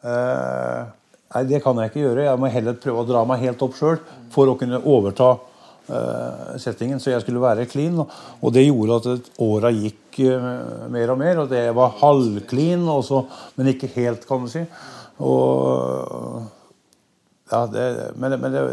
Eh, 0.06 0.82
nei, 1.34 1.44
det 1.50 1.62
kan 1.64 1.80
jeg 1.82 1.92
ikke 1.92 2.04
gjøre. 2.04 2.28
Jeg 2.28 2.42
må 2.42 2.52
heller 2.54 2.80
prøve 2.82 3.02
å 3.02 3.10
dra 3.10 3.26
meg 3.28 3.44
helt 3.46 3.62
opp 3.66 3.78
sjøl 3.78 4.00
for 4.34 4.52
å 4.52 4.58
kunne 4.60 4.82
overta 4.82 5.32
eh, 5.90 6.58
settingen. 6.62 7.02
Så 7.02 7.12
jeg 7.14 7.24
skulle 7.26 7.44
være 7.44 7.68
clean. 7.70 7.98
Og 8.04 8.54
det 8.56 8.68
gjorde 8.68 9.00
at 9.16 9.32
åra 9.44 9.74
gikk 9.74 10.22
eh, 10.28 10.52
mer 10.94 11.14
og 11.14 11.22
mer. 11.22 11.42
Og 11.44 11.50
det 11.54 11.66
var 11.78 11.98
halvclean, 12.04 12.86
men 13.58 13.74
ikke 13.74 13.92
helt, 13.98 14.28
kan 14.30 14.46
du 14.46 14.52
si. 14.52 14.66
Og, 15.16 16.46
ja, 17.52 17.66
det, 17.70 17.86
men, 18.16 18.38
men 18.42 18.54
det, 18.54 18.64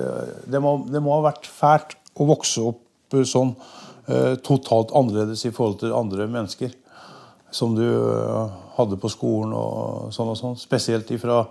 det, 0.49 0.61
må, 0.63 0.77
det, 0.89 1.03
må, 1.05 1.17
ha 1.19 1.27
vært 1.29 1.49
fælt 1.51 1.97
å 2.17 2.29
vokse 2.29 2.65
opp 2.73 3.17
sånn 3.29 3.53
eh, 4.09 4.39
totalt 4.45 4.95
annerledes 4.97 5.45
i 5.49 5.53
forhold 5.53 5.83
til 5.83 5.97
andre 5.97 6.29
mennesker 6.31 6.73
som 7.53 7.75
du 7.77 7.85
hadde 8.79 8.97
på 9.01 9.11
skolen 9.13 9.53
og 9.57 10.13
sånn 10.17 10.31
og 10.33 10.39
sånn. 10.39 10.55
Spesielt 10.61 11.11
ifra, 11.13 11.43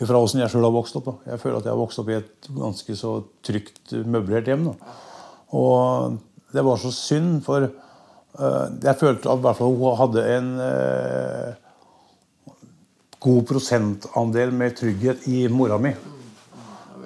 ifra 0.00 0.20
åssen 0.22 0.40
jeg 0.40 0.52
sjøl 0.52 0.64
har 0.64 0.74
vokst 0.74 0.96
opp. 0.96 1.10
Da. 1.10 1.34
Jeg 1.34 1.42
føler 1.42 1.58
at 1.60 1.68
jeg 1.68 1.74
har 1.74 1.82
vokst 1.82 2.00
opp 2.00 2.08
i 2.08 2.16
et 2.16 2.48
ganske 2.56 2.96
så 2.96 3.12
trygt 3.44 3.92
møblert 4.08 4.48
hjem. 4.48 4.70
Da. 4.70 4.96
Og 5.60 6.16
det 6.56 6.64
var 6.64 6.80
så 6.80 6.92
synd, 6.94 7.42
for 7.44 7.68
eh, 7.68 8.66
jeg 8.86 8.98
følte 9.00 9.32
at 9.32 9.44
hvert 9.44 9.60
fall 9.60 9.76
hun 9.76 10.00
hadde 10.00 10.26
en 10.36 10.50
uh, 10.60 11.54
god 13.26 13.46
prosentandel 13.48 14.52
med 14.54 14.76
trygghet 14.78 15.26
i 15.28 15.46
mora 15.52 15.78
mi. 15.82 15.92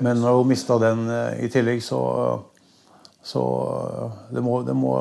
Men 0.04 0.22
når 0.22 0.38
hun 0.40 0.50
mista 0.50 0.78
den 0.80 1.04
uh, 1.10 1.36
i 1.42 1.50
tillegg, 1.52 1.82
så, 1.84 2.00
så 3.22 3.44
det, 4.32 4.42
må, 4.44 4.60
det, 4.66 4.76
må, 4.76 4.94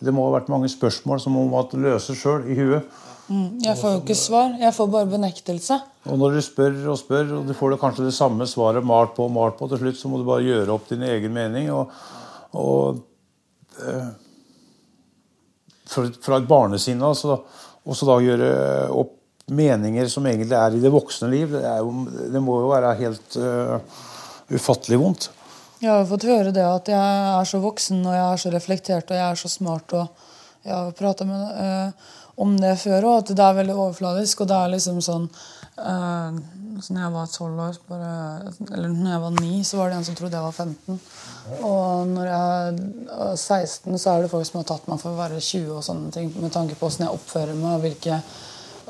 det 0.00 0.14
må 0.14 0.28
ha 0.28 0.36
vært 0.36 0.52
mange 0.52 0.70
spørsmål 0.72 1.22
som 1.22 1.38
hun 1.38 1.52
måtte 1.52 1.80
løse 1.80 2.16
sjøl 2.18 2.48
i 2.50 2.58
huet. 2.58 3.02
Mm, 3.24 3.62
jeg 3.64 3.78
får 3.80 3.94
jo 3.94 4.00
ikke 4.02 4.16
svar. 4.18 4.52
Jeg 4.60 4.76
får 4.76 4.90
bare 4.92 5.08
benektelse. 5.08 5.78
Og 6.12 6.18
når 6.20 6.36
du 6.36 6.42
spør 6.44 6.74
og 6.92 6.98
spør, 7.00 7.30
og 7.38 7.48
du 7.48 7.54
får 7.56 7.72
det 7.72 7.80
kanskje 7.80 8.08
det 8.10 8.16
samme 8.16 8.46
svaret 8.48 8.84
malt 8.84 9.14
på 9.16 9.24
og 9.24 9.32
malt 9.32 9.56
på, 9.56 9.68
til 9.70 9.80
slutt 9.80 10.00
så 10.00 10.10
må 10.12 10.20
du 10.20 10.26
bare 10.28 10.44
gjøre 10.44 10.74
opp 10.74 10.90
din 10.90 11.06
egen 11.08 11.32
mening. 11.32 11.70
Og, 11.72 11.94
og 12.60 13.00
eh, 13.80 14.10
fra 15.88 16.40
et 16.40 16.48
barnesinn 16.48 17.00
og 17.04 17.16
så, 17.16 17.38
da 18.04 18.20
gjøre 18.26 18.50
opp 18.92 19.20
meninger 19.52 20.08
som 20.08 20.26
egentlig 20.26 20.56
er 20.56 20.76
i 20.76 20.82
det 20.82 20.92
voksne 20.92 21.28
liv, 21.32 21.52
det, 21.52 21.62
jo, 21.84 21.94
det 22.32 22.42
må 22.42 22.58
jo 22.62 22.70
være 22.72 22.94
helt 23.00 23.36
uh, 23.36 23.76
ufattelig 24.52 25.00
vondt. 25.00 25.30
Jeg 25.82 25.92
har 25.92 26.06
fått 26.08 26.24
høre 26.28 26.52
det 26.54 26.64
at 26.64 26.88
jeg 26.88 27.24
er 27.34 27.48
så 27.48 27.60
voksen 27.60 28.04
og 28.06 28.14
jeg 28.14 28.24
er 28.24 28.40
så 28.40 28.52
reflektert 28.54 29.10
og 29.10 29.18
jeg 29.18 29.26
er 29.26 29.40
så 29.40 29.50
smart. 29.52 29.92
og 29.92 30.06
jeg 30.64 30.72
har 30.72 31.24
med 31.28 31.42
uh, 31.60 32.12
om 32.40 32.56
det 32.58 32.78
før 32.80 33.04
òg, 33.04 33.18
at 33.18 33.36
det 33.36 33.44
er 33.44 33.58
veldig 33.60 33.74
overfladisk. 33.74 34.40
Og 34.40 34.48
det 34.48 34.56
er 34.56 34.72
liksom 34.72 35.02
sånn 35.04 35.26
uh, 35.28 36.32
når 36.74 37.00
jeg 37.00 37.12
var 37.14 37.28
12 37.30 37.60
år, 37.66 37.76
bare, 37.88 38.14
eller 38.72 38.88
når 38.88 39.10
jeg 39.10 39.20
var 39.24 39.36
9, 39.36 39.50
så 39.64 39.78
var 39.78 39.90
det 39.90 39.98
en 39.98 40.06
som 40.08 40.16
trodde 40.18 40.40
jeg 40.40 40.48
var 40.48 40.56
15. 40.64 40.98
Og 41.68 42.08
når 42.10 42.30
jeg 42.30 42.72
er 43.28 43.36
16, 43.36 43.98
så 43.98 44.10
er 44.10 44.24
det 44.24 44.32
folk 44.32 44.48
som 44.48 44.60
har 44.60 44.66
tatt 44.72 44.88
meg 44.90 45.00
for 45.02 45.12
å 45.12 45.20
være 45.20 45.38
20 45.38 45.70
og 45.76 45.86
sånne 45.86 46.10
ting, 46.14 46.32
med 46.40 46.54
tanke 46.54 46.78
på 46.78 46.88
hvordan 46.88 47.06
jeg 47.06 47.20
oppfører 47.20 47.60
meg. 47.60 47.76
og 47.76 47.84
hvilke 47.84 48.20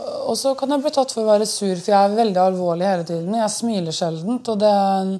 og 0.03 0.37
så 0.39 0.55
kan 0.59 0.73
jeg 0.75 0.83
bli 0.83 0.93
tatt 0.95 1.13
for 1.15 1.23
å 1.23 1.31
være 1.33 1.47
sur, 1.49 1.75
for 1.77 1.93
jeg 1.93 1.99
er 2.01 2.19
veldig 2.19 2.41
alvorlig 2.43 2.87
hele 2.89 3.07
tiden. 3.09 3.37
Jeg 3.39 3.53
smiler 3.55 3.95
sjelden. 3.95 4.41
Og 4.41 4.61
det 4.61 4.71
er 4.71 5.01
en 5.05 5.17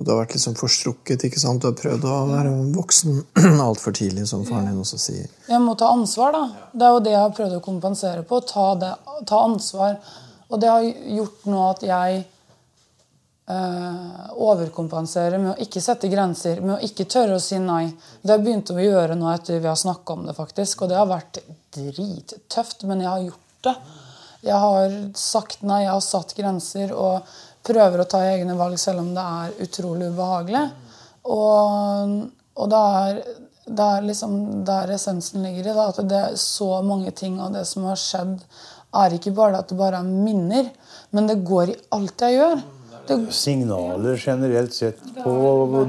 og 0.00 0.06
du 0.06 0.14
har 0.14 0.22
vært 0.22 0.32
liksom 0.32 0.54
forstrukket. 0.56 1.26
ikke 1.28 1.40
sant? 1.42 1.60
Du 1.60 1.68
har 1.68 1.74
prøvd 1.76 2.04
å 2.08 2.14
være 2.30 2.50
voksen 2.72 3.18
altfor 3.68 3.92
tidlig, 3.92 4.24
som 4.30 4.46
faren 4.48 4.70
din 4.70 4.80
også 4.80 4.96
sier. 4.96 5.26
Jeg 5.44 5.60
må 5.60 5.74
ta 5.76 5.90
ansvar, 5.92 6.32
da. 6.32 6.68
Det 6.72 6.86
er 6.86 6.94
jo 6.94 7.02
det 7.04 7.12
jeg 7.12 7.20
har 7.20 7.34
prøvd 7.36 7.56
å 7.58 7.64
kompensere 7.66 8.22
på. 8.24 8.38
Ta, 8.48 8.64
det, 8.80 8.94
ta 9.28 9.42
ansvar. 9.44 9.98
Og 10.48 10.62
det 10.62 10.72
har 10.72 10.88
gjort 11.18 11.44
nå 11.52 11.60
at 11.66 11.84
jeg 11.84 12.22
eh, 13.52 14.24
overkompenserer 14.48 15.36
med 15.36 15.52
å 15.52 15.68
ikke 15.68 15.84
sette 15.84 16.08
grenser, 16.08 16.64
med 16.64 16.78
å 16.78 16.80
ikke 16.88 17.04
tørre 17.04 17.36
å 17.36 17.44
si 17.44 17.60
nei. 17.60 17.84
Det 18.24 18.32
har 18.32 18.40
begynt 18.40 18.72
å 18.72 18.80
gjøre 18.80 19.20
nå 19.20 19.28
etter 19.34 19.60
vi 19.60 19.68
har 19.68 19.76
snakka 19.84 20.16
om 20.16 20.24
det, 20.30 20.38
faktisk. 20.38 20.80
Og 20.80 20.94
det 20.94 20.96
har 20.96 21.12
vært 21.12 21.42
drittøft, 21.76 22.88
men 22.88 23.04
jeg 23.04 23.12
har 23.12 23.26
gjort 23.28 23.68
det. 23.68 23.76
Jeg 24.46 24.56
har 24.56 24.98
sagt 25.18 25.62
nei, 25.66 25.82
jeg 25.84 25.92
har 25.92 26.04
satt 26.04 26.36
grenser. 26.38 26.92
og 26.96 27.28
prøver 27.66 28.02
å 28.02 28.08
ta 28.08 28.22
egne 28.24 28.56
valg 28.58 28.78
selv 28.80 29.02
om 29.04 29.12
det 29.16 29.26
er 29.42 29.62
utrolig 29.66 30.10
ubehagelig. 30.14 30.64
Og, 31.28 32.16
og 32.56 32.72
det, 32.72 32.80
er, 32.80 33.22
det 33.68 33.86
er 33.86 34.08
liksom 34.08 34.36
der 34.68 34.94
essensen 34.96 35.44
ligger 35.44 35.70
i. 35.70 35.78
At 35.84 36.02
det 36.08 36.20
er 36.32 36.36
så 36.40 36.80
mange 36.86 37.12
ting 37.16 37.40
av 37.42 37.54
det 37.56 37.66
som 37.68 37.88
har 37.90 38.00
skjedd, 38.00 38.38
er 39.00 39.14
ikke 39.14 39.36
bare 39.36 39.60
at 39.60 39.70
det 39.70 39.78
bare 39.78 40.00
er 40.00 40.08
minner, 40.10 40.70
men 41.14 41.28
det 41.30 41.42
går 41.46 41.70
i 41.70 41.80
alt 41.94 42.24
jeg 42.26 42.40
gjør. 42.40 42.62
Det... 43.06 43.18
Signaler 43.34 44.18
generelt 44.20 44.74
sett 44.74 44.98
på 45.22 45.34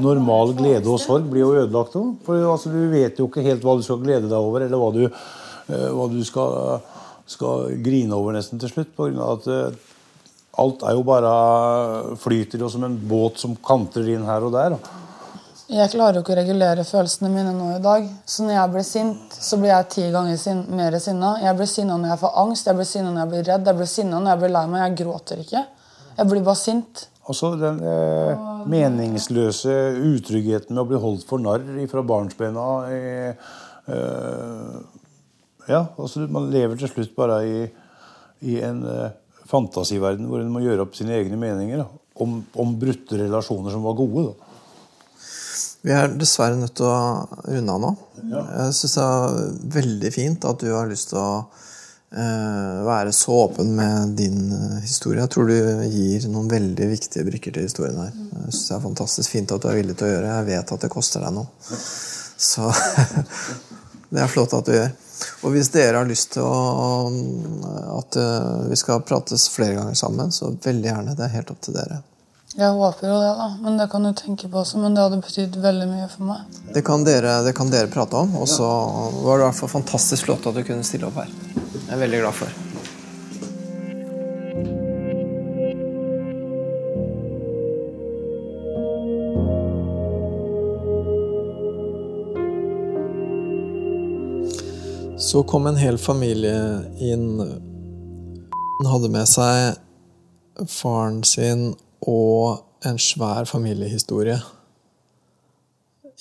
normal 0.01 0.53
glede 0.57 0.89
og 0.89 1.01
sorg 1.01 1.25
blir 1.29 1.43
jo 1.43 1.55
ødelagt. 1.63 1.97
For 2.25 2.45
altså, 2.53 2.71
Du 2.73 2.93
vet 2.93 3.19
jo 3.19 3.27
ikke 3.29 3.45
helt 3.45 3.65
hva 3.65 3.75
du 3.77 3.83
skal 3.85 4.01
glede 4.03 4.29
deg 4.29 4.37
over, 4.37 4.65
eller 4.65 4.81
hva 4.81 4.91
du, 4.95 5.03
uh, 5.07 5.89
hva 5.97 6.07
du 6.13 6.21
skal, 6.27 6.77
skal, 7.31 7.71
grine 7.83 8.17
over 8.17 8.35
nesten 8.35 8.61
til 8.61 8.71
slutt. 8.71 8.93
På 8.97 9.07
grunn 9.07 9.21
av 9.23 9.39
at 9.39 9.49
uh, 9.49 9.87
Alt 10.59 10.81
er 10.83 10.97
jo 10.97 11.03
bare 11.07 11.29
flyter 12.19 12.59
jo 12.59 12.67
som 12.69 12.83
en 12.83 12.97
båt 13.07 13.39
som 13.39 13.53
kanter 13.63 14.07
inn 14.11 14.25
her 14.27 14.43
og 14.43 14.51
der. 14.51 14.75
Jeg 15.71 15.87
klarer 15.93 16.17
jo 16.17 16.23
ikke 16.25 16.33
å 16.33 16.39
regulere 16.41 16.83
følelsene 16.83 17.29
mine 17.31 17.53
nå 17.55 17.69
i 17.77 17.83
dag. 17.83 18.07
Så 18.27 18.43
når 18.43 18.57
jeg 18.57 18.71
blir 18.73 18.83
sint, 18.83 19.37
så 19.47 19.59
blir 19.61 19.71
jeg 19.71 19.87
ti 19.93 20.07
ganger 20.11 20.35
sin 20.41 20.65
mer 20.75 20.97
sinna. 20.99 21.37
Jeg 21.39 21.55
blir 21.55 21.69
sinna 21.71 21.95
når 21.95 22.11
jeg 22.11 22.21
får 22.25 22.33
angst, 22.43 22.67
jeg 22.67 22.79
blir 22.81 22.89
sinna 22.89 23.13
når 23.13 23.21
jeg 23.21 23.31
blir 23.31 23.47
redd, 23.47 23.69
jeg 23.71 23.79
blir 23.79 23.89
sinna 23.93 24.19
når 24.19 24.33
jeg 24.33 24.41
blir 24.41 24.53
lei 24.57 24.65
meg. 24.73 24.83
Jeg 24.83 24.97
gråter 25.05 25.45
ikke. 25.45 25.63
Jeg 26.17 26.31
blir 26.33 26.43
bare 26.49 26.59
sint. 26.59 27.05
Også 27.31 27.53
den 27.61 27.79
eh, 27.87 28.45
meningsløse 28.73 29.77
utryggheten 30.11 30.75
med 30.75 30.83
å 30.83 30.89
bli 30.89 30.99
holdt 30.99 31.23
for 31.29 31.39
narr 31.39 31.63
fra 31.93 32.03
barnsbena. 32.11 32.67
Eh, 32.91 33.51
ja, 35.69 35.85
altså 35.97 36.25
Man 36.31 36.49
lever 36.53 36.79
til 36.79 36.89
slutt 36.89 37.15
bare 37.17 37.41
i, 37.45 37.65
i 38.49 38.59
en 38.65 38.81
eh, 38.87 39.17
fantasiverden 39.51 40.29
hvor 40.29 40.41
en 40.41 40.53
må 40.53 40.63
gjøre 40.63 40.85
opp 40.85 40.95
sine 40.97 41.17
egne 41.19 41.39
meninger 41.39 41.83
da, 41.83 41.87
om, 42.23 42.39
om 42.59 42.77
brutte 42.79 43.19
relasjoner 43.19 43.73
som 43.73 43.85
var 43.85 43.97
gode. 43.99 44.29
Da. 44.31 44.51
Vi 45.81 45.93
er 45.97 46.13
dessverre 46.13 46.59
nødt 46.59 46.75
til 46.77 46.85
å 46.85 47.25
runde 47.47 47.73
av 47.73 47.81
nå. 47.81 47.91
Ja. 48.29 48.43
Jeg 48.61 48.77
syns 48.77 48.95
det 48.97 49.05
er 49.07 49.59
veldig 49.79 50.13
fint 50.13 50.45
at 50.45 50.61
du 50.61 50.69
har 50.75 50.89
lyst 50.89 51.09
til 51.09 51.17
å 51.17 51.29
eh, 51.41 52.81
være 52.85 53.13
så 53.17 53.39
åpen 53.47 53.73
med 53.77 54.13
din 54.19 54.43
eh, 54.53 54.77
historie. 54.85 55.23
Jeg 55.23 55.33
tror 55.33 55.49
du 55.49 55.55
gir 55.89 56.27
noen 56.29 56.51
veldig 56.51 56.89
viktige 56.93 57.25
brikker 57.25 57.55
til 57.55 57.65
historien 57.65 57.97
her. 57.97 58.13
Jeg 58.13 58.51
synes 58.51 58.67
Det 58.67 58.75
er 58.77 58.85
fantastisk 58.85 59.33
fint 59.33 59.55
at 59.55 59.65
du 59.65 59.71
er 59.71 59.79
villig 59.81 59.97
til 59.97 60.09
å 60.09 60.11
gjøre 60.13 60.27
det. 60.27 60.35
Jeg 60.35 60.49
vet 60.51 60.75
at 60.77 60.85
det 60.85 60.93
koster 60.93 61.25
deg 61.25 61.33
noe. 61.39 61.49
Så 62.41 62.69
det 64.13 64.21
er 64.21 64.31
flott 64.31 64.53
at 64.59 64.69
du 64.69 64.77
gjør. 64.77 64.93
Og 65.41 65.55
hvis 65.55 65.71
dere 65.73 65.99
har 66.01 66.07
lyst 66.09 66.33
til 66.35 66.45
å, 66.45 67.09
at 67.97 68.17
eh, 68.19 68.69
vi 68.71 68.79
skal 68.79 69.03
prates 69.05 69.49
flere 69.53 69.77
ganger 69.79 69.97
sammen, 69.97 70.31
så 70.33 70.53
veldig 70.63 70.89
gjerne. 70.89 71.17
Det 71.17 71.27
er 71.27 71.35
helt 71.35 71.53
opp 71.53 71.61
til 71.65 71.77
dere. 71.77 72.01
Jeg 72.51 72.75
håper 72.75 73.07
jo 73.07 73.19
det, 73.21 73.29
da. 73.37 73.47
Men 73.63 73.77
det 73.79 73.87
kan 73.91 74.03
du 74.03 74.11
tenke 74.17 74.49
på 74.51 74.59
også. 74.63 74.81
Men 74.83 74.97
det 74.97 75.05
hadde 75.05 75.21
betydd 75.23 75.61
veldig 75.63 75.87
mye 75.87 76.09
for 76.11 76.27
meg. 76.33 76.59
Det 76.75 76.83
kan 76.87 77.05
dere, 77.07 77.37
det 77.45 77.55
kan 77.55 77.71
dere 77.71 77.91
prate 77.91 78.19
om. 78.19 78.35
Og 78.41 78.49
så 78.51 78.67
var 78.67 79.39
det 79.39 79.45
i 79.45 79.47
hvert 79.47 79.61
fall 79.61 79.73
fantastisk 79.77 80.27
flott 80.27 80.51
at 80.51 80.59
du 80.59 80.65
kunne 80.67 80.87
stille 80.87 81.07
opp 81.07 81.21
her. 81.23 81.31
Jeg 81.61 81.95
er 81.95 82.03
veldig 82.03 82.21
glad 82.25 82.37
for 82.43 82.70
Så 95.31 95.43
kom 95.47 95.63
en 95.67 95.77
hel 95.79 95.95
familie 95.95 96.55
inn. 96.99 97.37
Han 98.81 98.89
hadde 98.91 99.09
med 99.13 99.29
seg 99.31 99.77
faren 100.67 101.21
sin 101.23 101.69
og 102.03 102.65
en 102.83 102.99
svær 102.99 103.47
familiehistorie 103.47 104.35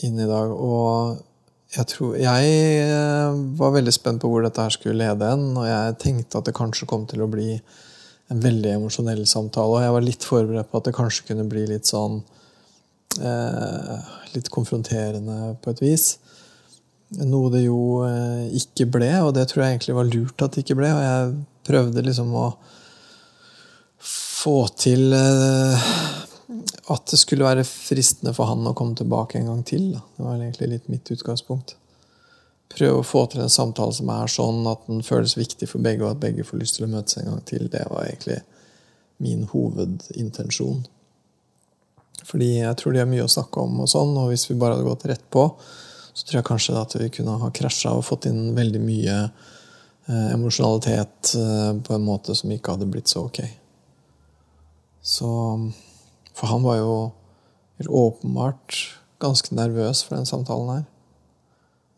inn 0.06 0.14
i 0.14 0.28
dag. 0.30 0.54
Og 0.54 1.18
jeg, 1.74 1.88
tror, 1.90 2.14
jeg 2.22 2.54
eh, 2.84 3.42
var 3.58 3.74
veldig 3.80 3.96
spent 3.98 4.22
på 4.22 4.30
hvor 4.30 4.46
dette 4.46 4.62
her 4.62 4.78
skulle 4.78 5.02
lede 5.02 5.32
hen, 5.32 5.48
og 5.58 5.66
jeg 5.66 5.98
tenkte 6.06 6.38
at 6.38 6.46
det 6.46 6.58
kanskje 6.60 6.86
kom 6.94 7.10
til 7.10 7.26
å 7.26 7.30
bli 7.34 7.56
en 8.30 8.46
veldig 8.46 8.76
emosjonell 8.76 9.26
samtale. 9.26 9.74
Og 9.74 9.86
jeg 9.88 9.96
var 9.98 10.06
litt 10.06 10.30
forberedt 10.36 10.70
på 10.70 10.78
at 10.78 10.86
det 10.86 10.98
kanskje 11.00 11.32
kunne 11.32 11.50
bli 11.50 11.66
litt 11.72 11.90
sånn 11.90 12.20
eh, 13.18 14.10
Litt 14.38 14.54
konfronterende 14.54 15.56
på 15.58 15.74
et 15.74 15.82
vis. 15.82 16.12
Noe 17.18 17.50
det 17.50 17.64
jo 17.64 18.04
eh, 18.06 18.50
ikke 18.60 18.86
ble, 18.86 19.10
og 19.24 19.32
det 19.34 19.48
tror 19.50 19.64
jeg 19.64 19.74
egentlig 19.74 19.96
var 19.96 20.10
lurt 20.10 20.44
at 20.44 20.54
det 20.54 20.62
ikke 20.62 20.78
ble. 20.78 20.92
Og 20.94 21.02
jeg 21.02 21.32
prøvde 21.66 22.04
liksom 22.06 22.30
å 22.38 22.46
få 24.00 24.54
til 24.78 25.10
eh, 25.16 25.90
at 26.94 27.10
det 27.10 27.18
skulle 27.18 27.48
være 27.48 27.66
fristende 27.66 28.34
for 28.36 28.50
han 28.50 28.66
å 28.66 28.74
komme 28.78 28.94
tilbake 28.98 29.40
en 29.40 29.50
gang 29.50 29.66
til. 29.66 29.90
Da. 29.96 30.04
Det 30.16 30.26
var 30.28 30.38
egentlig 30.38 30.70
litt 30.70 30.88
mitt 30.92 31.10
utgangspunkt. 31.16 31.74
Prøve 32.70 33.02
å 33.02 33.06
få 33.06 33.24
til 33.26 33.42
en 33.42 33.50
samtale 33.50 33.94
som 33.96 34.10
er 34.14 34.30
sånn 34.30 34.62
at 34.70 34.86
den 34.86 35.02
føles 35.02 35.34
viktig 35.34 35.66
for 35.66 35.82
begge, 35.82 36.04
og 36.06 36.14
at 36.14 36.22
begge 36.22 36.46
får 36.46 36.62
lyst 36.62 36.78
til 36.78 36.86
å 36.86 36.92
møtes 36.92 37.18
en 37.18 37.26
gang 37.32 37.42
til. 37.46 37.66
Det 37.72 37.82
var 37.90 38.06
egentlig 38.06 38.38
min 39.20 39.44
hovedintensjon. 39.50 40.84
Fordi 42.30 42.50
jeg 42.60 42.76
tror 42.78 42.94
de 42.94 43.02
har 43.02 43.10
mye 43.10 43.26
å 43.26 43.32
snakke 43.32 43.64
om, 43.66 43.82
og 43.82 43.90
sånn, 43.90 44.14
og 44.14 44.30
hvis 44.30 44.46
vi 44.46 44.58
bare 44.60 44.76
hadde 44.76 44.86
gått 44.86 45.08
rett 45.10 45.26
på, 45.34 45.48
så 46.12 46.26
tror 46.26 46.38
jeg 46.38 46.48
kanskje 46.48 46.76
at 46.80 46.96
vi 46.98 47.08
kunne 47.14 47.38
ha 47.40 47.50
krasja 47.54 47.94
og 47.96 48.06
fått 48.06 48.28
inn 48.30 48.54
veldig 48.56 48.82
mye 48.82 49.16
eh, 49.24 50.28
emosjonalitet 50.34 51.34
eh, 51.38 51.72
på 51.86 51.96
en 51.96 52.06
måte 52.06 52.36
som 52.38 52.52
ikke 52.52 52.76
hadde 52.76 52.88
blitt 52.90 53.10
så 53.12 53.26
ok. 53.28 53.42
Så 55.00 55.30
For 56.36 56.46
han 56.52 56.62
var 56.64 56.80
jo 56.80 56.94
åpenbart 57.88 58.76
ganske 59.20 59.54
nervøs 59.56 60.02
for 60.04 60.16
den 60.16 60.28
samtalen 60.28 60.72
her. 60.74 60.84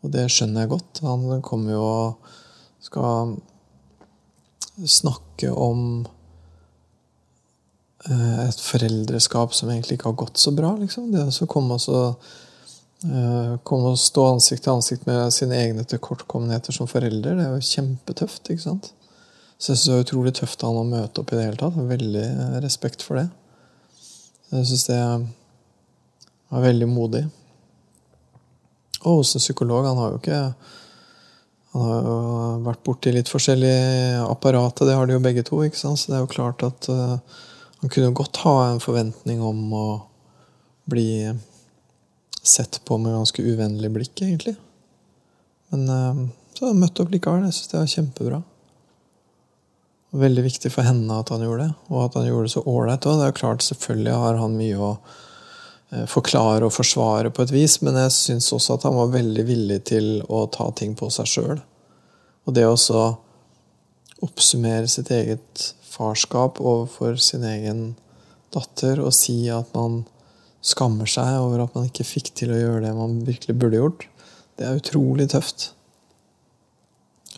Og 0.03 0.11
det 0.11 0.27
skjønner 0.31 0.63
jeg 0.63 0.73
godt. 0.73 1.01
Han 1.03 1.43
kommer 1.43 1.75
jo 1.75 1.83
og 1.83 2.31
skal 2.83 3.35
snakke 4.89 5.51
om 5.51 6.05
eh, 8.09 8.39
et 8.47 8.63
foreldreskap 8.63 9.53
som 9.55 9.71
egentlig 9.71 9.99
ikke 9.99 10.11
har 10.11 10.19
gått 10.25 10.41
så 10.41 10.51
bra. 10.55 10.73
Liksom. 10.79 11.11
Det 11.13 11.27
å 11.27 11.51
komme 11.51 11.79
og, 11.79 12.27
komme 13.03 13.93
og 13.93 13.99
stå 13.99 14.25
ansikt 14.31 14.63
til 14.63 14.77
ansikt 14.77 15.07
med 15.09 15.33
sine 15.35 15.57
egne 15.59 15.83
tilkortkommenheter 15.87 16.75
som 16.75 16.87
forelder, 16.87 17.35
det 17.35 17.47
er 17.47 17.55
jo 17.57 17.71
kjempetøft. 17.73 18.51
ikke 18.53 18.63
sant? 18.63 18.91
Så 19.57 19.73
jeg 19.73 19.79
syns 19.79 19.87
det 19.87 19.95
er 19.95 20.05
utrolig 20.05 20.33
tøft 20.35 20.63
av 20.63 20.73
han 20.73 20.81
å 20.81 20.91
møte 20.91 21.21
opp 21.21 21.33
i 21.33 21.37
det 21.37 21.45
hele 21.45 21.59
tatt. 21.59 21.79
Veldig 21.89 22.23
eh, 22.23 22.55
respekt 22.63 23.03
for 23.05 23.19
det. 23.19 23.27
Jeg 24.53 24.69
syns 24.69 24.87
det 24.89 24.99
var 26.53 26.65
veldig 26.67 26.89
modig. 26.91 27.23
Og 29.03 29.21
hos 29.21 29.33
en 29.35 29.43
psykolog. 29.43 29.87
Han 29.87 30.01
har 30.01 30.13
jo 30.13 30.21
ikke 30.21 30.41
han 31.73 31.85
har 31.89 32.03
jo 32.05 32.17
vært 32.67 32.83
borti 32.85 33.11
litt 33.15 33.31
forskjellige 33.31 34.19
apparater, 34.27 34.85
det 34.85 34.93
har 34.93 35.07
de 35.09 35.15
jo 35.15 35.23
begge 35.23 35.41
to. 35.47 35.63
ikke 35.65 35.79
sant? 35.79 35.97
Så 35.97 36.11
det 36.11 36.19
er 36.19 36.21
jo 36.21 36.29
klart 36.29 36.61
at 36.67 36.85
uh, 36.91 37.15
han 37.81 37.93
kunne 37.95 38.13
godt 38.13 38.43
ha 38.43 38.53
en 38.67 38.83
forventning 38.83 39.41
om 39.41 39.63
å 39.73 39.87
bli 40.91 41.31
sett 42.43 42.81
på 42.85 42.97
med 42.99 43.15
ganske 43.15 43.43
uvennlig 43.43 43.91
blikk, 43.95 44.15
egentlig. 44.21 44.55
Men 45.73 45.85
uh, 45.89 46.23
så 46.53 46.65
har 46.65 46.73
han 46.73 46.81
møtt 46.83 46.99
opp 47.01 47.13
likevel. 47.13 47.45
Jeg 47.47 47.57
syns 47.57 47.71
det 47.71 47.79
var 47.79 47.91
kjempebra. 47.95 48.41
Veldig 50.23 50.43
viktig 50.45 50.69
for 50.69 50.85
henne 50.85 51.19
at 51.23 51.31
han 51.33 51.41
gjorde 51.41 51.67
det, 51.67 51.75
og 51.89 52.01
at 52.05 52.17
han 52.19 52.27
gjorde 52.29 52.49
det 52.49 52.55
så 52.55 52.65
ålreit. 52.69 53.05
Det 53.05 53.27
er 53.27 53.37
klart, 53.37 53.65
selvfølgelig 53.65 54.17
har 54.25 54.41
han 54.43 54.59
mye 54.59 54.89
å 54.91 54.95
Eh, 55.93 56.05
forklare 56.09 56.65
og 56.65 56.73
forsvare 56.73 57.29
på 57.29 57.43
et 57.43 57.51
vis, 57.53 57.77
men 57.85 57.97
jeg 57.99 58.13
syns 58.15 58.49
også 58.55 58.77
at 58.77 58.85
han 58.87 58.95
var 58.97 59.11
veldig 59.13 59.43
villig 59.45 59.79
til 59.91 60.07
å 60.31 60.45
ta 60.53 60.69
ting 60.73 60.95
på 60.97 61.09
seg 61.13 61.29
sjøl. 61.29 61.59
Og 62.47 62.55
det 62.55 62.65
å 62.65 63.03
oppsummere 64.23 64.87
sitt 64.89 65.11
eget 65.13 65.73
farskap 65.85 66.61
overfor 66.63 67.19
sin 67.21 67.43
egen 67.45 67.83
datter 68.55 69.01
og 69.03 69.13
si 69.13 69.35
at 69.53 69.69
man 69.75 70.03
skammer 70.63 71.09
seg 71.09 71.37
over 71.41 71.65
at 71.65 71.75
man 71.75 71.89
ikke 71.89 72.07
fikk 72.07 72.31
til 72.39 72.53
å 72.53 72.59
gjøre 72.59 72.83
det 72.85 72.95
man 72.95 73.19
virkelig 73.27 73.55
burde 73.59 73.79
gjort, 73.81 74.05
det 74.57 74.67
er 74.67 74.79
utrolig 74.79 75.27
tøft. 75.33 75.71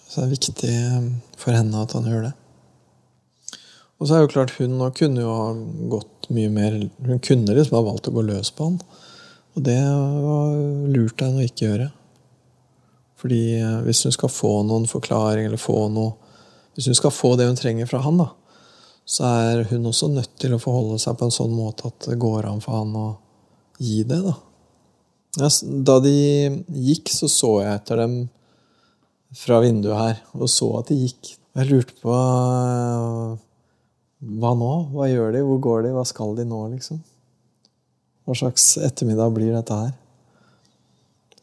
Så 0.05 0.21
det 0.21 0.26
er 0.26 0.34
viktig 0.36 0.73
for 1.41 1.55
henne 1.55 1.82
at 1.82 1.95
han 1.97 2.07
gjør 2.09 2.28
det. 2.30 2.34
Og 3.95 4.07
så 4.07 4.15
er 4.15 4.21
det 4.21 4.28
jo 4.28 4.34
klart 4.36 4.55
hun 4.59 4.78
kunne 4.95 5.23
jo 5.23 5.34
ha 5.34 5.49
gått 5.95 6.30
mye 6.34 6.49
mer 6.49 6.78
Hun 7.05 7.19
kunne 7.23 7.53
liksom 7.53 7.78
ha 7.78 7.84
valgt 7.86 8.09
å 8.09 8.13
gå 8.15 8.23
løs 8.26 8.49
på 8.55 8.67
han. 8.67 8.80
Og 9.55 9.63
det 9.63 9.78
var 9.80 10.55
lurt 10.91 11.21
av 11.21 11.30
henne 11.30 11.43
å 11.43 11.47
ikke 11.47 11.67
gjøre. 11.67 11.89
Fordi 13.21 13.41
eh, 13.59 13.78
hvis 13.86 14.03
hun 14.05 14.15
skal 14.15 14.32
få 14.34 14.51
noen 14.67 14.88
forklaring, 14.89 15.47
eller 15.47 15.61
få 15.61 15.88
noe 15.93 16.15
Hvis 16.76 16.89
hun 16.91 16.97
skal 16.97 17.13
få 17.15 17.36
det 17.39 17.47
hun 17.47 17.55
trenger 17.55 17.88
fra 17.88 18.01
han, 18.03 18.17
da, 18.19 18.34
så 19.05 19.29
er 19.29 19.63
hun 19.69 19.85
også 19.85 20.09
nødt 20.09 20.33
til 20.41 20.55
å 20.55 20.61
forholde 20.61 20.97
seg 21.01 21.17
på 21.19 21.27
en 21.27 21.33
sånn 21.33 21.53
måte 21.53 21.91
at 21.91 22.07
det 22.09 22.17
går 22.21 22.47
an 22.49 22.61
for 22.63 22.79
han 22.79 22.93
å 22.97 23.07
gi 23.77 24.01
det. 24.07 24.21
Da 25.37 25.49
Da 25.85 25.99
de 26.01 26.15
gikk, 26.89 27.11
så 27.13 27.29
så 27.29 27.51
jeg 27.61 27.81
etter 27.81 28.01
dem 28.01 28.15
fra 29.35 29.59
vinduet 29.61 29.99
her, 29.99 30.21
og 30.33 30.49
så 30.49 30.71
at 30.79 30.89
de 30.89 31.01
gikk. 31.05 31.35
Jeg 31.55 31.69
lurte 31.69 31.93
på 32.01 32.15
hva 34.25 34.53
nå? 34.57 34.71
Hva 34.95 35.09
gjør 35.11 35.35
de? 35.35 35.43
Hvor 35.45 35.59
går 35.61 35.85
de? 35.85 35.93
Hva 35.95 36.05
skal 36.07 36.33
de 36.35 36.47
nå, 36.47 36.61
liksom? 36.73 37.01
Hva 38.25 38.35
slags 38.39 38.77
ettermiddag 38.81 39.35
blir 39.35 39.53
dette 39.53 39.75
her? 39.75 39.93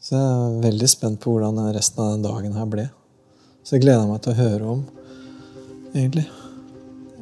Så 0.02 0.18
jeg 0.18 0.26
er 0.26 0.60
veldig 0.64 0.88
spent 0.90 1.20
på 1.22 1.30
hvordan 1.30 1.60
resten 1.76 2.02
av 2.02 2.14
den 2.16 2.26
dagen 2.26 2.56
her 2.58 2.66
ble. 2.66 2.88
Så 3.62 3.76
jeg 3.76 3.84
gleder 3.84 4.08
meg 4.08 4.24
til 4.24 4.32
å 4.32 4.40
høre 4.40 4.70
om, 4.72 4.86
egentlig. 5.94 6.26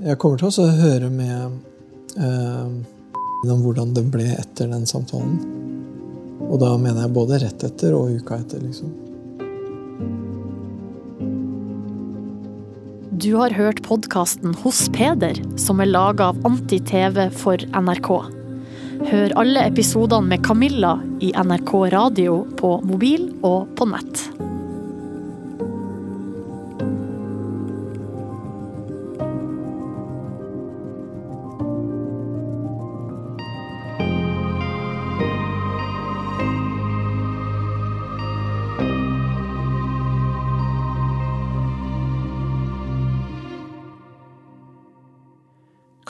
Jeg 0.01 0.17
kommer 0.17 0.41
til 0.41 0.49
å 0.65 0.71
høre 0.81 1.11
med 1.13 1.59
eh, 2.17 2.69
om 3.53 3.61
hvordan 3.61 3.91
det 3.93 4.07
ble 4.09 4.31
etter 4.33 4.71
den 4.73 4.87
samtalen. 4.89 5.35
Og 6.47 6.57
da 6.63 6.71
mener 6.81 7.05
jeg 7.05 7.13
både 7.19 7.41
rett 7.43 7.65
etter 7.69 7.93
og 7.99 8.15
uka 8.17 8.39
etter, 8.41 8.63
liksom. 8.65 8.95
Du 13.21 13.35
har 13.37 13.53
hørt 13.53 13.83
podkasten 13.85 14.57
Hos 14.63 14.87
Peder, 14.95 15.37
som 15.61 15.83
er 15.85 15.91
laga 15.93 16.31
av 16.33 16.41
Anti-TV 16.49 17.27
for 17.37 17.61
NRK. 17.69 18.11
Hør 19.11 19.35
alle 19.43 19.67
episodene 19.69 20.33
med 20.33 20.47
Camilla 20.47 20.95
i 21.21 21.35
NRK 21.37 21.75
radio 21.93 22.41
på 22.57 22.79
mobil 22.89 23.29
og 23.45 23.69
på 23.77 23.93
nett. 23.93 24.25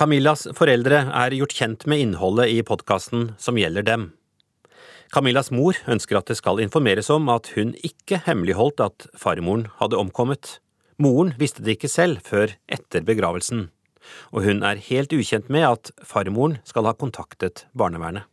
Camillas 0.01 0.47
foreldre 0.57 1.03
er 1.13 1.35
gjort 1.37 1.53
kjent 1.53 1.83
med 1.91 2.01
innholdet 2.01 2.49
i 2.49 2.63
podkasten 2.65 3.35
som 3.37 3.59
gjelder 3.61 3.85
dem. 3.85 4.07
Camillas 5.13 5.51
mor 5.53 5.77
ønsker 5.93 6.17
at 6.17 6.31
det 6.31 6.39
skal 6.39 6.63
informeres 6.65 7.11
om 7.13 7.29
at 7.29 7.51
hun 7.53 7.75
ikke 7.85 8.23
hemmeligholdt 8.25 8.81
at 8.81 9.05
farmoren 9.13 9.67
hadde 9.77 10.01
omkommet. 10.01 10.55
Moren 10.97 11.35
visste 11.37 11.61
det 11.67 11.75
ikke 11.77 11.93
selv 11.93 12.25
før 12.25 12.55
etter 12.73 13.05
begravelsen, 13.05 13.67
og 14.33 14.49
hun 14.49 14.65
er 14.65 14.81
helt 14.89 15.13
ukjent 15.13 15.53
med 15.53 15.69
at 15.69 15.93
farmoren 16.01 16.57
skal 16.65 16.89
ha 16.89 16.97
kontaktet 16.97 17.67
barnevernet. 17.77 18.25